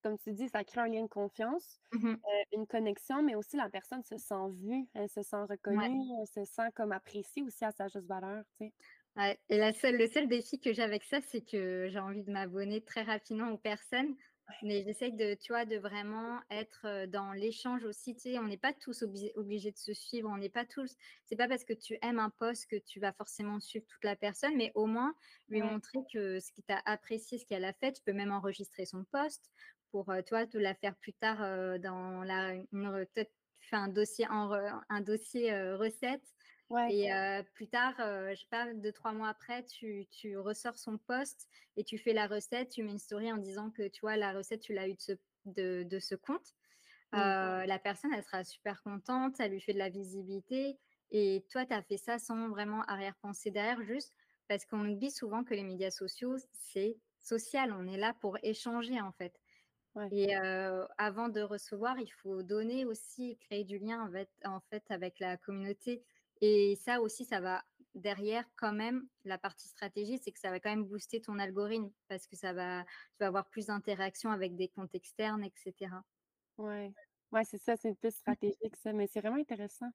comme 0.02 0.18
tu 0.18 0.32
dis, 0.32 0.48
ça 0.48 0.64
crée 0.64 0.80
un 0.80 0.88
lien 0.88 1.02
de 1.02 1.08
confiance, 1.08 1.80
mmh 1.92 2.22
euh, 2.26 2.44
une 2.52 2.66
connexion, 2.66 3.22
mais 3.22 3.34
aussi 3.34 3.56
la 3.56 3.68
personne 3.70 4.02
se 4.04 4.16
sent 4.16 4.50
vue, 4.62 4.88
elle 4.94 5.08
se 5.08 5.22
sent 5.22 5.42
reconnue, 5.48 6.08
elle 6.20 6.26
se 6.26 6.44
sent 6.44 6.70
comme 6.74 6.92
appréciée 6.92 7.42
aussi 7.42 7.64
à 7.64 7.72
sa 7.72 7.88
juste 7.88 8.06
valeur, 8.06 8.44
tu 8.58 8.66
sais. 8.66 8.74
Ouais. 9.16 9.38
Et 9.50 9.58
la 9.58 9.72
seule, 9.72 9.98
le 9.98 10.06
seul 10.06 10.26
défi 10.26 10.58
que 10.58 10.72
j'ai 10.72 10.82
avec 10.82 11.04
ça, 11.04 11.20
c'est 11.20 11.42
que 11.42 11.88
j'ai 11.90 11.98
envie 11.98 12.22
de 12.22 12.30
m'abonner 12.30 12.82
très 12.82 13.02
rapidement 13.02 13.50
aux 13.50 13.58
personnes 13.58 14.16
mais 14.62 14.82
j'essaye 14.82 15.12
de, 15.12 15.34
tu 15.34 15.52
vois, 15.52 15.64
de 15.64 15.76
vraiment 15.76 16.40
être 16.50 17.06
dans 17.06 17.32
l'échange 17.32 17.84
aussi. 17.84 18.14
Tu 18.14 18.20
sais, 18.20 18.38
on 18.38 18.46
n'est 18.46 18.56
pas 18.56 18.72
tous 18.72 19.02
obligés 19.02 19.70
de 19.70 19.78
se 19.78 19.92
suivre. 19.92 20.28
On 20.30 20.36
n'est 20.36 20.48
pas 20.48 20.64
tous. 20.64 20.96
C'est 21.24 21.36
pas 21.36 21.48
parce 21.48 21.64
que 21.64 21.72
tu 21.72 21.98
aimes 22.02 22.18
un 22.18 22.30
poste 22.30 22.68
que 22.68 22.76
tu 22.76 23.00
vas 23.00 23.12
forcément 23.12 23.60
suivre 23.60 23.86
toute 23.86 24.04
la 24.04 24.16
personne, 24.16 24.56
mais 24.56 24.72
au 24.74 24.86
moins 24.86 25.14
lui 25.48 25.62
montrer 25.62 25.98
que 26.12 26.40
ce 26.40 26.52
qui 26.52 26.62
t'a 26.62 26.80
apprécié, 26.84 27.38
ce 27.38 27.46
qu'elle 27.46 27.64
a 27.64 27.72
fait, 27.72 27.92
tu 27.92 28.02
peux 28.02 28.12
même 28.12 28.32
enregistrer 28.32 28.84
son 28.84 29.04
poste 29.04 29.50
pour, 29.90 30.12
toi, 30.26 30.46
te 30.46 30.58
la 30.58 30.74
faire 30.74 30.96
plus 30.96 31.12
tard 31.12 31.38
dans 31.78 32.22
la, 32.22 32.54
peut-être 32.70 33.32
un 33.72 33.88
dossier 33.88 34.26
en 34.28 34.50
un 34.88 35.00
dossier 35.00 35.52
recette 35.74 36.22
et 36.90 37.10
plus 37.54 37.68
tard, 37.68 37.94
je 37.98 38.34
sais 38.38 38.46
pas, 38.50 38.72
deux, 38.74 38.92
trois 38.92 39.12
mois 39.12 39.28
après, 39.28 39.64
tu, 39.64 40.06
tu, 40.10 40.36
ressors 40.38 40.78
son 40.78 40.98
poste 40.98 41.48
et 41.76 41.84
tu 41.84 41.98
fais 41.98 42.12
la 42.12 42.26
recette, 42.26 42.70
tu 42.70 42.82
mets 42.82 42.92
une 42.92 42.98
story 42.98 43.32
en 43.32 43.36
disant 43.36 43.70
que 43.70 43.88
tu 43.88 44.00
vois, 44.00 44.16
la 44.16 44.32
recette, 44.32 44.60
tu 44.60 44.72
l'as 44.72 44.88
eu 44.88 44.94
de 44.94 45.00
ce, 45.00 45.12
de, 45.46 45.82
de 45.84 45.98
ce 45.98 46.14
compte. 46.14 46.54
La 47.12 47.78
personne, 47.82 48.12
elle 48.14 48.22
sera 48.22 48.44
super 48.44 48.82
contente, 48.82 49.36
ça 49.36 49.48
lui 49.48 49.60
fait 49.60 49.74
de 49.74 49.78
la 49.78 49.90
visibilité. 49.90 50.78
Et 51.10 51.44
toi, 51.50 51.66
tu 51.66 51.74
as 51.74 51.82
fait 51.82 51.98
ça 51.98 52.18
sans 52.18 52.48
vraiment 52.48 52.82
arrière-pensée 52.84 53.50
derrière, 53.50 53.82
juste 53.82 54.14
parce 54.48 54.64
qu'on 54.64 54.88
oublie 54.88 55.10
souvent 55.10 55.44
que 55.44 55.54
les 55.54 55.62
médias 55.62 55.90
sociaux, 55.90 56.36
c'est 56.52 56.96
social. 57.20 57.72
On 57.72 57.86
est 57.86 57.98
là 57.98 58.14
pour 58.20 58.38
échanger, 58.42 59.00
en 59.00 59.12
fait. 59.12 59.38
Et 60.10 60.34
avant 60.96 61.28
de 61.28 61.42
recevoir, 61.42 61.98
il 61.98 62.10
faut 62.10 62.42
donner 62.42 62.86
aussi, 62.86 63.36
créer 63.38 63.64
du 63.64 63.78
lien 63.78 64.02
en 64.06 64.10
fait, 64.10 64.30
en 64.44 64.60
fait 64.70 64.82
avec 64.88 65.20
la 65.20 65.36
communauté. 65.36 66.02
Et 66.42 66.76
ça 66.76 67.00
aussi, 67.00 67.24
ça 67.24 67.40
va 67.40 67.64
derrière 67.94 68.44
quand 68.56 68.72
même, 68.72 69.06
la 69.24 69.38
partie 69.38 69.68
stratégie, 69.68 70.18
c'est 70.18 70.32
que 70.32 70.40
ça 70.40 70.50
va 70.50 70.58
quand 70.58 70.70
même 70.70 70.84
booster 70.84 71.20
ton 71.20 71.38
algorithme 71.38 71.90
parce 72.08 72.26
que 72.26 72.36
ça 72.36 72.52
va, 72.52 72.84
tu 72.84 73.18
vas 73.20 73.28
avoir 73.28 73.48
plus 73.48 73.66
d'interactions 73.66 74.30
avec 74.30 74.56
des 74.56 74.68
comptes 74.68 74.94
externes, 74.94 75.44
etc. 75.44 76.02
Ouais, 76.58 76.92
ouais 77.30 77.44
c'est 77.44 77.58
ça, 77.58 77.76
c'est 77.76 77.94
plus 77.94 78.14
stratégique, 78.14 78.74
ça, 78.82 78.92
mais 78.92 79.06
c'est 79.06 79.20
vraiment 79.20 79.40
intéressant. 79.40 79.90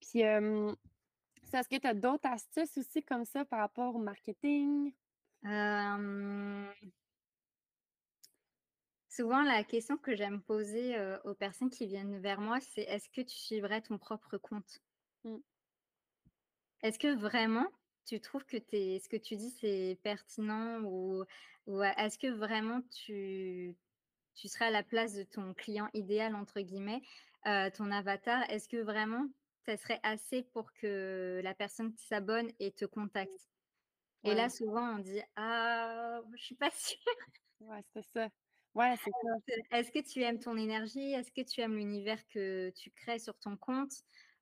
Puis, 0.00 0.20
est-ce 0.20 1.68
que 1.68 1.78
tu 1.78 1.86
as 1.86 1.94
d'autres 1.94 2.28
astuces 2.28 2.78
aussi 2.78 3.02
comme 3.04 3.24
ça 3.24 3.44
par 3.44 3.60
rapport 3.60 3.94
au 3.94 3.98
marketing? 4.00 4.92
Souvent, 9.08 9.42
la 9.42 9.62
question 9.62 9.96
que 9.96 10.16
j'aime 10.16 10.42
poser 10.42 10.96
aux 11.24 11.34
personnes 11.34 11.70
qui 11.70 11.86
viennent 11.86 12.18
vers 12.18 12.40
moi, 12.40 12.58
c'est 12.60 12.82
est-ce 12.82 13.08
que 13.08 13.20
tu 13.20 13.36
suivrais 13.36 13.82
ton 13.82 13.98
propre 13.98 14.36
compte? 14.36 14.80
Mmh. 15.24 15.36
Est-ce 16.82 16.98
que 16.98 17.14
vraiment 17.16 17.66
tu 18.06 18.20
trouves 18.20 18.44
que 18.46 18.58
ce 18.58 19.08
que 19.08 19.16
tu 19.16 19.36
dis, 19.36 19.50
c'est 19.50 19.98
pertinent 20.02 20.80
ou, 20.84 21.24
est-ce 21.98 22.18
que 22.18 22.28
vraiment 22.28 22.80
tu, 22.82 23.76
tu 24.34 24.48
serais 24.48 24.66
à 24.66 24.70
la 24.70 24.82
place 24.84 25.14
de 25.14 25.24
ton 25.24 25.54
client 25.54 25.88
idéal, 25.94 26.34
entre 26.36 26.60
guillemets, 26.60 27.02
euh, 27.46 27.70
ton 27.70 27.90
avatar, 27.90 28.48
est-ce 28.50 28.68
que 28.68 28.78
vraiment 28.78 29.28
ça 29.66 29.76
serait 29.76 30.00
assez 30.04 30.42
pour 30.44 30.72
que 30.74 31.40
la 31.44 31.54
personne 31.54 31.94
s'abonne 31.96 32.50
et 32.60 32.72
te 32.72 32.84
contacte? 32.86 33.48
Et 34.24 34.34
là, 34.34 34.50
souvent, 34.50 34.96
on 34.96 34.98
dit 35.00 35.20
Ah, 35.36 36.20
je 36.36 36.44
suis 36.44 36.56
pas 36.56 36.70
sûre. 36.70 36.98
Ouais, 37.60 37.82
c'est 37.92 38.02
ça. 38.02 38.28
Ouais, 38.74 38.96
c'est 38.96 39.12
ça. 39.22 39.28
Est-ce 39.72 39.90
que 39.92 40.00
tu 40.00 40.22
aimes 40.22 40.38
ton 40.40 40.56
énergie? 40.56 41.12
Est-ce 41.12 41.32
que 41.32 41.42
tu 41.42 41.60
aimes 41.60 41.76
l'univers 41.76 42.26
que 42.28 42.70
tu 42.70 42.90
crées 42.90 43.18
sur 43.18 43.38
ton 43.38 43.56
compte? 43.56 43.92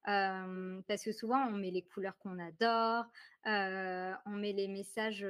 Parce 0.05 1.03
que 1.03 1.12
souvent, 1.12 1.47
on 1.47 1.53
met 1.53 1.71
les 1.71 1.83
couleurs 1.83 2.17
qu'on 2.19 2.38
adore, 2.38 3.07
on 3.45 4.37
met 4.37 4.53
les 4.53 4.69
messages 4.69 5.27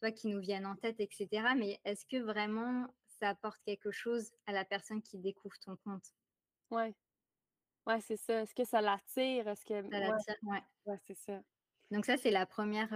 toi, 0.00 0.10
qui 0.12 0.28
nous 0.28 0.40
viennent 0.40 0.66
en 0.66 0.76
tête, 0.76 1.00
etc. 1.00 1.28
Mais 1.56 1.80
est-ce 1.84 2.04
que 2.06 2.22
vraiment 2.22 2.86
ça 3.20 3.28
apporte 3.30 3.60
quelque 3.64 3.90
chose 3.90 4.32
à 4.46 4.52
la 4.52 4.64
personne 4.64 5.00
qui 5.00 5.18
découvre 5.18 5.58
ton 5.60 5.76
compte? 5.76 6.04
Ouais. 6.70 6.94
Ouais, 7.86 8.00
c'est 8.00 8.16
ça. 8.16 8.42
Est-ce 8.42 8.54
que 8.54 8.64
ça 8.64 8.80
l'attire? 8.80 9.46
Est-ce 9.46 9.64
que... 9.64 9.88
Ça 9.88 9.98
l'attire, 10.00 10.36
ouais. 10.42 10.62
Ouais, 10.86 10.98
c'est 11.06 11.16
ça. 11.16 11.40
Donc 11.90 12.06
ça, 12.06 12.16
c'est 12.16 12.30
la 12.30 12.46
première 12.46 12.90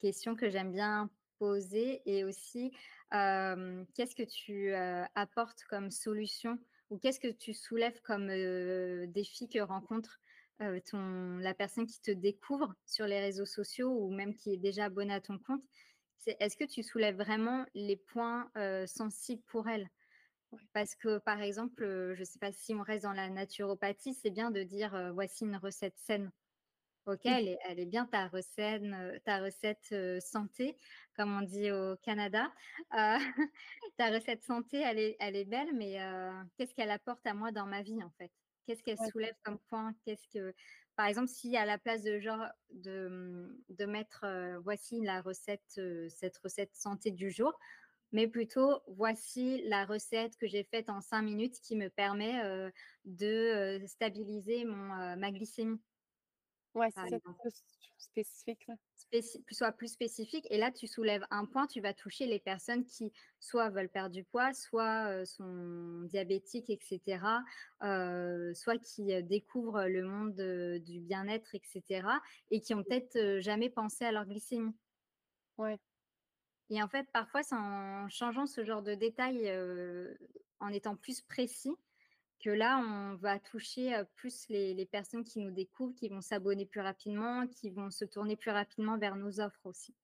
question 0.00 0.36
que 0.36 0.50
j'aime 0.50 0.72
bien 0.72 1.08
poser. 1.38 2.02
Et 2.04 2.24
aussi, 2.24 2.76
qu'est-ce 3.10 4.14
que 4.14 4.22
tu 4.22 4.74
apportes 5.14 5.64
comme 5.64 5.90
solution 5.90 6.58
ou 6.94 6.98
qu'est-ce 6.98 7.18
que 7.18 7.32
tu 7.32 7.52
soulèves 7.54 8.00
comme 8.02 8.28
défi 9.08 9.48
que 9.48 9.58
rencontre 9.58 10.20
ton, 10.86 11.38
la 11.38 11.52
personne 11.52 11.86
qui 11.86 12.00
te 12.00 12.12
découvre 12.12 12.72
sur 12.86 13.06
les 13.06 13.18
réseaux 13.18 13.46
sociaux 13.46 13.90
ou 13.90 14.14
même 14.14 14.32
qui 14.36 14.54
est 14.54 14.58
déjà 14.58 14.84
abonnée 14.84 15.14
à 15.14 15.20
ton 15.20 15.38
compte? 15.38 15.64
Est-ce 16.38 16.56
que 16.56 16.64
tu 16.64 16.84
soulèves 16.84 17.16
vraiment 17.16 17.66
les 17.74 17.96
points 17.96 18.48
sensibles 18.86 19.42
pour 19.48 19.68
elle? 19.68 19.90
Parce 20.72 20.94
que, 20.94 21.18
par 21.18 21.42
exemple, 21.42 21.82
je 22.14 22.20
ne 22.20 22.24
sais 22.24 22.38
pas 22.38 22.52
si 22.52 22.74
on 22.76 22.82
reste 22.82 23.02
dans 23.02 23.12
la 23.12 23.28
naturopathie, 23.28 24.14
c'est 24.14 24.30
bien 24.30 24.52
de 24.52 24.62
dire 24.62 25.10
voici 25.12 25.44
une 25.44 25.56
recette 25.56 25.98
saine. 25.98 26.30
OK, 27.06 27.26
Mmh. 27.26 27.36
elle 27.36 27.48
est 27.48 27.58
elle 27.68 27.78
est 27.80 27.86
bien 27.86 28.06
ta 28.06 28.28
recette, 28.28 28.82
ta 29.24 29.40
santé, 30.20 30.76
comme 31.14 31.36
on 31.36 31.42
dit 31.42 31.70
au 31.70 31.96
Canada. 31.98 32.50
Heu, 32.94 33.18
ta 33.98 34.10
recette 34.10 34.42
santé, 34.42 34.78
elle 34.80 34.98
est 34.98 35.16
elle 35.20 35.36
est 35.36 35.44
belle, 35.44 35.74
mais 35.74 35.98
qu'est-ce 36.56 36.74
qu'elle 36.74 36.90
apporte 36.90 37.26
à 37.26 37.34
moi 37.34 37.52
dans 37.52 37.66
ma 37.66 37.82
vie, 37.82 38.02
en 38.02 38.10
fait? 38.10 38.32
Qu'est-ce 38.66 38.82
qu'elle 38.82 38.98
Ouais, 38.98 39.10
soulève 39.12 39.34
comme 39.44 39.58
point? 39.68 39.92
Qu'est-ce 40.04 40.26
que 40.28 40.54
par 40.96 41.06
exemple, 41.06 41.28
si 41.28 41.54
à 41.56 41.66
la 41.66 41.76
place 41.78 42.02
de 42.04 42.18
genre 42.20 42.46
de, 42.70 43.62
de 43.68 43.84
mettre, 43.84 44.24
voici 44.62 45.00
la 45.02 45.20
recette, 45.20 45.78
cette 46.08 46.38
recette 46.38 46.74
santé 46.74 47.10
du 47.10 47.30
jour, 47.30 47.58
mais 48.12 48.28
plutôt 48.28 48.80
voici 48.88 49.62
la 49.66 49.84
recette 49.86 50.36
que 50.36 50.46
j'ai 50.46 50.64
faite 50.64 50.88
en 50.90 51.00
5 51.00 51.22
minutes 51.22 51.60
qui 51.60 51.76
me 51.76 51.88
permet, 51.90 52.40
de, 53.04 53.82
stabiliser 53.86 54.64
mon, 54.64 55.16
ma 55.16 55.32
glycémie, 55.32 55.80
ouais, 56.74 56.90
par 56.94 57.08
c'est 57.08 57.08
ça, 57.08 57.18
plus 57.40 57.62
spécifique, 57.98 58.66
là. 58.66 58.74
Soit 59.52 59.72
plus 59.72 59.88
spécifique 59.92 60.46
et 60.50 60.58
là, 60.58 60.72
tu 60.72 60.86
soulèves 60.86 61.24
un 61.30 61.46
point, 61.46 61.66
tu 61.66 61.80
vas 61.80 61.94
toucher 61.94 62.26
les 62.26 62.38
personnes 62.40 62.84
qui 62.84 63.12
soit 63.38 63.70
veulent 63.70 63.88
perdre 63.90 64.10
du 64.14 64.24
poids, 64.24 64.52
soit, 64.52 65.24
sont 65.26 66.02
diabétiques 66.04 66.70
et 66.70 66.78
cetera, 66.80 67.42
heu, 67.82 68.52
soit 68.54 68.78
qui, 68.78 69.22
découvrent 69.22 69.84
le 69.86 70.02
monde, 70.04 70.80
du 70.82 71.00
bien-être 71.00 71.54
et 71.54 71.60
cetera 71.64 72.20
et 72.50 72.60
qui 72.60 72.74
ont 72.74 72.82
peut-être, 72.82 73.40
jamais 73.40 73.70
pensé 73.70 74.04
à 74.04 74.12
leur 74.12 74.26
glycémie 74.26 74.74
Ouais. 75.58 75.78
et 76.70 76.82
en 76.82 76.88
fait, 76.88 77.06
parfois, 77.12 77.42
c'est 77.42 77.54
en 77.54 78.08
changeant 78.08 78.46
ce 78.46 78.64
genre 78.64 78.82
de 78.82 78.94
détails, 78.94 79.50
en 80.60 80.68
étant 80.68 80.96
plus 80.96 81.20
précis 81.20 81.70
que 82.40 82.50
là, 82.50 82.78
on 82.78 83.16
va 83.16 83.38
toucher, 83.38 84.02
plus 84.14 84.48
les 84.48 84.74
les 84.74 84.86
personnes 84.86 85.24
qui 85.24 85.40
nous 85.40 85.50
découvrent, 85.50 85.94
qui 85.94 86.08
vont 86.08 86.20
s'abonner 86.20 86.66
plus 86.66 86.80
rapidement, 86.80 87.46
qui 87.46 87.70
vont 87.70 87.90
se 87.90 88.04
tourner 88.04 88.36
plus 88.36 88.50
rapidement 88.50 88.98
vers 88.98 89.16
nos 89.16 89.40
offres 89.40 89.66
aussi. 89.66 89.94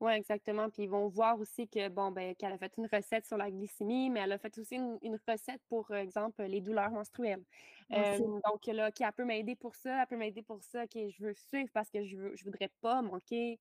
Ouais, 0.00 0.16
exactement. 0.16 0.70
Puis 0.70 0.84
ils 0.84 0.88
vont 0.88 1.08
voir 1.08 1.40
aussi 1.40 1.68
que, 1.68 1.88
bon, 1.88 2.12
ben, 2.12 2.34
qu'elle 2.36 2.52
a 2.52 2.58
fait 2.58 2.72
une 2.78 2.86
recette 2.86 3.26
sur 3.26 3.36
la 3.36 3.50
glycémie, 3.50 4.10
mais 4.10 4.20
elle 4.20 4.30
a 4.32 4.38
fait 4.38 4.56
aussi 4.56 4.76
une, 4.76 4.96
une 5.02 5.18
recette 5.26 5.60
pour, 5.68 5.92
exemple, 5.92 6.40
les 6.44 6.60
douleurs 6.60 6.90
menstruelles. 6.92 7.44
Euh, 7.92 8.18
donc 8.18 8.66
là, 8.66 8.88
OK, 8.88 9.00
elle 9.00 9.12
peut 9.12 9.24
m'aider 9.24 9.56
pour 9.56 9.74
ça, 9.74 10.02
elle 10.02 10.06
peut 10.06 10.16
m'aider 10.16 10.42
pour 10.42 10.62
ça. 10.62 10.84
OK, 10.84 10.92
je 10.94 11.24
veux 11.24 11.34
suivre 11.34 11.68
parce 11.74 11.90
que 11.90 12.04
je 12.04 12.16
veux, 12.16 12.36
je 12.36 12.44
voudrais 12.44 12.70
pas 12.80 13.02
manquer 13.02 13.58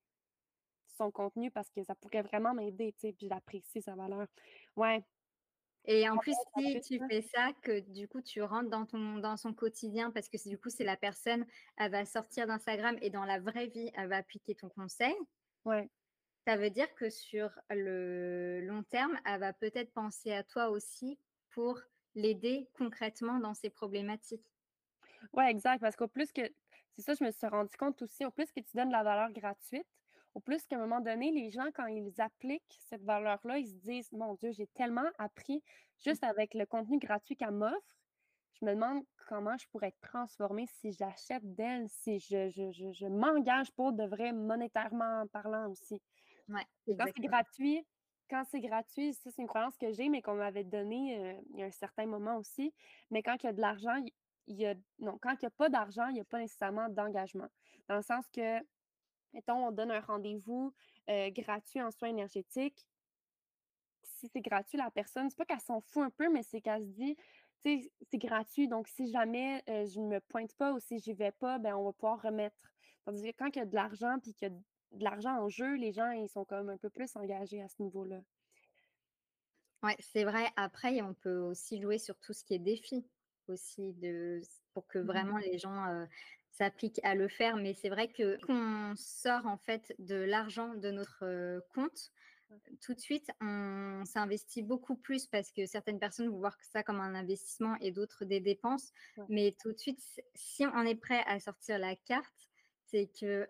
son 0.97 1.12
contenu 1.12 1.49
parce 1.51 1.71
que 1.71 1.83
ça 1.83 1.95
pourrait 1.95 2.21
vraiment 2.23 2.53
m'aider, 2.53 2.93
tu 2.93 2.99
sais, 3.07 3.13
puis 3.13 3.27
j'apprécie 3.29 3.81
sa 3.81 3.95
valeur. 3.95 4.27
Ouais, 4.75 5.03
Et 5.88 6.10
en 6.10 6.17
plus, 6.17 6.36
si 6.58 6.82
tu 6.82 7.00
fais 7.10 7.21
ça, 7.21 7.52
que 7.62 7.80
du 7.80 8.08
coup, 8.10 8.21
tu 8.21 8.41
rentres 8.41 8.69
dans 8.69 8.86
ton 8.86 9.17
dans 9.17 9.38
son 9.38 9.54
quotidien 9.54 10.12
parce 10.12 10.28
que 10.28 10.50
du 10.50 10.58
coup, 10.58 10.69
c'est 10.69 10.84
la 10.84 10.97
personne, 10.97 11.45
elle 11.78 11.91
va 11.91 12.06
sortir 12.06 12.45
d'Instagram 12.45 12.97
et 13.02 13.10
dans 13.10 13.23
la 13.23 13.39
vraie 13.39 13.67
vie, 13.67 13.89
elle 13.95 14.10
va 14.10 14.17
appliquer 14.17 14.54
ton 14.54 14.69
conseil. 14.69 15.15
Ouais. 15.65 15.89
Ça 16.45 16.58
veut 16.58 16.69
dire 16.69 16.93
que 16.95 17.10
sur 17.10 17.50
le 17.69 18.62
long 18.62 18.84
terme, 18.84 19.17
elle 19.26 19.39
va 19.39 19.54
peut-être 19.54 19.93
penser 19.93 20.32
à 20.32 20.43
toi 20.43 20.69
aussi 20.69 21.19
pour 21.50 21.80
l'aider 22.15 22.69
concrètement 22.78 23.39
dans 23.39 23.54
ses 23.54 23.69
problématiques. 23.69 24.45
Ouais, 25.34 25.50
exact, 25.50 25.80
parce 25.80 25.95
qu'au 25.95 26.08
plus 26.08 26.32
que 26.32 26.41
c'est 26.95 27.02
ça, 27.02 27.13
je 27.13 27.23
me 27.23 27.32
suis 27.32 27.47
rendu 27.47 27.76
compte 27.78 28.02
aussi, 28.02 28.26
au 28.26 28.32
plus 28.32 28.52
que 28.52 28.60
tu 28.60 28.76
donnes 28.76 28.88
de 28.88 28.93
la 28.93 29.04
valeur 29.04 29.32
gratuite, 29.32 29.86
au 30.38 30.41
plus 30.41 30.65
qu'à 30.67 30.78
un 30.78 30.80
moment 30.80 31.02
donné, 31.02 31.32
les 31.32 31.50
gens, 31.52 31.69
quand 31.76 31.88
ils 31.88 32.21
appliquent 32.21 32.78
cette 32.80 33.04
valeur-là, 33.04 33.58
ils 33.60 33.67
se 33.69 33.76
disent: 33.76 34.12
«Mon 34.13 34.36
Dieu, 34.36 34.52
j'ai 34.54 34.67
tellement 34.67 35.10
appris 35.19 35.63
juste 35.97 36.23
avec 36.23 36.54
le 36.54 36.65
contenu 36.65 37.00
gratuit 37.00 37.36
qu'elle 37.38 37.52
m'offre». 37.52 37.97
Je 38.60 38.65
me 38.65 38.73
demande 38.76 39.04
comment 39.30 39.58
je 39.58 39.67
pourrais 39.69 39.89
être 39.89 40.02
transformée 40.02 40.65
si 40.67 40.91
j'achète 40.93 41.43
d'elle, 41.56 41.88
si 41.89 42.19
je 42.19 42.50
je 42.50 42.71
je 42.71 42.91
je 42.93 43.08
m'engage 43.08 43.71
pour 43.73 43.93
de 43.93 44.04
vrai, 44.06 44.34
monétairement 44.34 45.28
parlant 45.28 45.69
aussi. 45.71 46.02
Ouais, 46.50 46.65
Quand 47.00 47.06
c'est 47.15 47.21
gratuit 47.28 47.86
quand 48.30 48.43
c'est 48.43 48.60
gratuit, 48.60 49.13
ça, 49.13 49.32
c'est 49.32 49.41
une 49.41 49.47
croyance 49.47 49.78
que 49.78 49.93
j'ai, 49.93 50.10
mais 50.10 50.21
qu'on 50.21 50.36
m'avait 50.36 50.65
donnée, 50.65 51.17
heu, 51.17 51.41
il 51.54 51.60
y 51.62 51.63
a 51.63 51.67
un 51.67 51.71
certain 51.71 52.06
moment 52.08 52.36
aussi. 52.38 52.73
Mais 53.10 53.23
quand 53.23 53.41
il 53.41 53.45
y 53.45 53.50
a 53.50 53.54
de 53.54 53.62
l'argent, 53.62 53.95
il 54.47 54.58
y 54.58 54.65
a 54.65 54.76
non, 55.00 55.17
quand 55.21 55.34
il 55.41 55.43
y 55.43 55.45
a 55.45 55.50
pas 55.50 55.69
d'argent, 55.69 56.08
il 56.10 56.17
y 56.17 56.19
a 56.19 56.26
pas 56.26 56.39
nécessairement 56.39 56.89
d'engagement. 56.89 57.47
Dans 57.88 57.95
le 57.95 58.02
sens 58.02 58.26
que, 58.34 58.60
mettons, 59.38 59.67
on 59.67 59.71
donne 59.73 59.91
un 59.91 60.02
rendez-vous, 60.02 60.73
heu, 61.10 61.32
gratuit 61.32 61.82
en 61.84 61.91
soins 61.91 62.10
énergétiques. 62.10 62.88
Si 64.04 64.28
c'est 64.28 64.41
gratuit, 64.41 64.78
la 64.78 64.89
personne, 64.91 65.30
c'est 65.30 65.36
pas 65.38 65.45
qu'elle 65.45 65.60
s'en 65.60 65.82
fout 65.82 66.04
un 66.04 66.10
peu, 66.10 66.30
mais 66.32 66.43
c'est 66.43 66.62
qu'elle 66.62 66.84
se 66.84 66.88
dit: 66.89 67.15
«Tu 67.62 67.82
sais, 67.82 67.91
c'est 68.02 68.17
gratuit, 68.17 68.67
donc 68.67 68.88
si 68.88 69.12
jamais, 69.12 69.63
heu, 69.69 69.86
je 69.86 70.00
me 70.02 70.19
pointe 70.19 70.56
pas 70.56 70.73
ou 70.73 70.80
si 70.80 71.00
j'y 71.00 71.13
vais 71.13 71.32
pas, 71.32 71.60
ben, 71.60 71.76
on 71.76 71.84
va 71.86 71.93
pouvoir 71.93 72.21
remettre». 72.21 72.73
Tandis 73.06 73.32
que 73.32 73.38
quand 73.38 73.47
il 73.56 73.60
y 73.60 73.62
a 73.62 73.65
de 73.65 73.76
l'argent 73.76 74.17
puis 74.21 74.34
qu'il 74.34 74.47
y 74.50 74.52
a 74.52 74.56
de 74.97 75.04
l'argent 75.04 75.38
en 75.41 75.50
jeu, 75.50 75.76
les 75.76 75.91
gens, 75.93 76.12
ils 76.12 76.30
sont 76.30 76.45
comme 76.45 76.69
un 76.69 76.78
peu 76.78 76.89
plus 76.89 77.15
engagés 77.15 77.62
à 77.62 77.67
ce 77.69 77.82
niveau-là. 77.82 78.21
Ouais, 79.84 79.95
c'est 80.00 80.23
vrai. 80.23 80.47
Après, 80.56 81.02
on 81.02 81.13
peut 81.13 81.38
aussi 81.38 81.80
jouer 81.82 82.00
sur 82.00 82.17
tout 82.19 82.34
ce 82.34 82.43
qui 82.43 82.56
est 82.56 82.60
défi 82.60 83.08
aussi 83.47 83.93
de 83.93 84.41
pour 84.73 84.88
que 84.88 84.97
Mmh 85.02 85.21
vraiment 85.21 85.38
les 85.38 85.58
gens, 85.60 85.86
heu, 85.88 86.08
s'appliquent 86.58 87.00
à 87.04 87.15
le 87.15 87.28
faire. 87.28 87.56
Mais 87.56 87.74
c'est 87.74 87.89
vrai 87.89 88.08
que 88.08 88.38
qu'on 88.46 88.93
sort 88.96 89.46
en 89.46 89.58
fait 89.58 89.93
de 90.00 90.15
l'argent 90.15 90.74
de 90.76 90.91
notre, 90.91 91.62
compte, 91.74 92.12
tout 92.82 92.93
de 92.93 93.00
suite, 93.00 93.30
on 93.41 94.04
s'investit 94.06 94.63
beaucoup 94.63 94.96
plus 94.96 95.28
parce 95.28 95.52
que 95.52 95.65
certaines 95.65 96.00
personnes 96.00 96.30
vont 96.30 96.38
voir 96.38 96.58
que 96.58 96.65
ça 96.65 96.82
comme 96.82 97.02
un 97.02 97.13
investissement 97.13 97.76
et 97.82 97.91
d'autres 97.91 98.24
des 98.26 98.39
dépenses. 98.39 98.93
ouais. 99.17 99.26
Mais 99.30 99.56
tout 99.62 99.72
de 99.72 99.78
suite, 99.78 100.00
si 100.34 100.65
on 100.65 100.84
est 100.84 100.96
prêt 100.96 101.24
à 101.28 101.39
sortir 101.39 101.78
la 101.78 101.96
carte, 101.96 102.48
c'est 102.86 103.10
que, 103.20 103.46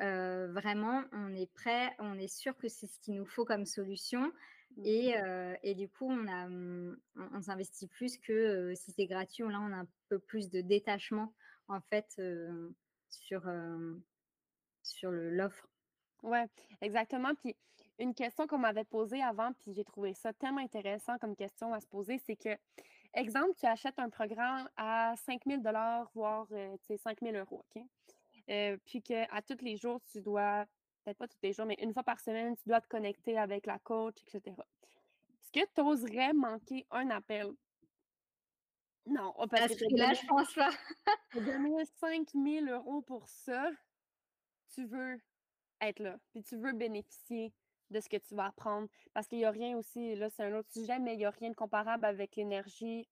vraiment 0.51 1.03
on 1.11 1.33
est 1.35 1.51
prêt, 1.53 1.95
on 1.99 2.17
est 2.17 2.27
sûr 2.27 2.57
que 2.57 2.67
c'est 2.67 2.87
ce 2.87 2.99
qu'il 2.99 3.13
nous 3.15 3.25
faut 3.25 3.45
comme 3.45 3.65
solution 3.65 4.31
Mmh. 4.75 4.81
et 4.85 5.15
et 5.63 5.75
du 5.75 5.87
coup 5.87 6.07
on 6.11 6.27
a, 6.27 6.47
mmh, 6.47 6.97
on 7.15 7.29
on 7.35 7.41
s'investit 7.41 7.87
plus 7.87 8.17
que, 8.17 8.73
si 8.75 8.91
c'est 8.91 9.05
gratuit 9.05 9.43
là 9.43 9.59
on 9.61 9.71
a 9.71 9.77
un 9.77 9.87
peu 10.09 10.19
plus 10.19 10.49
de 10.49 10.61
détachement 10.61 11.33
en 11.69 11.81
fait, 11.81 12.21
sur, 13.09 13.43
sur 14.81 15.11
l'offre. 15.11 15.67
Ouais, 16.23 16.47
exactement. 16.81 17.33
Puis 17.35 17.55
une 17.99 18.13
question 18.13 18.47
qu'on 18.47 18.57
m'avait 18.57 18.83
posée 18.83 19.21
avant, 19.21 19.53
puis 19.53 19.73
j'ai 19.73 19.83
trouvé 19.83 20.13
ça 20.13 20.33
tellement 20.33 20.61
intéressant 20.61 21.17
comme 21.19 21.35
question 21.35 21.73
à 21.73 21.79
se 21.79 21.87
poser, 21.87 22.17
c'est 22.19 22.35
que, 22.35 22.57
exemple, 23.13 23.53
tu 23.59 23.65
achètes 23.65 23.99
un 23.99 24.09
programme 24.09 24.69
à 24.77 25.15
5 25.17 25.45
000 25.45 25.63
voire, 26.13 26.47
heu, 26.51 26.77
tu 26.79 26.87
sais, 26.87 26.97
5 26.97 27.21
000 27.21 27.35
€, 27.35 27.59
OK? 27.75 27.83
Heu, 28.49 28.79
puis 28.85 29.01
qu'à 29.01 29.41
tous 29.47 29.63
les 29.63 29.77
jours, 29.77 30.01
tu 30.11 30.21
dois 30.21 30.65
peut-être 31.03 31.17
pas 31.17 31.27
tous 31.27 31.37
les 31.43 31.53
jours, 31.53 31.65
mais 31.65 31.77
une 31.81 31.93
fois 31.93 32.03
par 32.03 32.19
semaine, 32.19 32.55
tu 32.57 32.69
dois 32.69 32.81
te 32.81 32.87
connecter 32.87 33.37
avec 33.37 33.65
la 33.67 33.79
coach 33.79 34.17
et 34.27 34.29
cetera. 34.31 34.65
Est-ce 35.41 35.51
que 35.51 35.71
tu 35.73 35.81
oserais 35.81 36.33
manquer 36.33 36.85
un 36.91 37.09
appel? 37.11 37.53
Non, 39.07 39.33
oh, 39.37 39.47
parce 39.47 39.75
que 39.75 39.89
donné 39.89 40.13
je 40.15 40.25
pense 40.27 40.53
pas. 40.53 40.69
tu 41.31 41.37
as 41.37 41.41
donné 41.41 41.85
5 41.99 42.29
000 42.33 42.65
€ 42.65 43.03
pour 43.05 43.27
ça, 43.27 43.71
tu 44.73 44.85
veux 44.85 45.19
être 45.81 45.99
là, 45.99 46.17
puis 46.31 46.43
tu 46.43 46.57
veux 46.57 46.73
bénéficier 46.73 47.53
de 47.89 47.99
ce 47.99 48.09
que 48.09 48.17
tu 48.17 48.35
vas 48.35 48.45
apprendre. 48.45 48.87
Parce 49.13 49.27
qu'il 49.27 49.39
y 49.39 49.45
a 49.45 49.51
rien 49.51 49.77
aussi, 49.77 50.15
là, 50.15 50.29
c'est 50.29 50.43
un 50.43 50.53
autre 50.55 50.71
sujet, 50.71 50.99
mais 50.99 51.13
il 51.13 51.21
y 51.21 51.25
a 51.25 51.29
rien 51.29 51.49
de 51.49 51.55
comparable 51.55 52.05
avec 52.05 52.35
l'énergie 52.35 53.07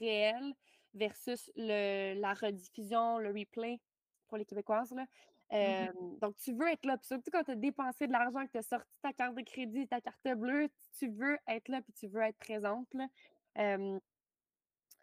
réelle 0.00 0.54
versus 0.94 1.50
le 1.56 2.14
la 2.20 2.34
rediffusion, 2.34 3.18
le 3.18 3.28
replay 3.28 3.80
pour 4.28 4.38
les 4.38 4.44
Québécoises, 4.44 4.92
là. 4.92 5.06
Mmh 5.52 6.16
donc 6.20 6.36
tu 6.38 6.52
veux 6.54 6.66
être 6.68 6.84
là, 6.86 6.96
puis 6.96 7.06
surtout 7.06 7.30
quand 7.30 7.44
tu 7.44 7.52
as 7.52 7.54
dépensé 7.54 8.08
de 8.08 8.12
l'argent, 8.12 8.44
que 8.46 8.50
tu 8.50 8.58
as 8.58 8.62
sorti 8.62 8.90
ta 9.00 9.12
carte 9.12 9.36
de 9.36 9.42
crédit, 9.42 9.86
ta 9.86 10.00
carte 10.00 10.26
bleue, 10.36 10.68
tu 10.98 11.08
veux 11.08 11.38
être 11.46 11.68
là, 11.68 11.80
puis 11.82 11.92
tu 11.92 12.08
veux 12.08 12.22
être 12.22 12.36
présente, 12.38 12.88
là. 12.94 13.06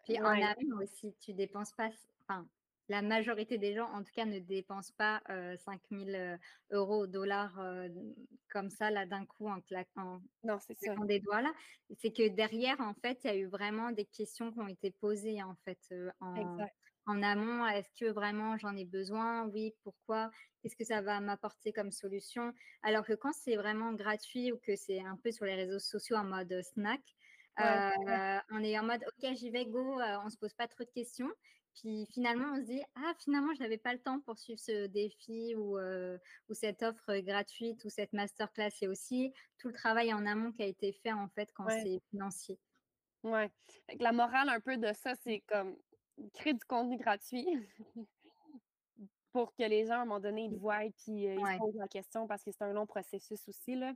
Puis 0.04 0.18
en 0.22 0.40
amont 0.40 0.82
aussi, 0.82 1.14
tu 1.20 1.34
dépenses 1.34 1.72
pas 1.72 1.90
enfin, 2.28 2.48
la 2.88 3.02
majorité 3.02 3.58
des 3.58 3.74
gens, 3.74 3.90
en 3.90 4.02
tout 4.02 4.12
cas, 4.14 4.26
ne 4.26 4.38
dépensent 4.40 4.92
pas, 4.96 5.22
heu, 5.30 5.56
5 5.56 5.90
000, 5.90 6.14
heu, 6.16 6.38
€, 6.70 7.06
dollars, 7.06 7.58
comme 8.50 8.70
ça, 8.70 8.90
là, 8.90 9.06
d'un 9.06 9.24
coup, 9.26 9.48
en 9.48 9.60
claquant 9.60 10.20
non, 10.42 10.60
des 11.06 11.20
doigts, 11.20 11.42
là. 11.42 11.52
C'est 11.98 12.12
que 12.12 12.28
derrière, 12.28 12.80
en 12.80 12.94
fait, 12.94 13.20
il 13.24 13.26
y 13.28 13.30
a 13.30 13.36
eu 13.36 13.46
vraiment 13.46 13.92
des 13.92 14.04
questions 14.06 14.52
qui 14.52 14.60
ont 14.60 14.68
été 14.68 14.90
posées, 14.90 15.42
en 15.42 15.54
fait, 15.64 15.78
heu, 15.92 16.10
en 16.20 16.58
exact. 16.58 16.74
en 17.06 17.22
amont. 17.22 17.66
Est-ce 17.66 17.92
que 18.00 18.10
vraiment 18.10 18.56
j'en 18.56 18.74
ai 18.76 18.86
besoin? 18.86 19.46
Oui, 19.48 19.74
pourquoi? 19.82 20.30
Qu'est-ce 20.62 20.76
que 20.76 20.84
ça 20.84 21.02
va 21.02 21.20
m'apporter 21.20 21.70
comme 21.72 21.90
solution? 21.90 22.54
Alors 22.82 23.04
que 23.04 23.12
quand 23.12 23.32
c'est 23.34 23.56
vraiment 23.56 23.92
gratuit 23.92 24.50
ou 24.52 24.58
que 24.58 24.74
c'est 24.76 25.00
un 25.00 25.16
peu 25.18 25.30
sur 25.30 25.44
les 25.44 25.54
réseaux 25.54 25.78
sociaux 25.78 26.16
en 26.16 26.24
mode, 26.24 26.62
snack, 26.62 27.02
Ouais, 27.58 27.84
Heu, 28.08 28.40
on 28.50 28.62
est 28.64 28.78
en 28.78 28.84
mode: 28.84 29.04
«OK, 29.06 29.34
j'y 29.36 29.50
vais, 29.50 29.66
go», 29.66 30.00
heu, 30.00 30.18
on 30.24 30.30
se 30.30 30.36
pose 30.38 30.54
pas 30.54 30.68
trop 30.68 30.84
de 30.84 30.90
questions. 30.90 31.30
Puis 31.74 32.06
finalement, 32.12 32.52
on 32.54 32.56
se 32.60 32.66
dit: 32.66 32.82
«Ah 32.96 33.14
finalement, 33.20 33.54
j'avais 33.58 33.78
pas 33.78 33.92
le 33.94 34.00
temps 34.00 34.20
pour 34.20 34.38
suivre 34.38 34.60
ce 34.60 34.86
défi 34.86 35.54
ou 35.56 35.78
ou 36.48 36.54
cette 36.54 36.82
offre, 36.82 37.18
gratuite 37.20 37.84
ou 37.84 37.90
cette 37.90 38.12
masterclass». 38.12 38.70
Il 38.80 38.84
y 38.84 38.86
a 38.88 38.90
aussi 38.90 39.32
tout 39.58 39.68
le 39.68 39.74
travail 39.74 40.12
en 40.14 40.26
amont 40.26 40.52
qui 40.52 40.62
a 40.62 40.66
été 40.66 40.92
fait, 40.92 41.12
en 41.12 41.28
fait, 41.28 41.50
quand 41.54 41.68
ouais. 41.68 41.70
c'est 41.70 42.00
financier. 42.10 42.58
Que 43.88 43.96
la 44.02 44.12
morale 44.12 44.48
un 44.50 44.60
peu 44.60 44.76
de 44.76 44.92
ça, 44.92 45.14
c'est 45.14 45.40
comme 45.46 45.76
créer 46.34 46.52
du 46.54 46.64
contenu 46.66 46.96
gratuit. 46.98 47.46
pour 49.32 49.54
que 49.54 49.64
les 49.64 49.86
gens, 49.86 49.94
à 49.94 49.96
un 50.02 50.04
moment 50.04 50.20
donné, 50.20 50.44
ils 50.44 50.52
te 50.52 50.56
voient 50.58 50.80
puis, 51.04 51.26
heu, 51.28 51.34
ils 51.38 51.46
se 51.46 51.54
posent 51.54 51.74
la 51.76 51.88
question 51.88 52.26
parce 52.26 52.44
que 52.44 52.50
c'est 52.52 52.62
un 52.62 52.72
long 52.72 52.86
processus 52.86 53.48
aussi, 53.48 53.74
là. 53.74 53.92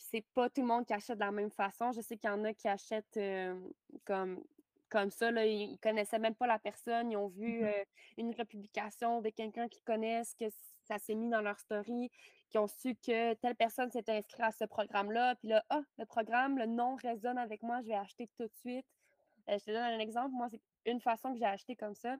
Puis 0.00 0.08
c'est 0.12 0.26
pas 0.34 0.48
tout 0.50 0.62
le 0.62 0.66
monde 0.66 0.86
qui 0.86 0.94
achète 0.94 1.18
de 1.18 1.24
la 1.24 1.30
même 1.32 1.50
façon. 1.50 1.92
Je 1.92 2.00
sais 2.00 2.16
qu'il 2.16 2.30
y 2.30 2.32
en 2.32 2.42
a 2.44 2.54
qui 2.54 2.68
achètent, 2.68 3.16
hem, 3.18 3.70
comme 4.06 4.44
comme 4.88 5.10
ça, 5.10 5.30
là, 5.30 5.46
ils 5.46 5.72
ils 5.72 5.78
connaissaient 5.78 6.18
même 6.18 6.34
pas 6.34 6.46
la 6.48 6.58
personne, 6.58 7.12
ils 7.12 7.16
ont 7.16 7.28
vu, 7.28 7.62
Mmh 7.62 7.64
heu, 7.64 7.84
une 8.18 8.34
republication 8.34 9.20
de 9.20 9.28
quelqu'un 9.30 9.68
qu'ils 9.68 9.84
connaissent, 9.84 10.34
que 10.34 10.46
ça 10.84 10.98
s'est 10.98 11.14
mis 11.14 11.28
dans 11.28 11.42
leur 11.42 11.58
story, 11.60 12.10
qui 12.48 12.58
ont 12.58 12.66
su 12.66 12.96
que 12.96 13.34
telle 13.34 13.54
personne 13.56 13.90
s'était 13.92 14.12
inscrite 14.18 14.40
à 14.40 14.50
ce 14.52 14.64
programme-là, 14.64 15.36
puis 15.36 15.48
là: 15.48 15.64
«Ah, 15.70 15.82
le 15.98 16.06
programme, 16.06 16.58
le 16.58 16.66
nom 16.66 16.96
résonne 16.96 17.38
avec 17.38 17.62
moi, 17.62 17.80
je 17.82 17.88
vais 17.88 17.94
acheter 17.94 18.28
tout 18.36 18.44
de 18.48 18.54
suite». 18.54 18.86
Heu, 19.48 19.58
je 19.58 19.64
te 19.64 19.70
donne 19.72 19.82
un 19.82 19.98
exemple, 20.00 20.32
moi, 20.34 20.48
c'est 20.50 20.62
une 20.86 21.00
façon 21.00 21.32
que 21.32 21.38
j'ai 21.38 21.44
acheté 21.46 21.76
comme 21.76 21.94
ça. 21.94 22.16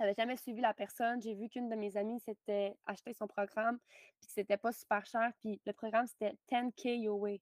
J'avais 0.00 0.14
jamais 0.14 0.38
suivi 0.38 0.62
la 0.62 0.72
personne. 0.72 1.20
J'ai 1.20 1.34
vu 1.34 1.50
qu'une 1.50 1.68
de 1.68 1.76
mes 1.76 1.94
amies 1.94 2.18
s'était 2.20 2.74
acheté 2.86 3.12
son 3.12 3.26
programme, 3.26 3.78
puis 4.18 4.28
que 4.28 4.32
c'était 4.32 4.56
pas 4.56 4.72
super 4.72 5.04
cher. 5.04 5.30
Puis 5.40 5.60
le 5.66 5.74
programme, 5.74 6.06
c'était 6.06 6.34
10K 6.50 7.02
your 7.02 7.20
way. 7.20 7.38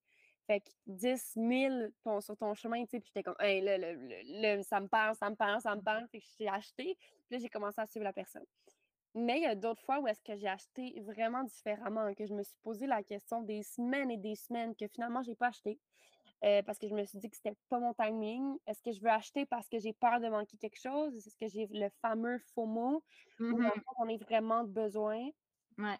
Fait 0.48 0.60
que 0.60 0.70
10 0.88 1.34
000 1.36 1.74
ton, 2.02 2.20
sur 2.20 2.36
ton 2.36 2.54
chemin, 2.54 2.82
tu 2.82 2.90
sais. 2.90 3.00
Puis 3.00 3.12
j'étais 3.14 3.22
comme, 3.22 3.36
hey, 3.38 3.60
là, 3.60 3.78
là, 3.78 3.92
là, 3.92 4.16
là, 4.24 4.62
ça 4.64 4.80
me 4.80 4.88
parle, 4.88 5.14
ça 5.14 5.30
me 5.30 5.36
parle, 5.36 5.60
ça 5.60 5.76
me 5.76 5.82
parle. 5.82 6.08
Fait 6.08 6.20
j'ai 6.36 6.48
acheté. 6.48 6.96
Puis 6.96 7.36
là, 7.36 7.38
j'ai 7.38 7.48
commencé 7.48 7.80
à 7.80 7.86
suivre 7.86 8.02
la 8.02 8.12
personne. 8.12 8.46
Mais 9.14 9.38
il 9.38 9.42
y 9.44 9.46
a 9.46 9.54
d'autres 9.54 9.82
fois 9.82 10.00
où 10.00 10.08
est-ce 10.08 10.22
que 10.24 10.36
j'ai 10.36 10.48
acheté 10.48 11.00
vraiment 11.02 11.44
différemment, 11.44 12.12
que 12.12 12.26
je 12.26 12.34
me 12.34 12.42
suis 12.42 12.56
posé 12.64 12.88
la 12.88 13.04
question 13.04 13.40
des 13.42 13.62
semaines 13.62 14.10
et 14.10 14.16
des 14.16 14.34
semaines 14.34 14.74
que 14.74 14.88
finalement, 14.88 15.22
j'ai 15.22 15.36
pas 15.36 15.48
acheté. 15.48 15.78
Heu, 16.44 16.62
parce 16.64 16.78
que 16.78 16.88
je 16.88 16.94
me 16.94 17.04
suis 17.04 17.18
dit 17.18 17.30
que 17.30 17.36
c'était 17.36 17.56
pas 17.68 17.80
mon 17.80 17.94
timing. 17.94 18.58
Est-ce 18.66 18.82
que 18.82 18.92
je 18.92 19.00
veux 19.02 19.10
acheter 19.10 19.46
parce 19.46 19.68
que 19.68 19.78
j'ai 19.78 19.92
peur 19.94 20.20
de 20.20 20.28
manquer 20.28 20.56
quelque 20.58 20.80
chose? 20.80 21.16
Est-ce 21.26 21.36
que 21.36 21.48
j'ai 21.48 21.66
le 21.68 21.88
fameux 22.02 22.38
FOMO 22.54 23.04
en 23.50 23.58
Mmh 23.62 23.80
fait 23.80 23.80
j'en 23.98 24.08
ai 24.08 24.18
vraiment 24.18 24.64
besoin? 24.64 25.30
Ouais, 25.78 25.98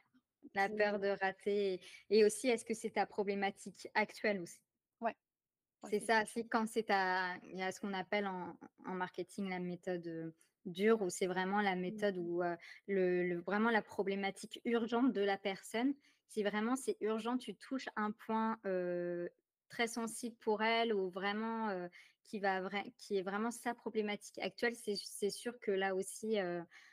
la 0.55 0.69
peur 0.69 0.99
de 0.99 1.09
rater 1.09 1.81
et 2.11 2.25
aussi, 2.25 2.49
est-ce 2.49 2.65
que 2.67 2.75
c'est 2.75 2.91
ta 2.91 3.07
problématique 3.07 3.89
actuelle 3.95 4.41
aussi? 4.43 4.61
ouais, 5.01 5.17
ouais, 5.83 5.91
C'est 5.91 6.01
ça, 6.01 6.25
c'est 6.27 6.47
quand 6.47 6.67
c'est 6.67 6.85
ta 6.85 7.37
il 7.43 7.57
y 7.59 7.63
a 7.63 7.73
ce 7.73 7.81
qu'on 7.81 7.93
appelle 7.95 8.27
en 8.27 8.59
en 8.87 8.95
marketing 8.95 9.49
la 9.49 9.59
méthode, 9.61 10.07
heu, 10.07 10.35
dure 10.67 11.01
où 11.03 11.09
c'est 11.11 11.27
vraiment 11.27 11.61
la 11.63 11.77
mmh, 11.89 12.05
méthode 12.05 12.17
où, 12.19 12.43
heu, 12.43 12.57
le 12.87 13.25
le 13.29 13.41
vraiment 13.41 13.71
la 13.71 13.83
problématique 13.83 14.61
urgente 14.65 15.13
de 15.13 15.21
la 15.23 15.39
personne. 15.39 15.95
Si 16.29 16.43
vraiment 16.43 16.77
c'est 16.77 16.97
urgent, 17.01 17.39
tu 17.39 17.55
touches 17.57 17.89
un 17.97 18.11
point, 18.13 18.59
heu, 18.67 19.31
très 19.69 19.89
sensible 19.89 20.37
pour 20.37 20.63
elle 20.63 20.93
ou 20.95 21.11
vraiment, 21.11 21.89
qui 22.25 22.41
va 22.41 22.63
qui 22.99 23.17
est 23.19 23.23
vraiment 23.23 23.51
sa 23.51 23.75
problématique 23.75 24.39
actuelle, 24.39 24.75
c'est 24.77 25.31
sûr 25.31 25.59
que 25.61 25.71
là 25.71 25.95
aussi, 25.95 26.37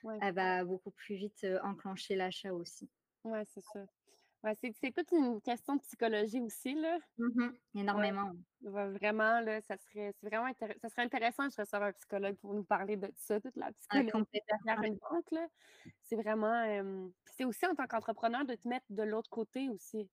ouais, 0.02 0.22
elle 0.22 0.34
va 0.36 0.64
beaucoup 0.66 0.92
plus 0.92 1.16
vite, 1.16 1.46
enclencher 1.64 2.16
l'achat 2.16 2.54
aussi. 2.54 2.90
ouais, 3.24 3.44
c'est 3.46 3.62
ça. 3.62 3.86
Ouais, 4.44 4.56
c'est 4.62 4.92
toute 4.94 5.12
une 5.12 5.42
question 5.42 5.76
de 5.78 5.82
psychologie 5.82 6.42
aussi, 6.42 6.76
là. 6.76 7.00
Mmh 7.18 7.58
Énormément. 7.74 8.32
vraiment 8.62 9.40
là, 9.42 9.62
ça 9.62 9.78
serait 9.78 10.12
c'est 10.20 10.28
vraiment 10.28 10.46
intéressant. 10.48 10.80
ça 10.82 10.90
serait 10.90 11.04
intéressant 11.04 11.50
je 11.50 11.62
reçoive 11.62 11.84
un 11.84 11.92
psychologue 11.94 12.38
pour 12.38 12.54
nous 12.54 12.64
parler 12.64 12.98
de 12.98 13.12
ça, 13.18 13.40
toute 13.40 13.56
la 13.58 13.72
Ouais, 13.94 14.04
psychologie 14.04 14.26
derrière 14.66 14.84
une 14.84 14.98
là. 15.32 15.48
C'est 16.04 16.16
vraiment, 16.18 17.04
c'est 17.26 17.46
aussi 17.46 17.66
en 17.68 17.76
tant 17.76 17.88
qu'entrepreneur 17.88 18.46
de 18.46 18.56
te 18.56 18.68
mettre 18.68 18.86
de 18.90 19.04
l'autre 19.04 19.30
côté 19.30 19.70
aussi. 19.70 20.10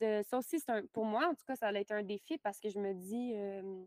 De 0.00 0.22
ça 0.22 0.38
aussi, 0.38 0.58
un 0.68 0.86
pour 0.92 1.04
moi, 1.04 1.26
en 1.28 1.34
tout 1.34 1.44
cas, 1.46 1.54
ça 1.56 1.68
a 1.68 1.78
été 1.78 1.92
un 1.92 2.02
défi 2.02 2.38
parce 2.38 2.60
que 2.60 2.70
je 2.70 2.78
me 2.78 2.94
dis, 2.94 3.32
hem, 3.32 3.86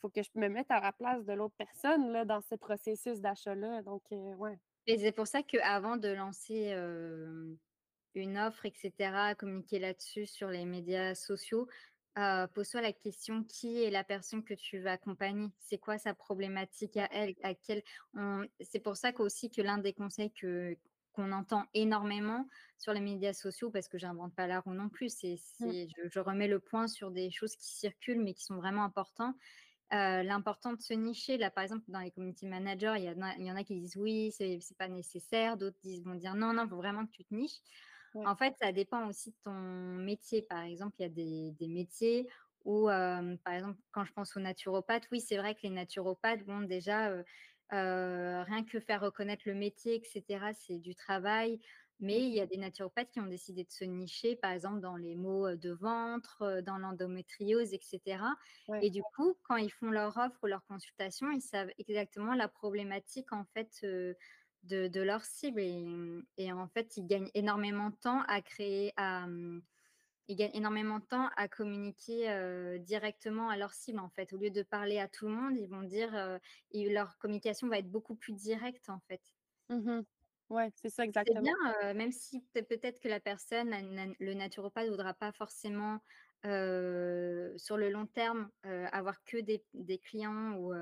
faut 0.00 0.10
que 0.10 0.22
je 0.22 0.30
me 0.36 0.48
mette 0.48 0.70
à 0.70 0.80
la 0.80 0.92
place 0.92 1.24
de 1.24 1.32
l'autre 1.34 1.54
personne, 1.58 2.12
là, 2.12 2.24
dans 2.24 2.40
ce 2.42 2.54
processus 2.56 3.20
d'achat-là, 3.20 3.82
donc 3.82 4.04
ouais. 4.12 4.58
Et 4.86 4.98
c'est 4.98 5.12
pour 5.12 5.26
ça 5.28 5.42
qu'avant 5.42 5.96
de 5.96 6.08
lancer, 6.08 6.72
une 8.14 8.38
offre 8.38 8.66
et 8.66 8.72
cetera, 8.76 9.34
communiquer 9.34 9.78
là-dessus 9.78 10.26
sur 10.26 10.48
les 10.50 10.64
médias 10.66 11.14
sociaux, 11.14 11.68
pose-toi 12.54 12.82
la 12.82 12.92
question: 12.92 13.44
«Qui 13.44 13.82
est 13.84 13.90
la 13.90 14.04
personne 14.04 14.44
que 14.44 14.54
tu 14.54 14.80
vas 14.80 14.92
accompagner? 14.92 15.48
C'est 15.60 15.78
quoi 15.78 15.98
sa 15.98 16.14
problématique 16.14 16.96
à 16.96 17.08
elle? 17.12 17.34
À 17.42 17.54
quel» 17.54 17.82
c'est 18.60 18.80
pour 18.80 18.96
ça 18.96 19.12
qu'aussi 19.12 19.50
que 19.50 19.62
l'un 19.62 19.78
des 19.78 19.94
conseils 19.94 20.32
que 20.32 20.76
qu'on 21.12 21.32
entend 21.32 21.64
énormément 21.74 22.48
sur 22.78 22.92
les 22.92 23.00
médias 23.00 23.32
sociaux, 23.34 23.70
parce 23.70 23.88
que 23.88 23.98
j'invente 23.98 24.34
pas 24.34 24.46
la 24.46 24.60
roue 24.60 24.74
non 24.74 24.88
plus, 24.88 25.08
c'est 25.10 25.36
Mmh, 25.60 25.94
je 25.96 26.08
je 26.08 26.20
remets 26.20 26.48
le 26.48 26.60
point 26.60 26.88
sur 26.88 27.10
des 27.10 27.30
choses 27.30 27.56
qui 27.56 27.68
circulent, 27.74 28.22
mais 28.22 28.34
qui 28.34 28.44
sont 28.44 28.56
vraiment 28.56 28.84
importants. 28.84 29.34
Heu, 29.92 30.22
l'important 30.22 30.72
de 30.72 30.80
se 30.80 30.94
nicher, 30.94 31.36
là, 31.38 31.50
par 31.50 31.64
exemple, 31.64 31.84
dans 31.88 32.00
les 32.00 32.10
community 32.10 32.46
managers, 32.46 32.94
il 32.98 33.04
y 33.04 33.10
en 33.10 33.20
a 33.22 33.34
il 33.36 33.44
y 33.46 33.52
en 33.52 33.56
a 33.56 33.64
qui 33.64 33.78
disent: 33.80 33.96
«Oui, 33.96 34.32
c'est 34.32 34.58
c'est 34.60 34.76
pas 34.78 34.88
nécessaire», 34.88 35.56
d'autres 35.58 35.78
disent 35.82 36.02
vont 36.04 36.14
dire: 36.14 36.34
«Non, 36.34 36.52
non, 36.54 36.64
il 36.64 36.70
faut 36.70 36.76
vraiment 36.76 37.06
que 37.06 37.12
tu 37.12 37.24
te 37.24 37.34
niches». 37.34 37.60
ouais. 38.14 38.32
En 38.32 38.36
fait, 38.36 38.54
ça 38.62 38.72
dépend 38.72 39.08
aussi 39.08 39.30
de 39.32 39.36
ton 39.44 39.52
métier. 39.52 40.42
Par 40.42 40.62
exemple, 40.62 40.96
il 40.98 41.02
y 41.02 41.06
a 41.06 41.08
des 41.08 41.52
des 41.52 41.68
métiers 41.68 42.28
où, 42.64 42.88
hem, 42.90 43.38
par 43.40 43.54
exemple, 43.54 43.80
quand 43.92 44.04
je 44.04 44.12
pense 44.12 44.36
aux 44.36 44.40
naturopathes, 44.40 45.08
oui, 45.12 45.20
c'est 45.20 45.36
vrai 45.38 45.54
que 45.56 45.60
les 45.64 45.70
naturopathes, 45.70 46.44
bon, 46.44 46.60
déjà, 46.62 47.10
heu 47.12 47.24
rien 47.72 48.64
que 48.64 48.80
faire 48.80 49.00
reconnaître 49.00 49.44
le 49.46 49.54
métier 49.54 49.96
et 49.96 50.04
cetera, 50.04 50.52
c'est 50.54 50.78
du 50.78 50.94
travail. 50.94 51.60
Mmh, 52.00 52.00
Mais 52.00 52.26
il 52.26 52.34
y 52.34 52.40
a 52.40 52.46
des 52.46 52.56
naturopathes 52.56 53.10
qui 53.12 53.20
ont 53.20 53.26
décidé 53.26 53.64
de 53.64 53.70
se 53.70 53.84
nicher, 53.84 54.34
par 54.36 54.50
exemple, 54.52 54.80
dans 54.80 54.96
les 54.96 55.14
maux, 55.14 55.54
de 55.56 55.70
ventre, 55.70 56.60
dans 56.64 56.78
l'endométriose 56.78 57.72
et 57.74 57.80
cetera. 57.80 58.34
ouais. 58.66 58.82
Et 58.82 58.90
du 58.90 59.02
coup, 59.04 59.34
quand 59.44 59.56
ils 59.56 59.70
font 59.70 59.90
leur 59.90 60.16
offre 60.16 60.38
ou 60.42 60.46
leur 60.48 60.64
consultation, 60.66 61.30
ils 61.30 61.40
savent 61.42 61.70
exactement 61.78 62.34
la 62.34 62.48
problématique, 62.48 63.32
en 63.32 63.44
fait, 63.44 63.84
de 63.84 64.16
de 64.88 65.00
leur 65.02 65.24
cible 65.24 65.60
et 65.60 65.84
mmh 65.84 66.24
et 66.38 66.52
en 66.52 66.68
fait, 66.68 66.96
ils 66.96 67.06
gagnent 67.06 67.30
énormément 67.34 67.90
de 67.90 67.96
temps 67.96 68.22
à 68.28 68.42
créer 68.42 68.92
à, 68.96 69.26
mmh, 69.26 69.62
ils 70.28 70.36
gagnent 70.36 70.54
énormément 70.54 70.98
de 70.98 71.04
temps 71.04 71.28
à 71.36 71.48
communiquer, 71.48 72.78
directement 72.80 73.48
à 73.50 73.56
leur 73.56 73.72
cible, 73.74 73.98
en 74.00 74.10
fait. 74.10 74.32
Au 74.32 74.38
lieu 74.38 74.50
de 74.50 74.62
parler 74.62 74.98
à 74.98 75.08
tout 75.08 75.26
le 75.28 75.32
monde, 75.34 75.56
ils 75.58 75.68
vont 75.68 75.82
dire, 75.82 76.38
et 76.70 76.88
leur 76.90 77.18
communication 77.18 77.68
va 77.68 77.78
être 77.78 77.90
beaucoup 77.90 78.14
plus 78.16 78.32
directe, 78.34 78.88
en 78.90 79.00
fait. 79.08 79.22
Mmh 79.68 80.02
Ouais, 80.50 80.70
c'est 80.76 80.88
ça 80.90 81.04
C'est 81.24 81.34
exactement. 81.34 81.56
bien, 81.80 81.94
même 81.94 82.10
si 82.12 82.42
peut 82.52 82.62
peut-être 82.64 83.00
que 83.00 83.08
la 83.08 83.20
personne, 83.20 83.70
le 84.18 84.34
naturopathe 84.34 84.88
voudra 84.88 85.14
pas 85.14 85.30
forcément, 85.32 86.00
sur 86.44 87.76
le 87.76 87.88
long 87.90 88.06
terme, 88.06 88.50
avoir 88.64 89.22
que 89.24 89.38
des 89.38 89.64
des 89.74 89.98
clients 89.98 90.54
ou, 90.56 90.72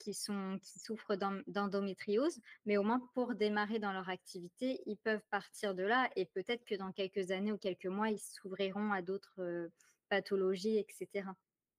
qui 0.00 0.14
sont 0.14 0.58
qui 0.62 0.78
souffrent 0.80 1.16
d'en 1.16 1.40
d'endométriose, 1.46 2.40
mais 2.66 2.76
au 2.78 2.82
moins 2.82 3.00
pour 3.14 3.34
démarrer 3.36 3.78
dans 3.78 3.92
leur 3.92 4.08
activité, 4.10 4.82
ils 4.86 4.98
peuvent 4.98 5.24
partir 5.30 5.74
de 5.76 5.84
là 5.84 6.10
et 6.16 6.26
peut-être 6.26 6.64
que 6.64 6.74
dans 6.74 6.92
quelques 6.92 7.30
années 7.32 7.52
ou 7.52 7.58
quelques 7.58 7.86
mois, 7.86 8.10
ils 8.10 8.18
s'ouvriront 8.20 8.92
à 8.92 9.02
d'autres, 9.02 9.40
heu, 9.42 9.72
pathologies 10.08 10.78
et 10.78 10.86
cetera. 10.90 11.36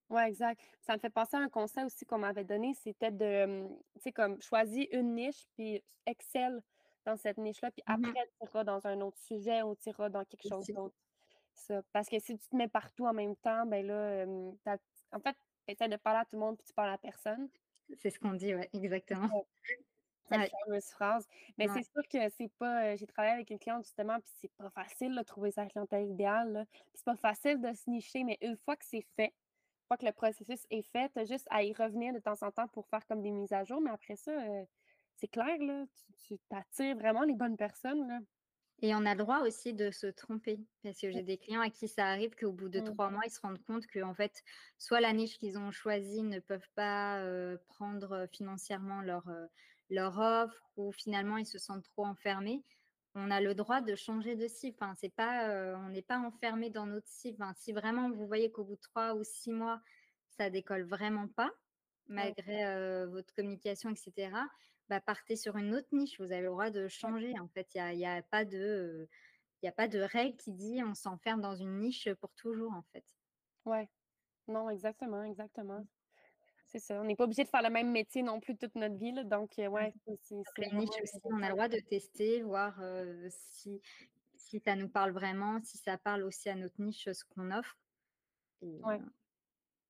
Ouais, 0.10 0.28
exact. 0.28 0.62
Ça 0.82 0.94
me 0.96 1.00
fait 1.00 1.10
penser 1.10 1.38
à 1.38 1.40
un 1.40 1.48
conseil 1.50 1.86
aussi 1.86 2.06
qu'on 2.06 2.18
m'avait 2.18 2.44
donné, 2.44 2.74
c'était 2.74 3.12
de, 3.12 3.68
tu 3.96 4.02
sais, 4.02 4.12
comme 4.12 4.42
choisis 4.42 4.86
une 4.92 5.16
niche, 5.16 5.46
puis 5.56 5.82
excelle 6.06 6.62
dans 7.06 7.16
cette 7.16 7.38
niche-là, 7.38 7.72
puis 7.72 7.82
Mmh 7.88 8.16
après 8.16 8.28
tu 8.40 8.46
iras 8.46 8.64
dans 8.66 8.86
un 8.88 9.00
autre 9.02 9.18
sujet 9.18 9.62
ou 9.64 9.76
tu 9.76 9.90
iras 9.90 10.10
dans 10.10 10.26
quelque 10.26 10.44
chose 10.44 10.70
d'autre. 10.74 10.96
Ça, 11.54 11.82
parce 11.94 12.10
que 12.10 12.20
si 12.20 12.38
tu 12.38 12.48
te 12.50 12.56
mets 12.56 12.68
partout 12.70 13.06
en 13.08 13.14
même 13.14 13.36
temps, 13.38 13.66
ben 13.66 13.86
là, 13.88 14.26
en 15.14 15.20
fait, 15.22 15.38
tu 15.68 15.74
essaies 15.74 15.90
de 15.90 15.98
parler 15.98 16.20
à 16.22 16.26
tout 16.26 16.36
le 16.38 16.42
monde, 16.42 16.58
puis 16.58 16.66
tu 16.68 16.74
parles 16.74 16.92
à 16.92 16.98
personne. 16.98 17.50
C'est 18.00 18.10
ce 18.12 18.20
qu'on 18.20 18.34
dit, 18.34 18.56
ouais, 18.56 18.70
exactement. 18.74 19.32
ça, 19.32 19.38
cette 20.26 20.44
Ouais, 20.44 20.52
fameuse 20.66 20.86
phrase. 20.92 21.28
Mais 21.58 21.68
c'est 21.70 21.84
ouais. 21.84 21.86
sûr 21.86 22.04
que 22.12 22.30
c'est 22.30 22.52
pas, 22.60 22.94
heu, 22.94 22.98
j'ai 22.98 23.08
travaillé 23.08 23.34
avec 23.36 23.50
une 23.52 23.60
cliente 23.60 23.86
justement, 23.86 24.20
puis 24.22 24.32
c'est 24.36 24.54
pas 24.58 24.70
facile 24.72 25.16
de 25.16 25.24
trouver 25.24 25.52
sa 25.52 25.66
clientèle 25.68 26.10
idéale. 26.10 26.68
Puis 26.72 26.84
c'est 26.96 27.06
pas 27.06 27.16
facile 27.18 27.62
de 27.62 27.74
se 27.74 27.90
nicher, 27.90 28.24
mais 28.24 28.38
une 28.42 28.58
fois 28.58 28.76
que 28.78 28.86
c'est 28.86 29.06
fait, 29.18 29.28
une 29.28 29.88
fois 29.90 29.98
que 29.98 30.06
le 30.06 30.14
processus 30.14 30.66
est 30.72 30.84
fait, 30.84 31.12
tu 31.14 31.20
as 31.22 31.26
juste 31.26 31.48
à 31.52 31.64
y 31.64 31.74
revenir 31.74 32.14
de 32.14 32.20
temps 32.20 32.42
en 32.44 32.52
temps 32.52 32.68
pour 32.70 32.88
faire 32.90 33.06
comme 33.08 33.22
des 33.24 33.32
mises 33.32 33.54
à 33.54 33.64
jour, 33.66 33.82
mais 33.82 33.92
après 33.92 34.16
ça, 34.18 34.34
heu, 34.34 34.66
c'est 35.18 35.28
clair, 35.30 35.58
là, 35.60 35.86
tu 36.28 36.38
tu 36.40 36.56
attires 36.56 36.96
vraiment 36.98 37.24
les 37.24 37.36
bonnes 37.36 37.58
personnes, 37.58 38.08
là. 38.08 38.20
Et 38.84 38.96
on 38.96 39.06
a 39.06 39.14
le 39.14 39.20
droit 39.20 39.42
aussi 39.42 39.74
de 39.74 39.92
se 39.92 40.08
tromper, 40.08 40.60
parce 40.84 41.00
que 41.00 41.12
j'ai 41.12 41.22
des 41.22 41.38
clients 41.38 41.62
à 41.62 41.70
qui 41.70 41.88
ça 41.88 42.08
arrive 42.08 42.36
qu'au 42.36 42.52
bout 42.52 42.68
de 42.70 42.80
Mmh. 42.80 42.86
3 42.86 43.12
mois, 43.12 43.22
ils 43.26 43.32
se 43.32 43.40
rendent 43.40 43.64
compte 43.64 43.86
qu'en 43.88 44.16
fait, 44.16 44.44
soit 44.80 45.02
la 45.02 45.14
niche 45.14 45.38
qu'ils 45.38 45.60
ont 45.60 45.72
choisie 45.72 46.24
ne 46.24 46.40
peuvent 46.40 46.70
pas, 46.76 47.24
prendre, 47.68 48.28
financièrement 48.32 49.02
leur, 49.02 49.26
leur 49.92 50.18
offre 50.18 50.72
ou 50.78 50.92
finalement 50.92 51.38
ils 51.38 51.46
se 51.46 51.60
sentent 51.60 51.84
trop 51.84 52.06
enfermés. 52.06 52.64
On 53.14 53.30
a 53.30 53.42
le 53.42 53.54
droit 53.54 53.82
de 53.82 53.94
changer 53.94 54.36
de 54.36 54.48
cible, 54.48 54.78
enfin, 54.80 54.96
c'est 54.96 55.14
pas, 55.14 55.76
on 55.78 55.90
n'est 55.90 56.02
pas 56.02 56.18
enfermé 56.18 56.70
dans 56.70 56.88
notre 56.88 57.08
cible. 57.10 57.38
Enfin, 57.44 57.54
si 57.54 57.74
vraiment 57.74 58.10
vous 58.10 58.26
voyez 58.26 58.52
qu'au 58.52 58.64
bout 58.64 58.78
de 58.78 58.82
3 58.82 59.14
ou 59.16 59.24
6 59.24 59.52
mois, 59.52 59.82
ça 60.38 60.50
décolle 60.50 60.84
vraiment 60.84 61.28
pas, 61.28 61.52
malgré, 62.08 63.06
votre 63.08 63.32
communication 63.36 63.92
et 63.92 63.96
cetera, 63.96 64.48
bah, 64.92 65.02
partez 65.02 65.38
sur 65.38 65.58
une 65.58 65.76
autre 65.76 65.90
niche. 65.94 66.20
Vous 66.20 66.34
avez 66.34 66.42
le 66.44 66.50
droit 66.50 66.72
de 66.72 66.90
changer, 66.90 67.40
en 67.40 67.50
fait. 67.50 67.70
Il 67.76 67.98
y 68.00 68.06
a 68.08 68.24
pas 68.24 68.46
de, 68.46 69.10
il 69.64 69.70
a 69.70 69.74
pas 69.74 69.88
de 69.90 70.00
règle 70.00 70.38
qui 70.38 70.54
dit: 70.54 70.84
«On 70.86 70.96
s'enferme 70.96 71.42
dans 71.42 71.56
une 71.56 71.80
niche 71.80 72.10
pour 72.22 72.34
toujours», 72.36 72.74
en 72.74 72.84
fait. 72.94 73.06
ouais. 73.66 73.90
Non, 74.48 74.70
exactement, 74.70 75.24
exactement. 75.24 75.88
c'est 76.68 76.80
ça. 76.80 77.02
On 77.02 77.04
n'est 77.06 77.16
pas 77.16 77.26
obligé 77.26 77.44
de 77.44 77.50
faire 77.50 77.62
le 77.62 77.70
même 77.70 77.92
métier 77.92 78.24
non 78.24 78.40
plus 78.40 78.58
toute 78.58 78.76
notre 78.76 78.96
vie, 78.96 79.12
là, 79.12 79.24
donc 79.24 79.56
Mmh. 79.78 79.88
ouais, 79.88 79.96
c'est 80.22 80.36
vraiment 80.58 81.00
aussi, 81.02 81.20
on 81.30 81.42
a 81.44 81.48
le 81.48 81.54
droit 81.54 81.68
de 81.70 81.80
tester, 81.80 82.42
voir, 82.44 82.82
si 83.30 83.82
si 84.38 84.60
ça 84.60 84.76
nous 84.76 84.90
parle 84.90 85.12
vraiment, 85.12 85.62
si 85.64 85.78
ça 85.78 85.98
parle 85.98 86.24
aussi 86.24 86.50
à 86.50 86.56
notre 86.56 86.82
niche, 86.82 87.10
ce 87.12 87.24
qu'on 87.26 87.52
offre 87.52 87.78
et 88.62 88.84
Ouais. 88.84 89.02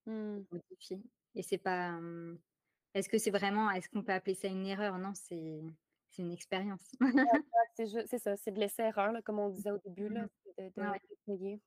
Mmh. 0.05 0.45
modifier 0.51 1.01
et 1.35 1.43
c'est 1.43 1.57
pas, 1.57 1.99
est-ce 2.93 3.09
que 3.09 3.17
c'est 3.17 3.31
vraiment 3.31 3.71
est-ce 3.71 3.89
qu'on 3.89 4.03
peut 4.03 4.13
appeler 4.13 4.35
ça 4.35 4.47
une 4.47 4.65
erreur? 4.65 4.97
Non, 4.97 5.13
c'est 5.15 5.61
c'est 6.09 6.21
une 6.23 6.31
expérience. 6.31 6.91
Ouais, 7.23 7.39
c'est 8.05 8.17
ça, 8.19 8.35
c'est 8.37 8.51
de 8.51 8.59
l'essai-erreur, 8.59 9.11
là, 9.11 9.21
comme 9.21 9.39
on 9.39 9.49
disait 9.49 9.71
au 9.71 9.77
début, 9.79 10.09
là, 10.09 10.27
de 10.57 10.69
de 10.69 10.81
Ouais. 10.81 10.99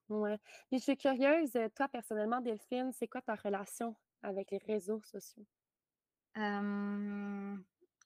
Ouais. 0.09 0.39
Je 0.73 0.79
suis 0.79 0.97
curieuse, 0.97 1.55
heu, 1.57 1.71
toi, 1.71 1.89
personnellement, 1.89 2.41
Delphine, 2.41 2.93
c'est 2.93 3.09
quoi 3.09 3.23
ta 3.23 3.35
relation 3.35 3.97
avec 4.23 4.51
les 4.51 4.59
réseaux 4.59 5.01
sociaux? 5.03 5.47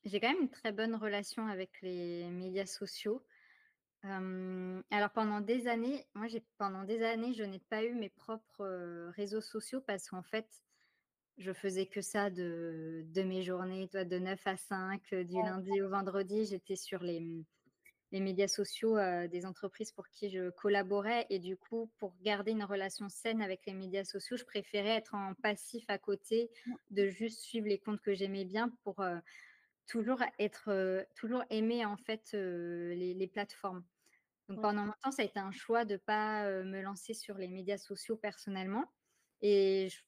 J'ai 0.04 0.20
quand 0.20 0.28
même 0.32 0.42
une 0.42 0.50
très 0.50 0.72
bonne 0.72 0.94
relation 0.94 1.46
avec 1.46 1.80
les 1.82 2.30
médias 2.30 2.66
sociaux. 2.66 3.24
Alors 4.02 5.10
pendant 5.12 5.40
des 5.40 5.66
années, 5.68 6.06
moi 6.14 6.28
j'ai 6.28 6.46
pendant 6.58 6.84
des 6.84 7.02
années, 7.02 7.34
je 7.34 7.42
n'ai 7.44 7.58
pas 7.58 7.84
eu 7.84 7.94
mes 7.94 8.10
propres, 8.10 9.10
réseaux 9.16 9.40
sociaux 9.40 9.80
parce 9.80 10.08
qu'en 10.08 10.22
fait, 10.22 10.48
je 11.38 11.52
faisais 11.52 11.86
que 11.86 12.00
ça 12.00 12.30
de 12.30 13.04
de 13.06 13.22
mes 13.22 13.42
journées? 13.42 13.88
De 13.92 14.18
9 14.18 14.46
à 14.46 14.56
5, 14.56 15.12
heu, 15.12 15.24
du 15.24 15.42
Ouais, 15.42 15.42
lundi 15.42 15.80
au 15.82 15.88
vendredi, 15.90 16.46
j'étais 16.46 16.76
sur 16.76 17.02
les, 17.02 17.20
mmh, 17.20 17.44
les 18.12 18.20
médias 18.20 18.48
sociaux, 18.48 18.98
heu, 18.98 19.28
des 19.28 19.46
entreprises 19.46 19.92
pour 19.92 20.08
qui 20.10 20.30
je 20.30 20.50
collaborais 20.50 21.26
et 21.30 21.38
du 21.40 21.56
coup, 21.56 21.90
pour 21.98 22.16
garder 22.22 22.52
une 22.52 22.64
relation 22.64 23.08
saine 23.08 23.42
avec 23.42 23.66
les 23.66 23.74
médias 23.74 24.04
sociaux, 24.04 24.36
je 24.38 24.44
préférais 24.44 24.90
être 24.98 25.14
en 25.14 25.34
passif 25.34 25.84
à 25.88 25.98
côté, 25.98 26.50
de 26.90 27.08
juste 27.08 27.40
suivre 27.42 27.68
les 27.68 27.78
comptes 27.78 28.00
que 28.02 28.14
j'aimais 28.14 28.44
bien 28.46 28.70
pour, 28.84 29.00
heu, 29.02 29.20
toujours 29.86 30.22
être, 30.38 31.06
toujours 31.16 31.44
aimer 31.50 31.84
en 31.86 31.96
fait, 31.96 32.32
les 32.34 33.14
les 33.14 33.26
plateformes. 33.28 33.84
Donc 34.48 34.60
ouais. 34.60 34.62
pendant 34.62 34.84
longtemps, 34.86 35.12
ça 35.12 35.22
a 35.22 35.24
été 35.26 35.38
un 35.40 35.52
choix 35.52 35.84
de 35.84 35.96
pas, 35.96 36.48
heu, 36.50 36.64
me 36.64 36.80
lancer 36.82 37.14
sur 37.14 37.36
les 37.38 37.48
médias 37.48 37.78
sociaux 37.78 38.16
personnellement 38.16 38.86
et 39.42 39.88
je 39.90 40.00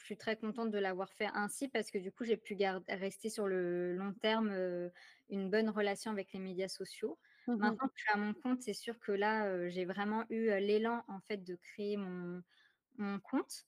je 0.00 0.06
suis 0.06 0.16
très 0.16 0.36
contente 0.36 0.70
de 0.70 0.78
l'avoir 0.78 1.12
fait 1.12 1.28
ainsi 1.34 1.68
parce 1.68 1.90
que 1.90 1.98
du 1.98 2.12
coup, 2.12 2.24
j'ai 2.24 2.36
pu 2.36 2.56
rester 2.88 3.30
sur 3.30 3.46
le 3.48 3.94
long 3.94 4.12
terme, 4.14 4.50
heu, 4.52 4.92
une 5.28 5.50
bonne 5.50 5.68
relation 5.70 6.10
avec 6.10 6.32
les 6.32 6.40
médias 6.40 6.68
sociaux. 6.68 7.18
Mmh 7.46 7.64
mh. 7.66 7.80
Maintenant 7.80 7.88
que 7.88 7.94
je 7.96 8.02
suis 8.02 8.12
à 8.12 8.16
mon 8.16 8.34
compte, 8.34 8.62
c'est 8.62 8.74
sûr 8.74 8.98
que 9.00 9.12
là, 9.12 9.48
heu, 9.48 9.68
j'ai 9.68 9.84
vraiment 9.84 10.24
eu, 10.30 10.48
heu, 10.50 10.58
l'élan 10.58 11.04
en 11.08 11.20
fait 11.20 11.38
de 11.44 11.56
créer 11.56 11.96
mon 11.96 12.42
mon 12.98 13.20
compte 13.20 13.64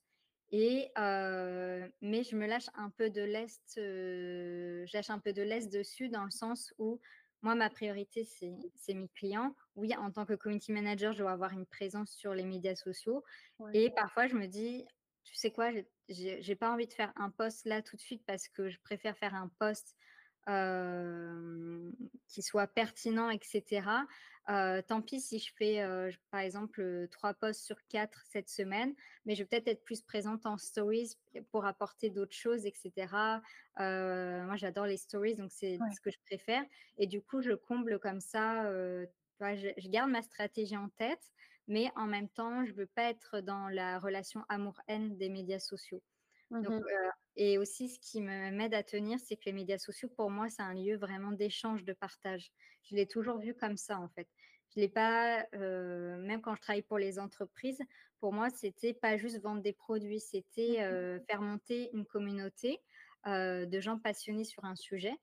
et 0.51 0.91
mais 2.01 2.23
je 2.23 2.35
me 2.35 2.45
lâche 2.47 2.67
un 2.75 2.89
peu 2.89 3.09
de 3.09 3.21
lest, 3.21 3.73
je 3.77 4.85
lâche 4.93 5.09
un 5.09 5.19
peu 5.19 5.33
de 5.33 5.41
lest 5.41 5.71
dessus 5.71 6.09
dans 6.09 6.23
le 6.25 6.31
sens 6.31 6.73
où 6.77 6.99
moi, 7.41 7.55
ma 7.55 7.69
priorité, 7.69 8.23
c'est 8.23 8.53
c'est 8.75 8.93
mes 8.93 9.09
clients. 9.09 9.53
Oui, 9.75 9.93
en 9.97 10.11
tant 10.11 10.25
que 10.25 10.33
community 10.33 10.71
manager, 10.71 11.11
je 11.13 11.19
dois 11.19 11.31
avoir 11.31 11.51
une 11.51 11.65
présence 11.65 12.11
sur 12.13 12.33
les 12.33 12.45
médias 12.45 12.75
sociaux 12.75 13.23
Ouais. 13.59 13.73
et 13.73 13.89
parfois 13.91 14.27
je 14.27 14.35
me 14.35 14.47
dis: 14.47 14.85
«Tu 15.25 15.35
sais 15.35 15.51
quoi? 15.51 15.71
J'ai 16.09 16.55
pas 16.55 16.69
envie 16.71 16.87
de 16.87 16.93
faire 16.93 17.13
un 17.15 17.29
post 17.29 17.65
là 17.65 17.81
tout 17.81 17.95
de 17.95 18.01
suite 18.01 18.23
parce 18.25 18.49
que 18.49 18.69
je 18.69 18.79
préfère 18.81 19.17
faire 19.17 19.33
un 19.35 19.47
post, 19.47 19.95
qui 22.27 22.41
soit 22.41 22.67
pertinent 22.67 23.29
et 23.29 23.39
cetera. 23.41 24.05
Heu, 24.49 24.81
tant 24.85 25.01
pis 25.01 25.21
si 25.21 25.39
je 25.39 25.53
fais, 25.57 25.81
par 26.31 26.41
exemple, 26.41 27.07
3 27.09 27.33
posts 27.33 27.61
sur 27.63 27.77
4 27.87 28.23
cette 28.25 28.49
semaine, 28.49 28.93
mais 29.25 29.35
je 29.35 29.43
vais 29.43 29.47
peut-être 29.47 29.69
être 29.69 29.83
plus 29.85 30.01
présente 30.01 30.45
en 30.45 30.57
stories 30.57 31.13
pour 31.49 31.65
apporter 31.65 32.09
d'autres 32.09 32.35
choses 32.35 32.65
et 32.65 32.73
cetera. 32.75 33.41
Heu, 33.79 34.43
moi 34.45 34.57
j'adore 34.57 34.85
les 34.87 34.97
stories, 34.97 35.35
donc 35.35 35.51
c'est 35.53 35.79
Ouais. 35.79 35.93
ce 35.93 36.01
que 36.01 36.11
je 36.11 36.17
préfère 36.25 36.65
et 36.97 37.07
du 37.07 37.21
coup 37.21 37.41
je 37.41 37.53
comble 37.53 37.97
comme 37.99 38.19
ça, 38.19 38.69
je 39.39 39.89
garde 39.89 40.11
ma 40.11 40.21
stratégie 40.21 40.75
en 40.77 40.89
tête, 40.89 41.31
mais 41.67 41.89
en 41.95 42.07
même 42.07 42.29
temps, 42.29 42.65
je 42.65 42.73
veux 42.73 42.87
pas 42.87 43.09
être 43.09 43.41
dans 43.41 43.69
la 43.69 43.99
relation 43.99 44.43
amour-haine 44.49 45.17
des 45.17 45.29
médias 45.29 45.59
sociaux. 45.59 46.03
Mmh 46.49 46.63
Donc 46.63 46.85
et 47.35 47.57
aussi 47.57 47.89
ce 47.89 47.99
qui 47.99 48.21
me 48.21 48.51
m'aide 48.51 48.73
à 48.75 48.83
tenir, 48.83 49.19
c'est 49.19 49.35
que 49.37 49.43
les 49.45 49.53
médias 49.53 49.79
sociaux, 49.79 50.09
pour 50.15 50.29
moi, 50.29 50.49
c'est 50.49 50.61
un 50.61 50.73
lieu 50.75 50.97
vraiment 50.97 51.31
d'échange, 51.31 51.83
de 51.83 51.93
partage. 51.93 52.51
Je 52.83 52.95
l'ai 52.95 53.07
toujours 53.07 53.39
vu 53.39 53.55
comme 53.55 53.77
ça, 53.77 53.99
en 53.99 54.09
fait. 54.09 54.29
Je 54.75 54.79
l'ai 54.81 54.89
pas, 54.89 55.45
même 55.53 56.41
quand 56.41 56.55
je 56.55 56.61
travaille 56.61 56.83
pour 56.83 56.99
les 56.99 57.19
entreprises, 57.19 57.81
pour 58.19 58.33
moi, 58.33 58.49
c'était 58.51 58.93
pas 58.93 59.17
juste 59.17 59.41
vendre 59.41 59.61
des 59.61 59.73
produits, 59.73 60.19
c'était, 60.19 60.77
Mmh. 60.89 61.25
faire 61.27 61.41
monter 61.41 61.89
une 61.93 62.05
communauté, 62.05 62.79
de 63.25 63.79
gens 63.79 63.99
passionnés 63.99 64.43
sur 64.45 64.63
un 64.65 64.75
sujet 64.75 65.13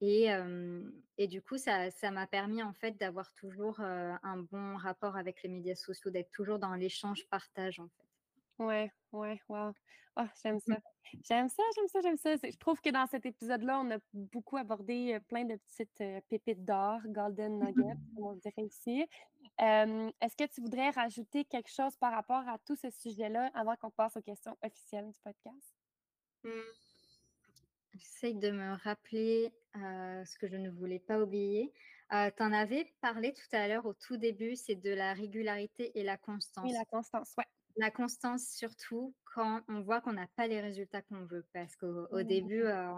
et 0.00 1.26
du 1.28 1.42
coup, 1.42 1.58
ça 1.58 1.90
ça 1.90 2.10
m'a 2.10 2.26
permis, 2.26 2.62
en 2.62 2.72
fait, 2.72 2.92
d'avoir 2.98 3.32
toujours, 3.34 3.80
un 3.80 4.36
bon 4.50 4.76
rapport 4.76 5.16
avec 5.16 5.42
les 5.42 5.48
médias 5.48 5.74
sociaux, 5.74 6.10
d'être 6.10 6.30
toujours 6.30 6.58
dans 6.58 6.74
l'échange-partage, 6.74 7.80
en 7.80 7.88
fait. 7.88 8.08
Ouais, 8.58 8.90
ouais, 9.12 9.40
wow. 9.48 9.72
Ah, 10.16 10.28
j'aime 10.42 10.58
ça. 10.60 10.80
J'aime 11.22 11.48
ça, 11.48 11.62
j'aime 11.74 11.88
ça, 11.88 12.00
j'aime 12.02 12.16
ça. 12.16 12.36
Je 12.36 12.56
trouve 12.58 12.80
que 12.80 12.90
dans 12.90 13.06
cet 13.06 13.24
épisode-là, 13.26 13.80
on 13.80 13.90
a 13.92 13.98
beaucoup 14.12 14.56
abordé, 14.56 15.18
plein 15.28 15.44
de 15.44 15.56
petites, 15.56 16.02
pépites 16.28 16.64
d'or, 16.64 17.00
golden 17.06 17.58
nuggets, 17.60 17.94
comme 18.14 18.24
on 18.26 18.34
dirait 18.34 18.66
ici. 18.66 19.06
Est-ce 19.58 20.36
que 20.36 20.46
tu 20.46 20.60
voudrais 20.60 20.90
rajouter 20.90 21.44
quelque 21.44 21.70
chose 21.70 21.96
par 21.96 22.12
rapport 22.12 22.48
à 22.48 22.58
tout 22.58 22.76
ce 22.76 22.90
sujet-là 22.90 23.50
avant 23.54 23.76
qu'on 23.76 23.90
passe 23.90 24.16
aux 24.16 24.22
questions 24.22 24.56
officielles 24.62 25.10
du 25.10 25.20
podcast? 25.20 25.74
Mmh. 26.44 26.87
J'essaye 27.98 28.34
de 28.36 28.50
me 28.50 28.74
rappeler, 28.82 29.52
ce 29.74 30.38
que 30.38 30.48
je 30.48 30.56
ne 30.56 30.70
voulais 30.70 30.98
pas 31.00 31.20
oublier. 31.20 31.72
Heu, 32.12 32.30
tu 32.36 32.42
en 32.42 32.52
avais 32.52 32.94
parlé 33.00 33.32
tout 33.34 33.42
à 33.56 33.68
l'heure 33.68 33.86
au 33.86 33.92
tout 33.94 34.16
début, 34.16 34.56
c'est 34.56 34.74
de 34.76 34.90
la 34.90 35.12
régularité 35.14 35.98
et 35.98 36.02
la 36.04 36.16
Oui, 36.62 36.72
la 36.72 36.84
constance. 36.84 36.84
constance, 36.84 37.34
ouais. 37.38 37.44
La 37.76 37.90
constance 37.90 38.48
surtout 38.48 39.14
quand 39.24 39.62
on 39.68 39.82
voit 39.82 40.00
qu'on 40.02 40.14
n'a 40.14 40.28
pas 40.36 40.46
les 40.48 40.60
résultats 40.60 41.02
qu'on 41.02 41.24
veut 41.26 41.46
parce 41.54 41.76
qu'au 41.76 42.06
au 42.12 42.22
début, 42.24 42.62
Mmh 42.62 42.68
heu, 42.68 42.88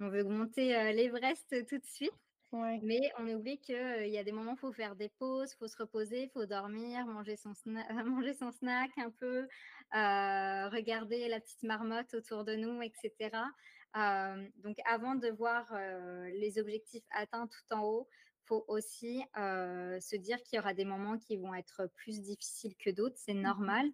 on 0.00 0.08
veut 0.08 0.24
monter, 0.24 0.92
l'Everest 0.94 1.66
tout 1.68 1.78
de 1.78 1.86
suite 1.86 2.12
Ouais. 2.52 2.82
mais 2.82 3.00
on 3.18 3.28
oublie 3.28 3.60
qu'il 3.60 4.08
y 4.08 4.18
a 4.18 4.24
des 4.24 4.32
moments, 4.32 4.52
il 4.54 4.58
faut 4.58 4.72
faire 4.72 4.96
des 4.96 5.10
pauses, 5.10 5.52
il 5.52 5.56
faut 5.58 5.68
se 5.68 5.76
reposer, 5.76 6.24
il 6.24 6.30
faut 6.30 6.46
dormir, 6.46 7.06
manger 7.06 7.36
son 7.36 7.52
sna 7.54 7.86
manger 8.04 8.32
son 8.34 8.50
snack 8.52 8.90
un 8.98 9.10
peu, 9.10 9.48
regarder 9.92 11.28
la 11.28 11.40
petite 11.40 11.62
marmotte 11.62 12.14
autour 12.14 12.44
de 12.44 12.54
nous 12.56 12.80
et 12.82 12.92
cetera. 12.94 13.44
Hem, 13.44 13.52
donc 13.94 14.76
avant 14.86 15.14
de 15.16 15.28
voir, 15.28 15.72
les 16.32 16.58
objectifs 16.58 17.04
atteints 17.10 17.46
tout 17.48 17.74
en 17.74 17.82
haut, 17.84 18.08
faut 18.46 18.64
aussi, 18.68 19.22
se 19.36 20.16
dire 20.16 20.42
qu'il 20.42 20.56
y 20.56 20.60
aura 20.60 20.74
des 20.74 20.84
moments 20.84 21.18
qui 21.18 21.36
vont 21.36 21.54
être 21.54 21.86
plus 21.96 22.20
difficiles 22.20 22.76
que 22.76 22.90
d'autres, 22.90 23.16
c'est 23.18 23.34
Mmh 23.42 23.50
normal 23.50 23.86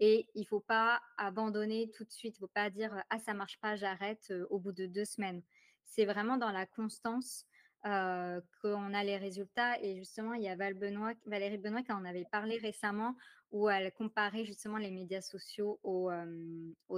et 0.00 0.26
il 0.34 0.44
faut 0.46 0.60
pas 0.60 1.00
abandonner 1.18 1.90
tout 1.92 2.04
de 2.04 2.10
suite. 2.10 2.36
Il 2.36 2.40
faut 2.40 2.48
pas 2.48 2.70
dire: 2.70 3.04
«Ah 3.10 3.18
ça 3.18 3.34
marche 3.34 3.60
pas, 3.60 3.76
j'arrête», 3.76 4.32
au 4.50 4.58
bout 4.58 4.72
de 4.72 4.86
2 4.86 5.04
semaines. 5.04 5.42
C'est 5.84 6.06
vraiment 6.06 6.36
dans 6.38 6.50
la 6.52 6.66
constance 6.66 7.46
qu'on 7.84 8.94
a 8.94 9.04
les 9.04 9.16
résultats 9.16 9.80
et 9.80 9.96
justement, 9.96 10.34
il 10.34 10.42
y 10.42 10.48
a 10.48 10.56
Val 10.56 10.74
Benoît 10.74 11.14
Valérie 11.26 11.58
Benoît 11.58 11.82
qui 11.82 11.92
en 11.92 12.04
avait 12.04 12.24
parlé 12.24 12.58
récemment, 12.58 13.16
où 13.50 13.68
elle 13.68 13.92
comparait 13.92 14.44
justement 14.44 14.78
les 14.78 14.90
médias 14.90 15.20
sociaux 15.20 15.78
au, 15.82 16.10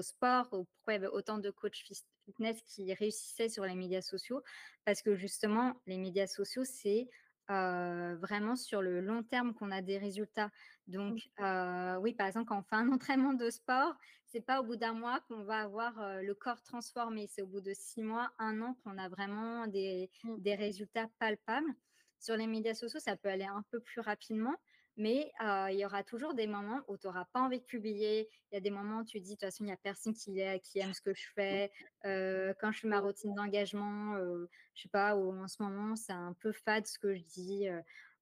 sport, 0.03 0.49
au 0.53 0.65
pourquoi 0.65 0.93
il 0.95 0.97
y 0.97 0.97
avait 0.97 1.07
autant 1.09 1.39
de 1.39 1.51
coachs 1.51 1.83
fitness 2.25 2.62
qui 2.62 2.93
réussissaient 2.95 3.49
sur 3.49 3.64
les 3.64 3.75
médias 3.75 4.03
sociaux. 4.03 4.43
Parce 4.85 5.03
que 5.03 5.14
justement, 5.16 5.75
les 5.87 5.99
médias 5.99 6.27
sociaux, 6.27 6.64
c'est, 6.64 7.09
vraiment 7.49 8.57
sur 8.57 8.81
le 8.81 9.03
long 9.03 9.22
terme 9.22 9.53
qu'on 9.53 9.70
a 9.70 9.83
des 9.83 9.99
résultats. 9.99 10.51
Mmh. 10.89 10.93
Donc, 10.93 11.18
oui, 12.03 12.14
par 12.14 12.27
exemple, 12.27 12.47
quand 12.47 12.59
on 12.59 12.62
fait 12.62 12.77
un 12.77 12.89
entraînement 12.93 13.35
de 13.35 13.51
sport, 13.51 13.95
c'est 14.25 14.41
pas 14.41 14.61
au 14.61 14.64
bout 14.64 14.77
d'un 14.77 14.95
mois 14.95 15.20
qu'on 15.29 15.45
va 15.45 15.61
avoir, 15.61 16.22
le 16.22 16.35
corps 16.35 16.62
transformé, 16.62 17.27
c'est 17.27 17.43
au 17.43 17.47
bout 17.47 17.61
de 17.61 17.72
6 17.75 18.03
mois, 18.03 18.31
un 18.39 18.62
an 18.62 18.77
qu'on 18.83 18.97
a 18.97 19.11
vraiment 19.11 19.66
des 19.66 20.11
Mmh. 20.25 20.39
des 20.39 20.55
résultats 20.55 21.09
palpables. 21.18 21.75
Sur 22.18 22.37
les 22.37 22.47
médias 22.47 22.75
sociaux, 22.75 23.01
ça 23.01 23.16
peut 23.16 23.29
aller 23.29 23.45
un 23.45 23.62
peu 23.70 23.81
plus 23.81 24.01
rapidement, 24.01 24.55
mais 24.97 25.32
il 25.70 25.76
y 25.78 25.84
aura 25.84 26.03
toujours 26.05 26.34
des 26.34 26.47
moments 26.47 26.82
où 26.88 26.97
tu 26.99 27.07
auras 27.07 27.24
pas 27.26 27.40
envie 27.40 27.61
de 27.61 27.64
publier. 27.64 28.28
Il 28.53 28.55
y 28.55 28.59
a 28.59 28.61
des 28.61 28.70
moments 28.70 29.01
où 29.01 29.05
tu 29.05 29.18
te 29.20 29.24
dis: 29.24 29.30
«De 29.32 29.34
toute 29.36 29.40
façon, 29.42 29.64
il 29.64 29.68
y 29.68 29.72
a 29.72 29.76
personne 29.76 30.14
qui 30.14 30.40
qui 30.62 30.78
aime 30.80 30.95
ce 30.95 31.01
que 31.03 31.14
je 31.14 31.26
fais». 31.34 31.70
Heu, 32.07 32.55
quand 32.61 32.72
je 32.72 32.80
fais 32.80 32.88
ma 32.88 33.01
routine 33.01 33.34
d'engagement, 33.34 34.16
heu, 34.18 34.49
je 34.74 34.82
sais 34.82 34.88
pas, 34.88 35.16
ou 35.16 35.32
en 35.32 35.49
ce 35.49 35.62
moment, 35.62 35.97
c'est 35.97 36.12
un 36.12 36.34
peu 36.40 36.53
fade 36.53 36.86
ce 36.86 36.99
que 36.99 37.14
je 37.14 37.24
dis, 37.24 37.66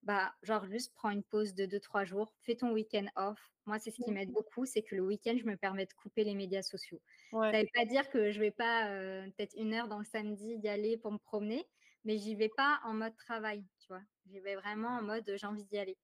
bah, 0.03 0.35
genre 0.43 0.67
juste 0.67 0.95
prends 0.95 1.11
une 1.11 1.23
pause 1.23 1.55
de 1.55 1.67
deux 1.67 1.81
trois 1.81 2.05
jours, 2.05 2.35
fais 2.43 2.57
ton 2.57 2.73
week-end 2.73 3.07
off. 3.17 3.41
Moi, 3.67 3.79
c'est 3.79 3.91
ce 3.93 4.01
qui 4.01 4.11
Mmh. 4.11 4.13
m'aide 4.13 4.33
beaucoup, 4.33 4.65
c'est 4.67 4.83
que 4.83 4.95
le 4.97 5.03
week-end, 5.03 5.37
je 5.39 5.47
me 5.47 5.57
permets 5.57 5.87
de 5.87 5.93
couper 5.93 6.25
les 6.25 6.35
médias 6.35 6.63
sociaux. 6.63 7.01
Ouais. 7.33 7.55
Ça 7.55 7.61
veut 7.61 7.69
pas 7.75 7.85
dire 7.85 8.09
que 8.11 8.31
je 8.33 8.41
vais 8.41 8.51
pas, 8.51 8.89
peut-être 9.37 9.55
une 9.57 9.75
heure 9.75 9.89
dans 9.89 9.99
le 9.99 10.05
samedi 10.05 10.59
y 10.63 10.69
aller 10.69 10.97
pour 10.97 11.13
me 11.13 11.19
promener, 11.19 11.65
mais 12.05 12.19
j'y 12.19 12.35
vais 12.35 12.49
pas 12.49 12.81
en 12.85 12.95
mode 12.95 13.17
travail, 13.17 13.65
tu 13.79 13.89
vois? 13.89 14.03
J'y 14.27 14.41
vais 14.41 14.57
vraiment 14.57 14.89
en 14.99 15.03
mode, 15.03 15.29
heu, 15.29 15.37
j'ai 15.37 15.47
envie 15.47 15.65
d'y 15.65 15.79
aller. 15.79 15.97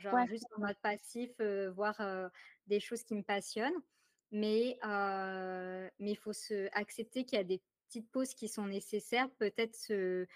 Genre 0.00 0.16
Ouais, 0.16 0.26
juste 0.26 0.46
en 0.56 0.60
mode 0.60 0.78
passif, 0.82 1.30
voir, 1.74 2.00
des 2.66 2.80
choses 2.80 3.04
qui 3.04 3.14
me 3.14 3.22
passionnent 3.22 3.74
mais 4.32 4.78
mais 4.82 6.10
il 6.12 6.16
faut 6.16 6.32
se 6.32 6.68
accepter 6.72 7.24
qu'il 7.24 7.36
y 7.38 7.40
a 7.40 7.44
des 7.44 7.62
petites 7.88 8.10
pauses 8.10 8.34
qui 8.34 8.48
sont 8.48 8.66
nécessaires. 8.66 9.30
Peut-être 9.38 9.76
se 9.76 10.26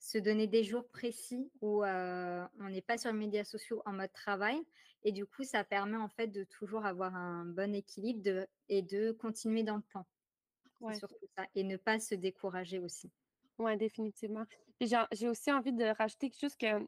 se 0.00 0.18
donner 0.18 0.46
des 0.48 0.64
jours 0.64 0.88
précis 0.90 1.50
où, 1.62 1.84
on 1.84 2.68
n'est 2.70 2.82
pas 2.82 2.98
sur 2.98 3.12
les 3.12 3.18
médias 3.18 3.44
sociaux 3.44 3.82
en 3.86 3.92
mode 3.94 4.12
travail 4.12 4.60
et 5.02 5.12
du 5.12 5.26
coup, 5.26 5.44
ça 5.44 5.64
permet 5.64 5.96
en 5.98 6.08
fait 6.08 6.28
de 6.28 6.44
toujours 6.44 6.84
avoir 6.86 7.14
un 7.14 7.44
bon 7.46 7.74
équilibre 7.74 8.22
de 8.22 8.46
et 8.68 8.82
de 8.82 9.12
continuer 9.12 9.62
dans 9.64 9.76
le 9.76 9.82
temps. 9.82 10.06
Ouais. 10.80 11.00
surtout 11.00 11.26
ça 11.36 11.46
et 11.54 11.64
ne 11.64 11.76
pas 11.78 12.00
se 12.00 12.14
décourager 12.16 12.78
aussi. 12.80 13.12
Ouais, 13.58 13.76
définitivement. 13.76 14.46
J'ai 14.80 14.96
j'ai 15.12 15.28
aussi 15.28 15.52
envie 15.52 15.72
de 15.72 15.84
rajouter 15.84 16.28
quelque 16.30 16.40
chose 16.40 16.56
que 16.56 16.86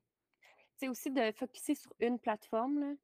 c'est 0.79 0.89
aussi 0.89 1.11
de 1.11 1.33
focuser 1.33 1.74
sur 1.74 1.93
une 2.01 2.18
plateforme, 2.18 2.81
là, 2.81 2.95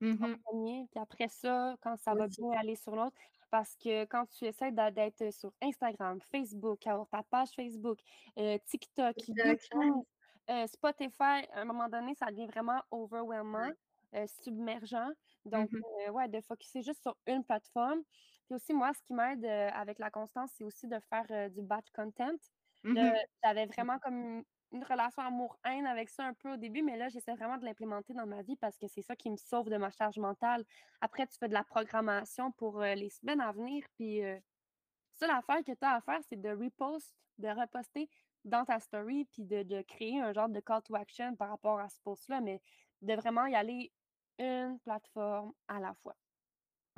Mmh 0.00 0.22
en. 0.22 0.36
1er, 0.44 0.86
puis 0.90 1.00
après 1.00 1.28
ça, 1.28 1.76
quand 1.82 1.96
ça 1.98 2.14
va 2.14 2.28
bien 2.28 2.50
aller 2.58 2.76
sur 2.76 2.96
l'autre. 2.96 3.16
Parce 3.50 3.76
que 3.76 4.04
quand 4.06 4.26
tu 4.26 4.46
essaies 4.46 4.72
d'être 4.72 5.32
sur 5.32 5.52
Instagram, 5.62 6.20
Facebook, 6.20 6.80
ta 6.80 7.22
page 7.30 7.50
Facebook, 7.56 8.00
heu, 8.38 8.58
TikTok. 8.66 9.16
YouTube, 9.44 10.04
heu, 10.50 10.66
Spotify, 10.68 11.46
à 11.52 11.60
un 11.62 11.64
moment 11.66 11.88
donné, 11.88 12.14
ça 12.14 12.26
devient 12.32 12.46
vraiment 12.48 12.82
overwhelmant, 12.90 13.72
heu, 14.14 14.26
submergent. 14.28 15.14
Mmh 15.54 15.66
Donc, 15.70 15.70
ouais, 16.10 16.28
de 16.28 16.40
focuser 16.42 16.82
juste 16.82 17.02
sur 17.02 17.16
une 17.26 17.44
plateforme. 17.44 18.02
Puis 18.46 18.54
aussi, 18.56 18.74
moi, 18.74 18.92
ce 18.94 19.02
qui 19.02 19.14
m'aide, 19.14 19.44
avec 19.46 19.98
la 19.98 20.10
constance, 20.10 20.52
c'est 20.56 20.64
aussi 20.64 20.88
de 20.88 20.98
faire, 21.10 21.50
du 21.50 21.62
batch 21.62 21.90
content. 21.94 22.36
Mmh 22.84 23.16
j'avais 23.44 23.66
vraiment 23.66 23.98
comme 24.00 24.44
une 24.76 24.84
relation 24.84 25.22
amour-haine 25.22 25.86
avec 25.86 26.08
ça 26.10 26.24
un 26.24 26.34
peu 26.34 26.52
au 26.54 26.56
début, 26.56 26.82
mais 26.82 26.96
là, 26.96 27.08
j'essaie 27.08 27.34
vraiment 27.34 27.58
de 27.58 27.64
l'implémenter 27.64 28.14
dans 28.14 28.26
ma 28.26 28.42
vie 28.42 28.56
parce 28.56 28.78
que 28.78 28.86
c'est 28.88 29.02
ça 29.02 29.16
qui 29.16 29.30
me 29.30 29.36
sauve 29.36 29.68
de 29.70 29.76
ma 29.76 29.90
charge 29.90 30.18
mentale. 30.18 30.64
Après, 31.00 31.26
tu 31.26 31.36
fais 31.38 31.48
de 31.48 31.54
la 31.54 31.64
programmation 31.64 32.52
pour, 32.52 32.82
heu, 32.82 32.94
les 32.94 33.10
semaines 33.10 33.40
à 33.40 33.52
venir, 33.52 33.84
puis, 33.96 34.22
heu, 34.24 34.40
seule 35.12 35.30
affaire 35.30 35.64
que 35.64 35.72
tu 35.72 35.78
as 35.84 35.94
à 35.96 36.00
faire, 36.00 36.20
c'est 36.28 36.40
de 36.40 36.50
repost, 36.50 37.14
de 37.38 37.48
reposter 37.48 38.08
dans 38.44 38.64
ta 38.64 38.80
story, 38.80 39.26
puis 39.26 39.44
de 39.44 39.62
de 39.64 39.82
créer 39.82 40.20
un 40.20 40.32
genre 40.32 40.48
de 40.48 40.60
call 40.60 40.82
to 40.82 40.94
action 40.96 41.34
par 41.36 41.50
rapport 41.50 41.80
à 41.80 41.88
ce 41.88 42.00
post-là, 42.02 42.40
mais 42.40 42.60
de 43.02 43.14
vraiment 43.14 43.46
y 43.46 43.54
aller 43.54 43.92
une 44.38 44.78
plateforme 44.80 45.52
à 45.68 45.80
la 45.80 45.94
fois. 45.94 46.16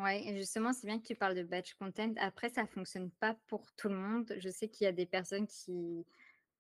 Et 0.06 0.36
justement, 0.36 0.72
c'est 0.72 0.86
bien 0.86 1.00
que 1.00 1.06
tu 1.06 1.16
parles 1.16 1.34
de 1.34 1.42
batch 1.42 1.74
content. 1.74 2.12
Après, 2.18 2.50
ça 2.50 2.66
fonctionne 2.66 3.10
pas 3.10 3.34
pour 3.48 3.72
tout 3.74 3.88
le 3.88 3.96
monde. 3.96 4.32
Je 4.38 4.48
sais 4.48 4.68
qu'il 4.68 4.84
y 4.84 4.88
a 4.88 4.92
des 4.92 5.06
personnes 5.06 5.46
qui 5.48 6.06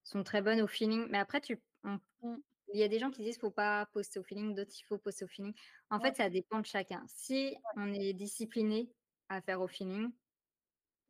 sont 0.08 0.24
très 0.24 0.42
bonnes 0.42 0.60
au 0.62 0.66
feeling, 0.68 1.06
mais 1.10 1.18
après 1.18 1.40
tu 1.40 1.62
on 1.84 2.00
Mmh. 2.22 2.38
il 2.74 2.80
y 2.80 2.84
a 2.84 2.88
des 2.88 2.98
gens 3.00 3.10
qui 3.10 3.22
disent: 3.22 3.38
«Faut 3.38 3.50
pas 3.50 3.86
poster 3.86 4.20
au 4.20 4.24
feeling», 4.24 4.54
d'autres: 4.54 4.72
«Il 4.80 4.84
faut 4.84 4.98
poster 4.98 5.24
au 5.24 5.28
feeling». 5.28 5.54
En 5.90 6.00
Ouais, 6.00 6.02
fait, 6.02 6.16
ça 6.16 6.30
dépend 6.30 6.60
de 6.60 6.66
chacun. 6.66 7.04
Si 7.08 7.56
ouais, 7.64 7.74
on 7.76 7.92
est 7.94 8.12
discipliné 8.14 8.92
à 9.28 9.42
faire 9.42 9.60
au 9.62 9.68
feeling, 9.68 10.10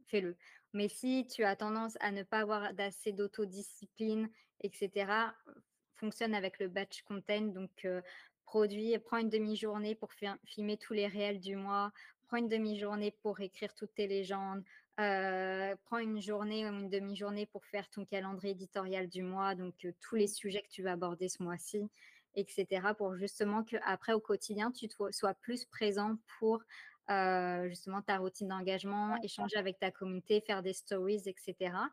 fais-le. 0.07 0.37
Mais 0.73 0.89
si 0.89 1.27
tu 1.27 1.45
as 1.45 1.57
tendance 1.57 1.97
à 2.01 2.11
ne 2.13 2.23
pas 2.23 2.41
avoir 2.41 2.75
d'assez 2.75 3.13
d'autodiscipline 3.13 4.31
et 4.61 4.71
cetera, 4.73 5.35
heu, 5.49 5.55
fonctionne 5.95 6.35
avec 6.35 6.59
le 6.59 6.69
batch 6.69 7.03
content 7.03 7.41
donc 7.43 7.85
heu, 7.85 8.03
produis 8.45 8.99
prends 8.99 9.19
une 9.19 9.29
demi-journée 9.31 9.95
pour 9.95 10.13
fi 10.13 10.27
filmer 10.47 10.79
tous 10.79 10.95
les 10.95 11.07
réels 11.07 11.41
du 11.41 11.57
mois, 11.57 11.93
prends 12.29 12.37
une 12.39 12.49
demi-journée 12.49 13.11
pour 13.13 13.41
écrire 13.41 13.75
toutes 13.75 13.95
tes 13.95 14.07
légendes, 14.07 14.65
heu, 15.01 15.77
prends 15.85 15.99
une 15.99 16.21
journée 16.21 16.67
ou 16.69 16.73
une 16.73 16.91
demi-journée 16.91 17.47
pour 17.47 17.65
faire 17.67 17.89
ton 17.91 18.05
calendrier 18.05 18.53
éditorial 18.53 19.09
du 19.09 19.23
mois, 19.23 19.55
donc 19.55 19.75
heu, 19.85 19.95
tous 20.01 20.17
les 20.17 20.27
sujets 20.29 20.63
que 20.63 20.69
tu 20.71 20.83
vas 20.83 20.93
aborder 20.93 21.29
ce 21.29 21.43
mois-ci 21.43 21.91
et 22.35 22.47
cetera, 22.49 22.95
pour 22.95 23.17
justement 23.17 23.65
qu'après 23.65 24.13
au 24.13 24.21
quotidien, 24.21 24.71
tu 24.73 24.89
sois 25.11 25.35
plus 25.35 25.65
présent 25.65 26.17
pour, 26.39 26.63
heu, 27.11 27.69
justement 27.69 28.03
ta 28.03 28.19
routine 28.19 28.49
d'engagement, 28.49 29.17
échanger 29.23 29.57
avec 29.57 29.79
ta 29.79 29.91
communauté, 29.91 30.41
faire 30.41 30.63
des 30.63 30.73
stories 30.75 31.23
et 31.27 31.35
cetera, 31.39 31.91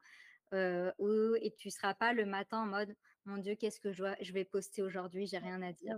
heu, 0.53 0.91
où 0.99 1.35
et 1.41 1.53
tu 1.57 1.69
seras 1.71 1.93
pas 1.95 2.13
le 2.13 2.25
matin 2.25 2.59
en 2.63 2.67
mode: 2.67 2.95
«Mon 3.25 3.37
Dieu, 3.39 3.55
qu'est-ce 3.55 3.79
que 3.81 3.93
je 3.93 4.33
vais 4.33 4.45
poster 4.45 4.83
aujourd'hui? 4.83 5.27
J'ai 5.27 5.39
rien 5.39 5.61
à 5.63 5.73
dire». 5.73 5.97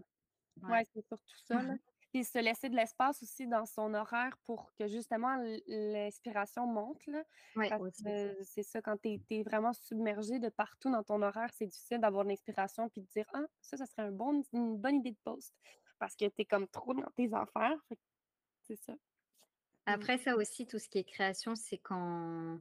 ouais. 0.64 0.78
Ouais. 0.78 0.86
C'est 0.94 1.06
surtout 1.08 1.38
ça. 1.46 1.62
Puis 2.18 2.26
se 2.26 2.40
laisser 2.40 2.70
de 2.70 2.76
l'espace 2.76 3.22
aussi 3.22 3.48
dans 3.48 3.66
son 3.66 3.94
horaire 3.94 4.38
pour 4.46 4.74
que 4.74 4.88
justement 4.88 5.38
l'inspiration 5.68 6.66
monte, 6.66 7.06
là. 7.08 7.24
Ouais, 7.56 7.70
Parce 7.70 7.84
que 8.04 8.38
c'est 8.44 8.64
ça, 8.64 8.82
quand 8.82 8.98
tu 8.98 9.20
es 9.30 9.44
vraiment 9.44 9.74
submergé 9.74 10.40
de 10.40 10.50
partout 10.50 10.90
dans 10.92 11.04
ton 11.04 11.22
horaire, 11.22 11.52
c'est 11.54 11.68
difficile 11.68 12.00
d'avoir 12.00 12.24
de 12.24 12.30
l'inspiration 12.30 12.90
puis 12.90 13.02
de 13.02 13.08
dire: 13.08 13.26
«Ah, 13.34 13.46
ça, 13.62 13.78
ça 13.78 13.86
serait 13.86 14.04
un 14.04 14.12
bon 14.12 14.42
une 14.54 14.78
bonne 14.78 14.96
idée 14.98 15.12
de 15.12 15.18
post». 15.24 15.54
Parce 16.00 16.16
que 16.16 16.26
tu 16.26 16.42
es 16.42 16.46
comme 16.46 16.68
trop 16.68 16.94
dans 16.94 17.12
tes 17.16 17.34
affaires, 17.34 17.78
c'est 18.62 18.78
ça. 18.78 18.94
Mmh. 18.94 18.98
Après 19.86 20.18
ça 20.18 20.36
aussi, 20.36 20.68
tout 20.68 20.80
ce 20.80 20.90
qui 20.90 21.00
est 21.00 21.04
création, 21.04 21.56
c'est 21.56 21.78
quand 21.78 22.60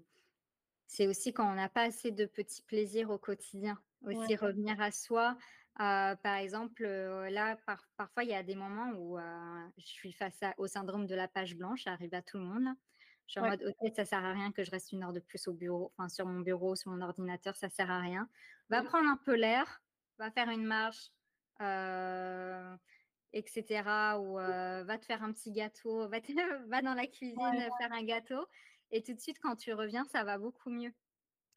C'est 0.89 1.07
aussi 1.09 1.33
quand 1.33 1.51
on 1.51 1.55
n'a 1.55 1.69
pas 1.69 1.83
assez 1.83 2.11
de 2.13 2.27
petits 2.27 2.63
plaisirs 2.63 3.11
au 3.11 3.19
quotidien. 3.19 3.81
Ouais, 4.13 4.15
Aussi 4.25 4.37
revenir 4.37 4.81
à 4.81 4.93
soi, 4.93 5.37
heu, 5.81 6.17
par 6.23 6.37
exemple, 6.37 6.85
heu, 6.85 7.29
là, 7.31 7.57
par 7.67 7.89
parfois, 7.97 8.25
il 8.25 8.31
y 8.31 8.35
a 8.35 8.43
des 8.43 8.55
moments 8.55 8.91
où, 8.93 9.19
heu, 9.19 9.23
je 9.79 9.87
suis 9.87 10.13
face 10.13 10.43
à 10.43 10.55
au 10.59 10.67
syndrome 10.67 11.07
de 11.07 11.15
la 11.15 11.29
page 11.29 11.57
blanche, 11.57 11.85
ça 11.85 11.93
arrive 11.93 12.15
à 12.15 12.23
tout 12.23 12.39
le 12.39 12.45
monde, 12.45 12.63
là. 12.65 12.75
Je 13.27 13.33
suis 13.33 13.41
en 13.41 13.43
ouais, 13.43 13.51
mode: 13.51 13.63
«OK, 13.65 13.93
ça 13.97 14.05
sert 14.05 14.25
à 14.25 14.33
rien 14.33 14.53
que 14.53 14.63
je 14.65 14.71
reste 14.71 14.93
une 14.93 15.03
heure 15.03 15.13
de 15.13 15.19
plus 15.21 15.49
au 15.49 15.53
bureau, 15.55 15.93
enfin 15.99 16.09
sur 16.09 16.27
mon 16.27 16.41
bureau, 16.41 16.77
sur 16.77 16.93
mon 16.93 17.01
ordinateur, 17.03 17.57
ça 17.57 17.69
sert 17.69 17.91
à 17.91 18.01
rien. 18.01 18.31
Va 18.69 18.83
prendre 18.83 19.09
un 19.09 19.17
peu 19.17 19.35
l'air, 19.35 19.83
va 20.19 20.31
faire 20.31 20.49
une 20.51 20.65
marche, 20.65 21.11
heu 21.61 22.77
et 23.33 23.45
cetera 23.49 24.21
ou 24.21 24.35
va 24.37 24.99
te 24.99 25.07
faire 25.07 25.23
un 25.25 25.33
petit 25.33 25.53
gâteau, 25.53 26.09
va 26.11 26.21
te 26.21 26.33
va 26.69 26.83
dans 26.83 26.95
la 26.95 27.07
ouais, 27.35 27.61
cuisine, 27.61 27.71
faire 27.79 27.93
un 27.93 28.05
gâteau» 28.05 28.47
et 28.93 29.03
tout 29.03 29.15
de 29.15 29.21
suite, 29.21 29.39
quand 29.41 29.57
tu 29.57 29.73
reviens, 29.75 30.05
ça 30.07 30.25
va 30.25 30.39
beaucoup 30.39 30.71
mieux. 30.71 30.93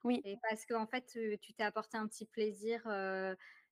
oui, 0.03 0.26
Et 0.26 0.38
parce 0.49 0.65
qu'en 0.65 0.88
fait, 0.88 1.13
heu, 1.17 1.38
tu 1.41 1.53
t'es 1.53 1.63
apporté 1.63 1.97
un 1.97 2.07
petit 2.07 2.26
plaisir, 2.26 2.84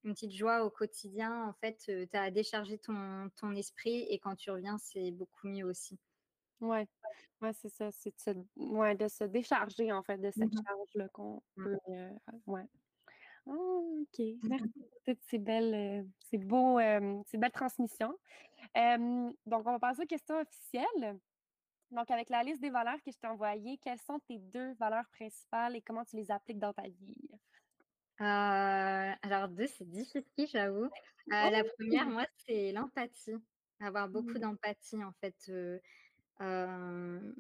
une 0.08 0.14
petite 0.16 0.34
joie 0.34 0.64
au 0.66 0.72
quotidien, 0.72 1.46
en 1.50 1.54
fait, 1.54 1.78
tu 1.78 2.18
as 2.18 2.32
déchargé 2.32 2.80
ton 2.80 3.30
ton 3.38 3.54
esprit 3.56 4.08
et 4.10 4.20
quand 4.20 4.36
tu 4.36 4.52
reviens, 4.52 4.78
c'est 4.80 5.12
beaucoup 5.12 5.48
mieux 5.48 5.66
aussi. 5.66 6.00
ouais, 6.62 6.88
ouais, 7.42 7.54
c'est 7.54 7.70
ça, 7.70 7.92
c'est 7.92 8.12
de 8.16 8.20
se 8.22 8.32
ouais, 8.58 8.96
de 8.96 9.08
se 9.08 9.24
décharger, 9.26 9.92
en 9.92 10.04
fait, 10.04 10.18
de 10.20 10.32
Mmh 10.36 10.44
cette 10.44 10.54
mh. 10.54 10.68
charge-là 10.68 11.10
qu'on 11.10 11.42
Mmh. 11.58 11.66
peut, 11.66 11.78
ouais. 12.48 12.66
OK. 13.46 14.22
Merci 14.44 14.66
pour 14.90 15.00
toutes 15.06 15.24
ces 15.24 15.40
belles, 15.40 16.08
ces 16.20 16.38
beaux, 16.38 16.80
hem, 16.80 17.24
ces 17.28 17.38
belles 17.38 17.52
transmissions. 17.52 18.18
Donc 19.46 19.68
on 19.68 19.72
va 19.72 19.80
passer 19.80 20.04
aux 20.04 20.06
questions 20.06 20.40
officielles. 20.40 21.20
Donc 21.92 22.12
avec 22.12 22.30
la 22.30 22.44
liste 22.44 22.62
des 22.62 22.70
valeurs 22.72 23.02
que 23.04 23.12
je 23.12 23.18
t'ai 23.18 23.28
envoyée, 23.28 23.78
quelles 23.80 24.00
sont 24.00 24.20
tes 24.22 24.40
2 24.40 24.74
valeurs 24.76 25.10
principales 25.12 25.76
et 25.76 25.82
comment 25.84 26.06
tu 26.06 26.18
les 26.18 26.32
appliques 26.32 26.60
dans 26.60 26.74
ta 26.74 26.84
vie? 26.90 27.16
Heu, 28.20 28.24
alors 29.22 29.48
2, 29.50 29.68
c'est 29.68 29.88
difficile, 29.88 30.48
j'avoue. 30.52 30.86
Heu, 30.86 30.92
la 31.52 31.64
Oh! 31.64 31.72
première, 31.78 32.10
moi, 32.10 32.26
c'est 32.38 32.72
l'empathie. 32.72 33.36
Avoir 33.80 34.10
beaucoup 34.10 34.40
Mmh. 34.40 34.40
d'empathie, 34.40 35.04
en 35.04 35.14
fait, 35.22 35.36
heu, 35.50 35.80
hem, 36.40 37.36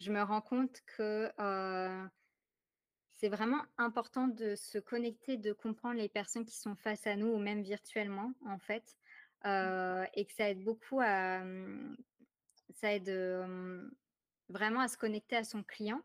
je 0.00 0.12
me 0.12 0.22
rends 0.22 0.42
compte 0.42 0.82
que, 0.86 1.32
C'est 3.18 3.28
vraiment 3.30 3.62
important 3.78 4.28
de 4.28 4.54
se 4.54 4.76
connecter, 4.78 5.38
de 5.38 5.54
comprendre 5.54 5.94
les 5.98 6.08
personnes 6.10 6.44
qui 6.44 6.54
sont 6.56 6.74
face 6.76 7.06
à 7.06 7.16
nous 7.16 7.28
ou 7.28 7.38
même 7.38 7.62
virtuellement, 7.62 8.34
en 8.44 8.58
fait, 8.58 8.94
heu 9.46 10.04
et 10.14 10.26
que 10.26 10.32
ça 10.34 10.50
aide 10.50 10.62
beaucoup 10.62 11.00
à, 11.00 11.42
mmh, 11.42 11.96
ça 12.74 12.94
aide, 12.94 13.08
vraiment 14.48 14.80
à 14.80 14.88
se 14.88 14.98
connecter 14.98 15.36
à 15.36 15.44
son 15.44 15.62
client 15.64 16.02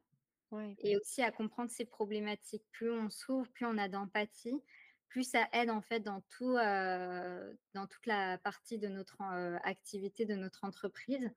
Et 0.79 0.97
aussi 0.97 1.21
à 1.21 1.31
comprendre 1.31 1.69
ses 1.71 1.85
problématiques. 1.85 2.65
Plus 2.71 2.91
on 2.91 3.09
s'ouvre, 3.09 3.49
plus 3.51 3.65
on 3.65 3.77
a 3.77 3.87
d'empathie, 3.89 4.63
plus 5.09 5.23
ça 5.29 5.47
aide, 5.53 5.69
en 5.69 5.81
fait, 5.81 5.99
dans 6.01 6.21
tout, 6.29 6.57
heu, 6.57 7.59
dans 7.73 7.87
toute 7.87 8.05
la 8.07 8.37
partie 8.37 8.79
de 8.79 8.87
notre, 8.87 9.17
heu, 9.21 9.57
activité, 9.63 10.25
de 10.25 10.35
notre 10.35 10.63
entreprise. 10.63 11.29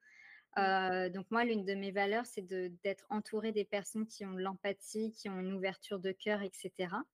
mmh, 0.56 0.74
Heu, 0.92 1.10
donc 1.10 1.30
moi, 1.30 1.44
l'une 1.44 1.64
de 1.64 1.74
mes 1.74 1.92
valeurs, 1.92 2.26
c'est 2.26 2.42
d'être 2.46 3.06
entourée 3.10 3.52
des 3.52 3.64
personnes 3.66 4.06
qui 4.06 4.24
ont 4.26 4.34
de 4.34 4.42
l'empathie, 4.42 5.12
qui 5.12 5.28
ont 5.30 5.40
une 5.40 5.54
ouverture 5.54 6.00
de 6.00 6.12
cœur 6.12 6.42
et 6.42 6.50
cetera. 6.54 7.04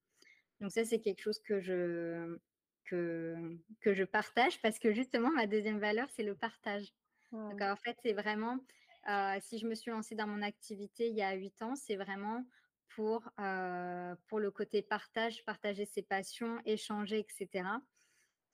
Donc 0.61 0.72
ça, 0.72 0.84
c'est 0.84 1.01
quelque 1.01 1.22
chose 1.22 1.40
que 1.40 1.61
je 1.61 2.38
que 2.84 3.59
que 3.80 3.94
je 3.94 4.05
partage 4.05 4.61
parce 4.62 4.78
que 4.78 4.92
justement 4.92 5.30
ma 5.30 5.46
deuxième 5.46 5.78
valeur, 5.80 6.11
c'est 6.11 6.22
le 6.22 6.36
partage. 6.36 6.92
Donc 7.51 7.61
wow, 7.61 7.70
en 7.70 7.76
fait, 7.76 7.96
c'est 8.03 8.12
vraiment, 8.14 8.59
heu, 9.09 9.38
si 9.40 9.59
je 9.59 9.66
me 9.66 9.74
suis 9.74 9.90
lancée 9.90 10.14
dans 10.14 10.26
mon 10.26 10.42
activité 10.42 11.09
il 11.09 11.16
y 11.16 11.22
a 11.22 11.32
8 11.34 11.61
ans, 11.62 11.74
c'est 11.76 11.96
vraiment 11.96 12.44
pour, 12.88 13.28
heu, 13.40 14.16
pour 14.28 14.40
le 14.40 14.51
côté 14.51 14.82
partage, 14.82 15.44
partager 15.44 15.84
ses 15.86 16.03
passions, 16.03 16.61
échanger 16.64 17.20
et 17.20 17.26
cetera. 17.28 17.82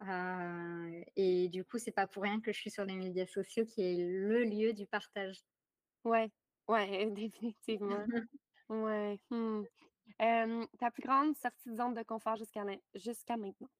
Heu 0.03 1.05
et 1.17 1.49
du 1.51 1.65
coup, 1.65 1.79
c'est 1.79 1.93
pas 1.93 2.07
pour 2.09 2.23
rien 2.25 2.41
que 2.41 2.53
je 2.53 2.59
suis 2.61 2.71
sur 2.71 2.85
les 2.87 2.97
médias 2.97 3.27
sociaux 3.27 3.65
qui 3.67 3.83
est 3.83 3.97
le 3.99 4.45
lieu 4.45 4.73
du 4.75 4.87
partage. 4.87 5.41
ouais, 6.05 6.31
ouais, 6.69 7.11
définitivement. 7.11 8.09
Ouais. 8.69 9.21
Hem, 10.19 10.67
ta 10.79 10.91
plus 10.91 11.03
grande 11.03 11.37
sortie 11.39 11.71
de 11.71 11.77
zone 11.77 11.95
de 11.95 12.03
confort 12.03 12.37
jusqu'à 12.37 12.65
main 12.65 12.77
jusqu'à 12.95 13.37
maintenant? 13.39 13.71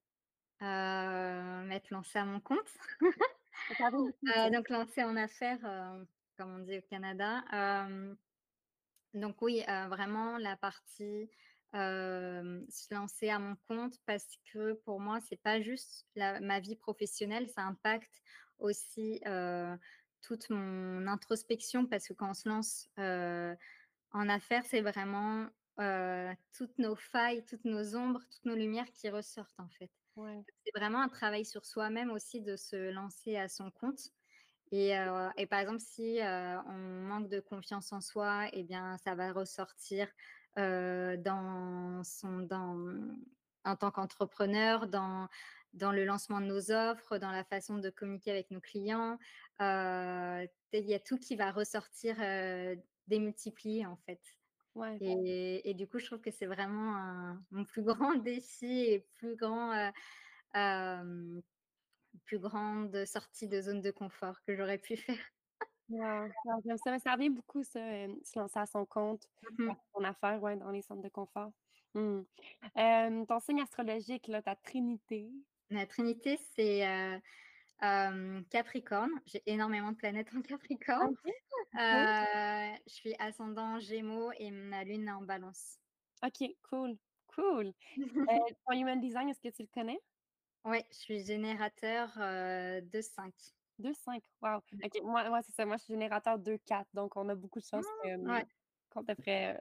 Heu, 0.61 1.63
m'être 1.65 1.89
lancée 1.91 2.19
à 2.19 2.25
mon 2.25 2.39
compte, 2.39 2.77
dire. 4.21 4.51
donc 4.51 4.69
lancée 4.69 5.03
en 5.03 5.15
affaires, 5.15 5.65
comme 6.37 6.53
on 6.55 6.59
dit 6.59 6.77
au 6.77 6.81
Canada. 6.81 7.43
donc 9.13 9.41
oui, 9.41 9.63
vraiment 9.89 10.37
la 10.37 10.55
partie 10.57 11.29
se 11.73 12.93
lancer 12.93 13.29
à 13.29 13.39
mon 13.39 13.55
compte 13.67 13.99
parce 14.05 14.37
que 14.51 14.73
pour 14.73 14.99
moi, 14.99 15.19
c'est 15.19 15.41
pas 15.41 15.61
juste 15.61 16.05
ma 16.15 16.59
vie 16.59 16.75
professionnelle, 16.75 17.49
ça 17.49 17.63
impacte 17.63 18.21
aussi 18.59 19.21
toute 20.21 20.49
mon 20.49 21.07
introspection 21.07 21.85
parce 21.85 22.07
que 22.07 22.13
quand 22.13 22.31
on 22.31 22.33
se 22.33 22.49
lance 22.49 22.89
en 22.97 24.29
affaires, 24.29 24.65
c'est 24.65 24.81
vraiment 24.81 25.47
toutes 26.53 26.77
nos 26.79 26.95
failles, 26.95 27.45
toutes 27.45 27.65
nos 27.65 27.95
ombres, 27.95 28.21
toutes 28.31 28.45
nos 28.45 28.55
lumières 28.55 28.91
qui 28.93 29.09
ressortent 29.09 29.59
en 29.59 29.69
fait. 29.69 29.91
C'est 30.65 30.71
vraiment 30.75 31.01
un 31.01 31.09
travail 31.09 31.45
sur 31.45 31.65
soi-même 31.65 32.09
aussi 32.11 32.41
de 32.41 32.55
se 32.55 32.91
lancer 32.91 33.37
à 33.37 33.47
son 33.47 33.69
compte. 33.69 34.11
Et, 34.71 34.93
et 35.37 35.45
par 35.45 35.59
exemple, 35.59 35.79
si 35.79 36.19
on 36.21 36.77
manque 37.07 37.29
de 37.29 37.39
confiance 37.39 37.91
en 37.93 38.01
soi, 38.01 38.47
eh 38.53 38.63
bien, 38.63 38.97
ça 38.97 39.15
va 39.15 39.31
ressortir 39.31 40.07
dans 40.55 42.01
son, 42.03 42.39
dans, 42.39 42.77
en 43.63 43.75
tant 43.75 43.91
qu'entrepreneur, 43.91 44.87
dans, 44.87 45.27
dans 45.73 45.91
le 45.91 46.05
lancement 46.05 46.41
de 46.41 46.45
nos 46.45 46.71
offres, 46.71 47.17
dans 47.17 47.31
la 47.31 47.43
façon 47.43 47.77
de 47.77 47.89
communiquer 47.89 48.31
avec 48.31 48.51
nos 48.51 48.59
clients. 48.59 49.17
il 49.59 50.47
y 50.71 50.93
a 50.93 50.99
tout 50.99 51.17
qui 51.17 51.35
va 51.35 51.51
ressortir 51.51 52.17
démultiplié 53.07 53.85
en 53.85 53.97
fait. 54.05 54.21
Et, 55.01 55.69
et, 55.69 55.73
du 55.73 55.87
coup, 55.87 55.97
je 55.97 56.05
trouve 56.05 56.21
que 56.21 56.29
c'est 56.29 56.45
vraiment 56.45 56.95
un, 56.95 57.41
mon 57.51 57.63
plus 57.63 57.81
grand 57.81 58.13
défi 58.23 58.81
et 58.81 58.99
plus 59.15 59.35
grand, 59.35 59.91
plus 62.25 62.39
grande 62.39 63.05
sortie 63.05 63.47
de 63.47 63.61
zone 63.61 63.81
de 63.81 63.91
confort 63.91 64.41
que 64.43 64.55
j'aurais 64.55 64.77
pu 64.77 64.97
faire. 64.97 65.17
Ça, 65.89 66.99
ça 66.99 67.13
revient 67.13 67.29
beaucoup, 67.29 67.63
ça, 67.63 67.79
se 67.79 68.37
lancer 68.37 68.59
à 68.59 68.65
son 68.65 68.85
compte, 68.85 69.27
mmh 69.57 69.71
son 69.95 70.03
affaire, 70.03 70.41
ouais, 70.43 70.57
dans 70.57 70.71
les 70.71 70.81
centres 70.81 71.01
de 71.01 71.09
confort. 71.09 71.51
Mmh. 71.93 72.23
ton 73.25 73.39
signe 73.39 73.61
astrologique, 73.61 74.27
là, 74.27 74.41
ta 74.41 74.55
trinité? 74.55 75.31
La 75.69 75.85
trinité, 75.85 76.37
c'est 76.55 76.85
Capricorne. 78.49 79.11
J'ai 79.25 79.41
énormément 79.45 79.91
de 79.91 79.97
planètes 79.97 80.29
en 80.35 80.41
Capricorne. 80.41 81.15
je 81.73 82.77
suis 82.93 83.15
ascendant 83.19 83.79
Gémeaux 83.79 84.31
et 84.37 84.51
ma 84.51 84.83
lune 84.83 85.09
en 85.09 85.21
Balance. 85.21 85.79
Ok, 86.23 86.49
cool, 86.69 86.97
cool. 87.27 87.73
ton 88.67 88.73
human 88.73 88.99
design, 88.99 89.29
est-ce 89.29 89.39
que 89.39 89.55
tu 89.55 89.63
le 89.63 89.69
connais? 89.73 89.99
Oui, 90.67 90.79
je 90.91 90.97
suis 90.97 91.25
générateur 91.25 92.09
de 92.17 93.01
5. 93.01 93.33
2-5, 93.79 94.21
wow. 94.41 94.57
OK, 94.57 95.01
moi, 95.03 95.29
moi 95.29 95.41
c'est 95.41 95.53
ça. 95.53 95.65
Moi, 95.65 95.77
je 95.77 95.83
suis 95.83 95.93
générateur 95.93 96.37
2-4. 96.37 96.85
Donc, 96.93 97.15
on 97.15 97.29
a 97.29 97.35
beaucoup 97.35 97.59
de 97.59 97.65
chance 97.65 97.85
ah, 98.27 98.41
qu'on 98.89 99.03
devrait 99.03 99.57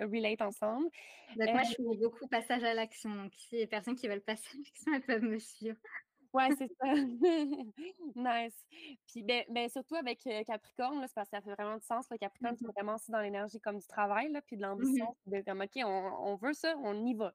relate 0.00 0.40
ensemble. 0.42 0.88
Donc, 1.36 1.50
moi, 1.50 1.62
je 1.62 1.74
fais 1.74 1.98
beaucoup 1.98 2.26
passage 2.28 2.64
à 2.64 2.74
l'action. 2.74 3.14
Donc, 3.14 3.32
si 3.36 3.56
les 3.56 3.66
personnes 3.66 3.96
qui 3.96 4.08
veulent 4.08 4.22
passer 4.22 4.48
à 4.54 4.56
l'action, 4.56 4.94
elles 4.94 5.02
peuvent 5.02 5.22
me 5.22 5.38
suivre. 5.38 5.76
Ouais, 6.32 6.48
c'est 6.56 6.68
ça. 6.80 6.86
nice. 8.14 8.64
Puis, 9.06 9.22
ben, 9.24 9.44
ben, 9.48 9.68
surtout 9.68 9.96
avec 9.96 10.20
Capricorne, 10.46 11.04
c'est 11.06 11.14
parce 11.14 11.28
que 11.28 11.36
ça 11.36 11.42
fait 11.42 11.54
vraiment 11.54 11.76
du 11.76 11.84
sens. 11.84 12.06
Le 12.10 12.18
Capricorne, 12.18 12.56
c'est 12.56 12.66
mmh 12.66 12.72
vraiment 12.76 12.94
aussi 12.94 13.10
dans 13.10 13.20
l'énergie 13.20 13.60
comme 13.60 13.78
du 13.78 13.86
travail, 13.86 14.30
là, 14.30 14.40
puis 14.40 14.56
de 14.56 14.62
mmh 14.62 14.64
l'ambition. 14.66 15.16
De 15.26 15.40
comme, 15.42 15.60
OK, 15.62 15.72
on, 15.76 15.88
on, 15.88 16.36
veut 16.36 16.52
ça, 16.52 16.76
on 16.78 17.04
y 17.04 17.14
va. 17.14 17.34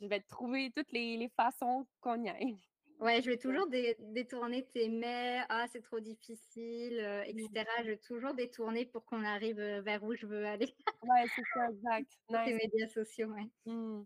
Je 0.00 0.06
vais 0.06 0.20
trouver 0.20 0.70
toutes 0.70 0.92
les, 0.92 1.16
les 1.16 1.28
façons 1.28 1.86
qu'on 2.00 2.22
y 2.22 2.28
aille. 2.28 2.56
Ouais, 3.00 3.20
je 3.20 3.30
vais 3.30 3.36
toujours 3.36 3.66
détourner 3.68 4.64
tes 4.72 4.88
mais, 4.88 5.40
ah, 5.50 5.66
c'est 5.70 5.82
trop 5.82 6.00
difficile, 6.00 6.98
etc. 7.26 7.64
Mmh. 7.78 7.82
Je 7.84 7.90
vais 7.90 7.98
toujours 7.98 8.32
détourner 8.34 8.86
pour 8.86 9.04
qu'on 9.04 9.22
arrive 9.24 9.60
vers 9.60 10.02
où 10.02 10.14
je 10.14 10.26
veux 10.26 10.46
aller. 10.46 10.74
ouais, 11.02 11.24
c'est 11.34 11.42
ça, 11.52 11.68
exact. 11.70 12.18
Les 12.46 12.54
médias 12.54 12.88
sociaux, 12.88 13.28
ouais. 13.28 13.50
Mmh. 13.66 14.04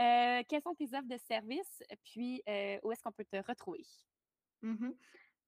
Euh, 0.00 0.42
quelles 0.48 0.62
sont 0.62 0.74
tes 0.74 0.94
offres 0.94 1.08
de 1.08 1.18
service? 1.18 1.82
Puis, 2.04 2.42
où 2.82 2.92
est-ce 2.92 3.02
qu'on 3.02 3.12
peut 3.12 3.24
te 3.24 3.36
retrouver? 3.46 3.84
Mmh 4.62 4.90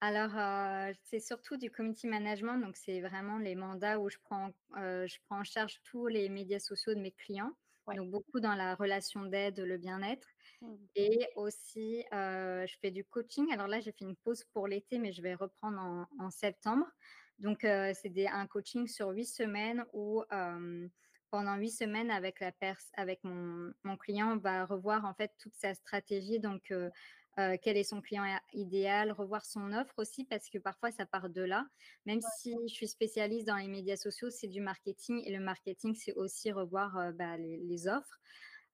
Alors, 0.01 0.95
c'est 1.03 1.21
surtout 1.21 1.57
du 1.57 1.71
community 1.71 2.07
management, 2.07 2.59
donc 2.59 2.77
c'est 2.77 3.01
vraiment 3.01 3.39
les 3.39 3.55
mandats 3.55 3.99
où 3.99 4.09
je 4.09 4.19
prends, 4.25 4.51
je 4.75 5.17
prends 5.27 5.41
en 5.41 5.45
charge 5.45 5.81
tous 5.85 6.07
les 6.07 6.29
médias 6.29 6.61
sociaux 6.61 6.95
de 6.95 7.01
mes 7.01 7.13
clients. 7.13 7.53
Donc, 7.95 8.11
beaucoup 8.11 8.39
dans 8.41 8.55
la 8.55 8.75
relation 8.75 9.23
d'aide, 9.25 9.61
le 9.61 9.79
bien-être. 9.79 10.29
Mmh. 10.61 10.75
Et 10.95 11.27
aussi, 11.37 12.05
je 12.13 12.75
fais 12.81 12.91
du 12.91 13.05
coaching. 13.05 13.51
Alors 13.53 13.67
là, 13.67 13.81
j'ai 13.81 13.93
fait 13.93 14.05
une 14.05 14.17
pause 14.17 14.45
pour 14.53 14.67
l'été, 14.69 14.99
mais 14.99 15.13
je 15.13 15.23
vais 15.23 15.35
reprendre 15.35 16.07
en, 16.19 16.31
septembre. 16.31 16.87
Donc, 17.39 17.61
c'est 17.63 18.27
un 18.27 18.47
coaching 18.47 18.87
sur 18.87 19.09
huit 19.09 19.27
semaines 19.27 19.85
où 19.93 20.23
pendant 21.31 21.57
huit 21.57 21.71
semaines 21.71 22.11
avec, 22.11 22.41
la 22.41 22.53
avec 22.95 23.23
mon, 23.25 23.73
mon, 23.85 23.97
client, 23.97 24.33
on 24.33 24.37
va 24.37 24.65
revoir 24.65 25.05
en 25.05 25.15
fait 25.15 25.33
toute 25.39 25.55
sa 25.55 25.75
stratégie. 25.75 26.41
Donc, 26.41 26.73
quel 27.63 27.77
est 27.77 27.85
son 27.85 28.01
client 28.01 28.25
idéal, 28.53 29.13
revoir 29.13 29.45
son 29.45 29.73
offre 29.73 29.95
aussi, 29.99 30.25
parce 30.25 30.51
que 30.51 30.59
parfois 30.59 30.91
ça 30.91 31.07
part 31.07 31.29
de 31.29 31.43
là. 31.43 31.67
Même 32.05 32.21
si 32.39 32.55
je 32.67 32.75
suis 32.75 32.89
spécialiste 32.89 33.47
dans 33.47 33.57
les 33.57 33.69
médias 33.69 33.97
sociaux, 33.97 34.31
c'est 34.31 34.49
du 34.49 34.61
marketing 34.61 35.23
et 35.25 35.33
le 35.33 35.41
marketing, 35.41 35.95
c'est 35.95 36.15
aussi 36.15 36.51
revoir 36.51 37.13
bah, 37.15 37.37
les, 37.37 37.87
offres. 37.87 38.19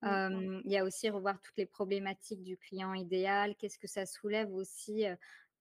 Il 0.02 0.62
y 0.72 0.78
a 0.78 0.84
aussi 0.84 1.10
revoir 1.10 1.40
toutes 1.40 1.56
les 1.58 1.66
problématiques 1.66 2.42
du 2.42 2.56
client 2.56 2.94
idéal, 2.94 3.54
qu'est-ce 3.56 3.78
que 3.78 3.88
ça 3.88 4.06
soulève 4.06 4.52
aussi 4.54 5.04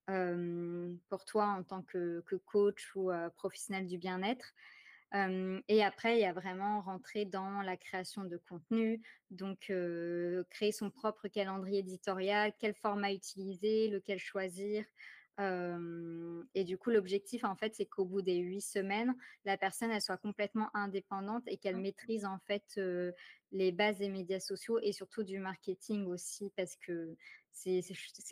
pour 0.07 1.25
toi 1.25 1.47
en 1.47 1.63
tant 1.63 1.81
que, 1.81 2.23
coach 2.45 2.95
ou 2.95 3.11
professionnel 3.35 3.85
du 3.85 3.97
bien-être? 3.97 4.53
Et 5.13 5.83
après, 5.83 6.17
il 6.17 6.21
y 6.21 6.25
a 6.25 6.33
vraiment 6.33 6.81
rentrer 6.81 7.25
dans 7.25 7.61
la 7.61 7.77
création 7.77 8.23
de 8.23 8.37
contenu, 8.37 9.01
donc 9.31 9.71
créer 10.49 10.71
son 10.71 10.89
propre 10.89 11.27
calendrier 11.27 11.79
éditorial, 11.79 12.53
quel 12.59 12.73
format 12.73 13.13
utiliser, 13.13 13.89
lequel 13.89 14.19
choisir, 14.19 14.85
et 15.39 16.63
du 16.63 16.77
coup, 16.77 16.89
l'objectif, 16.91 17.43
en 17.43 17.55
fait, 17.55 17.73
c'est 17.75 17.85
qu'au 17.85 18.05
bout 18.05 18.21
des 18.21 18.37
huit 18.37 18.61
semaines, 18.61 19.15
la 19.45 19.57
personne, 19.57 19.91
elle 19.91 20.01
soit 20.01 20.17
complètement 20.17 20.69
indépendante 20.75 21.43
et 21.47 21.57
qu'elle 21.57 21.77
maîtrise, 21.77 22.25
en 22.25 22.39
fait, 22.39 22.79
les 23.51 23.71
bases 23.71 23.99
des 23.99 24.09
médias 24.09 24.39
sociaux 24.39 24.79
et 24.81 24.91
surtout 24.93 25.23
du 25.23 25.37
marketing 25.39 26.05
aussi, 26.07 26.51
parce 26.55 26.75
que 26.75 27.15
c'est 27.51 27.81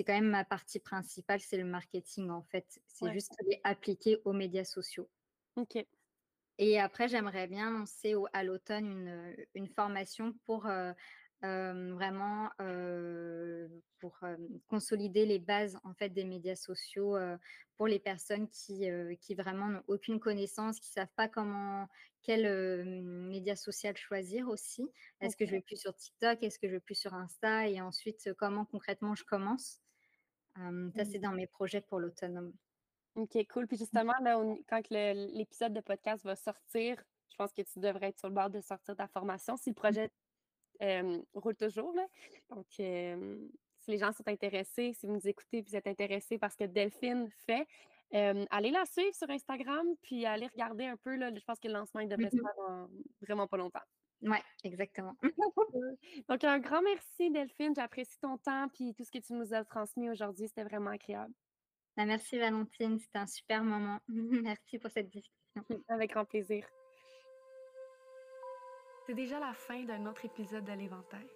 quand 0.03 0.13
même 0.13 0.29
ma 0.29 0.45
partie 0.45 0.79
principale, 0.79 1.39
c'est 1.41 1.57
le 1.57 1.65
marketing, 1.65 2.29
en 2.31 2.41
fait. 2.41 2.81
C'est 2.87 3.11
juste 3.11 3.35
appliquer 3.63 4.17
aux 4.25 4.33
médias 4.33 4.63
sociaux. 4.63 5.09
OK. 5.55 5.85
Et 6.63 6.79
après, 6.79 7.07
j'aimerais 7.07 7.47
bien 7.47 7.71
lancer 7.71 8.13
à 8.33 8.43
l'automne 8.43 8.85
une, 8.85 9.35
une, 9.55 9.67
formation 9.67 10.31
pour 10.45 10.69
vraiment 11.41 12.51
pour 13.97 14.19
consolider 14.67 15.25
les 15.25 15.39
bases 15.39 15.79
en 15.83 15.95
fait 15.95 16.09
des 16.09 16.23
médias 16.23 16.55
sociaux 16.55 17.17
pour 17.77 17.87
les 17.87 17.97
personnes 17.97 18.47
qui, 18.47 18.87
qui 19.21 19.33
vraiment 19.33 19.69
n'ont 19.69 19.83
aucune 19.87 20.19
connaissance, 20.19 20.79
qui 20.79 20.91
savent 20.91 21.11
pas 21.15 21.27
comment 21.27 21.89
quel 22.21 22.85
média 23.03 23.55
social 23.55 23.97
choisir 23.97 24.47
aussi. 24.47 24.87
Est-ce 25.19 25.35
que 25.35 25.47
je 25.47 25.51
vais 25.53 25.61
plus 25.61 25.77
sur 25.77 25.95
TikTok, 25.95 26.43
est-ce 26.43 26.59
que 26.59 26.67
je 26.67 26.73
vais 26.73 26.79
plus 26.79 26.93
sur 26.93 27.15
Insta? 27.15 27.69
Et 27.69 27.81
ensuite 27.81 28.29
comment 28.37 28.65
concrètement 28.65 29.15
je 29.15 29.23
commence? 29.23 29.81
ça 30.55 31.05
c'est 31.05 31.17
mmh. 31.17 31.21
dans 31.21 31.31
mes 31.31 31.47
projets 31.47 31.81
pour 31.81 31.99
l'automne. 31.99 32.53
Ok, 33.15 33.37
cool. 33.49 33.67
Puis 33.67 33.77
justement, 33.77 34.13
là, 34.21 34.41
quand 34.67 34.81
l'épisode 34.89 35.73
de 35.73 35.81
podcast 35.81 36.23
va 36.23 36.35
sortir, 36.35 37.01
je 37.29 37.35
pense 37.35 37.53
que 37.53 37.61
tu 37.61 37.79
devrais 37.79 38.07
être 38.07 38.19
sur 38.19 38.29
le 38.29 38.33
bord 38.33 38.49
de 38.49 38.61
sortir 38.61 38.95
ta 38.95 39.07
formation. 39.07 39.57
Si 39.57 39.69
le 39.69 39.73
mmh. 39.73 39.75
projet 39.75 40.11
roule 41.33 41.55
toujours. 41.55 41.95
Donc, 42.49 42.65
si 42.69 43.91
les 43.91 43.97
gens 43.97 44.11
sont 44.11 44.27
intéressés, 44.27 44.93
si 44.93 45.05
vous 45.05 45.13
nous 45.13 45.27
écoutez, 45.27 45.61
vous 45.61 45.75
êtes 45.75 45.87
intéressés 45.87 46.37
parce 46.37 46.55
que 46.55 46.63
Delphine 46.63 47.29
fait, 47.45 47.67
allez 48.11 48.71
la 48.71 48.85
suivre 48.85 49.15
sur 49.15 49.29
Instagram, 49.29 49.85
puis 50.01 50.25
allez 50.25 50.47
regarder 50.47 50.85
un 50.85 50.97
peu. 50.97 51.15
Là, 51.15 51.31
je 51.33 51.43
pense 51.43 51.59
que 51.59 51.67
le 51.67 51.73
lancement 51.73 52.03
devrait 52.05 52.29
se 52.29 52.37
faire 52.37 52.87
vraiment 53.21 53.47
pas 53.47 53.57
longtemps. 53.57 53.83
Oui, 54.23 54.37
exactement. 54.63 55.15
Donc, 56.29 56.43
un 56.43 56.59
grand 56.59 56.81
merci, 56.83 57.31
Delphine. 57.31 57.73
J'apprécie 57.75 58.19
ton 58.19 58.37
temps 58.37 58.67
puis 58.69 58.93
tout 58.93 59.03
ce 59.03 59.11
que 59.11 59.17
tu 59.17 59.33
nous 59.33 59.53
as 59.53 59.65
transmis 59.65 60.09
aujourd'hui. 60.09 60.47
C'était 60.47 60.63
vraiment 60.63 60.91
agréable. 60.91 61.33
Bah, 61.97 62.05
merci, 62.05 62.39
Valentine. 62.39 62.99
C'était 62.99 63.19
un 63.19 63.27
super 63.27 63.63
moment. 63.63 63.99
merci 64.07 64.79
pour 64.79 64.91
cette 64.91 65.09
discussion. 65.09 65.31
Avec 65.89 66.11
grand 66.11 66.25
plaisir. 66.25 66.65
C'est 69.05 69.15
déjà 69.15 69.39
la 69.39 69.53
fin 69.53 69.83
d'un 69.83 70.05
autre 70.05 70.25
épisode 70.25 70.63
de 70.63 70.71
l'Éventail. 70.71 71.27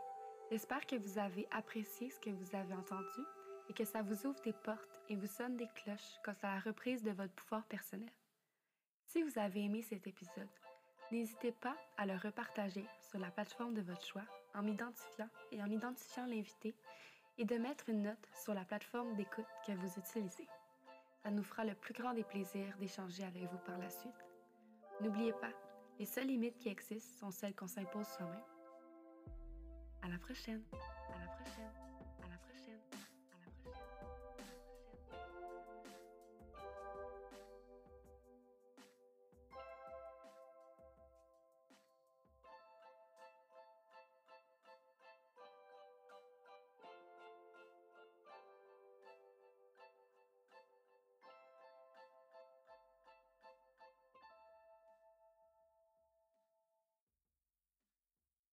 J'espère 0.51 0.85
que 0.85 0.95
vous 0.95 1.17
avez 1.17 1.47
apprécié 1.51 2.09
ce 2.09 2.19
que 2.19 2.29
vous 2.29 2.55
avez 2.55 2.73
entendu 2.73 3.21
et 3.69 3.73
que 3.73 3.83
ça 3.83 4.03
vous 4.03 4.27
ouvre 4.27 4.39
des 4.43 4.53
portes 4.53 5.01
et 5.09 5.15
vous 5.15 5.27
sonne 5.27 5.57
des 5.57 5.67
cloches 5.75 6.19
quant 6.23 6.35
à 6.43 6.55
la 6.55 6.59
reprise 6.59 7.03
de 7.03 7.11
votre 7.11 7.33
pouvoir 7.33 7.65
personnel. 7.65 8.11
Si 9.07 9.23
vous 9.23 9.39
avez 9.39 9.63
aimé 9.63 9.81
cet 9.81 10.07
épisode, 10.07 10.49
n'hésitez 11.11 11.51
pas 11.51 11.75
à 11.97 12.05
le 12.05 12.15
repartager 12.15 12.85
sur 13.09 13.19
la 13.19 13.31
plateforme 13.31 13.73
de 13.73 13.81
votre 13.81 14.05
choix 14.05 14.25
en 14.53 14.61
m'identifiant 14.61 15.29
et 15.51 15.61
en 15.61 15.69
identifiant 15.69 16.27
l'invité 16.27 16.75
et 17.37 17.45
de 17.45 17.57
mettre 17.57 17.89
une 17.89 18.03
note 18.03 18.29
sur 18.33 18.53
la 18.53 18.65
plateforme 18.65 19.15
d'écoute 19.15 19.45
que 19.65 19.73
vous 19.73 19.99
utilisez. 19.99 20.47
Ça 21.23 21.31
nous 21.31 21.43
fera 21.43 21.65
le 21.65 21.75
plus 21.75 21.93
grand 21.93 22.13
des 22.13 22.23
plaisirs 22.23 22.77
d'échanger 22.77 23.23
avec 23.23 23.43
vous 23.43 23.57
par 23.65 23.77
la 23.77 23.89
suite. 23.89 24.25
N'oubliez 25.01 25.33
pas, 25.33 25.51
les 25.99 26.05
seules 26.05 26.27
limites 26.27 26.57
qui 26.57 26.69
existent 26.69 27.19
sont 27.19 27.31
celles 27.31 27.55
qu'on 27.55 27.67
s'impose 27.67 28.07
soi-même. 28.07 28.43
À 30.01 30.07
la 30.07 30.17
prochaine. 30.17 30.63
À 30.73 31.19
la 31.19 31.27
prochaine. 31.27 31.74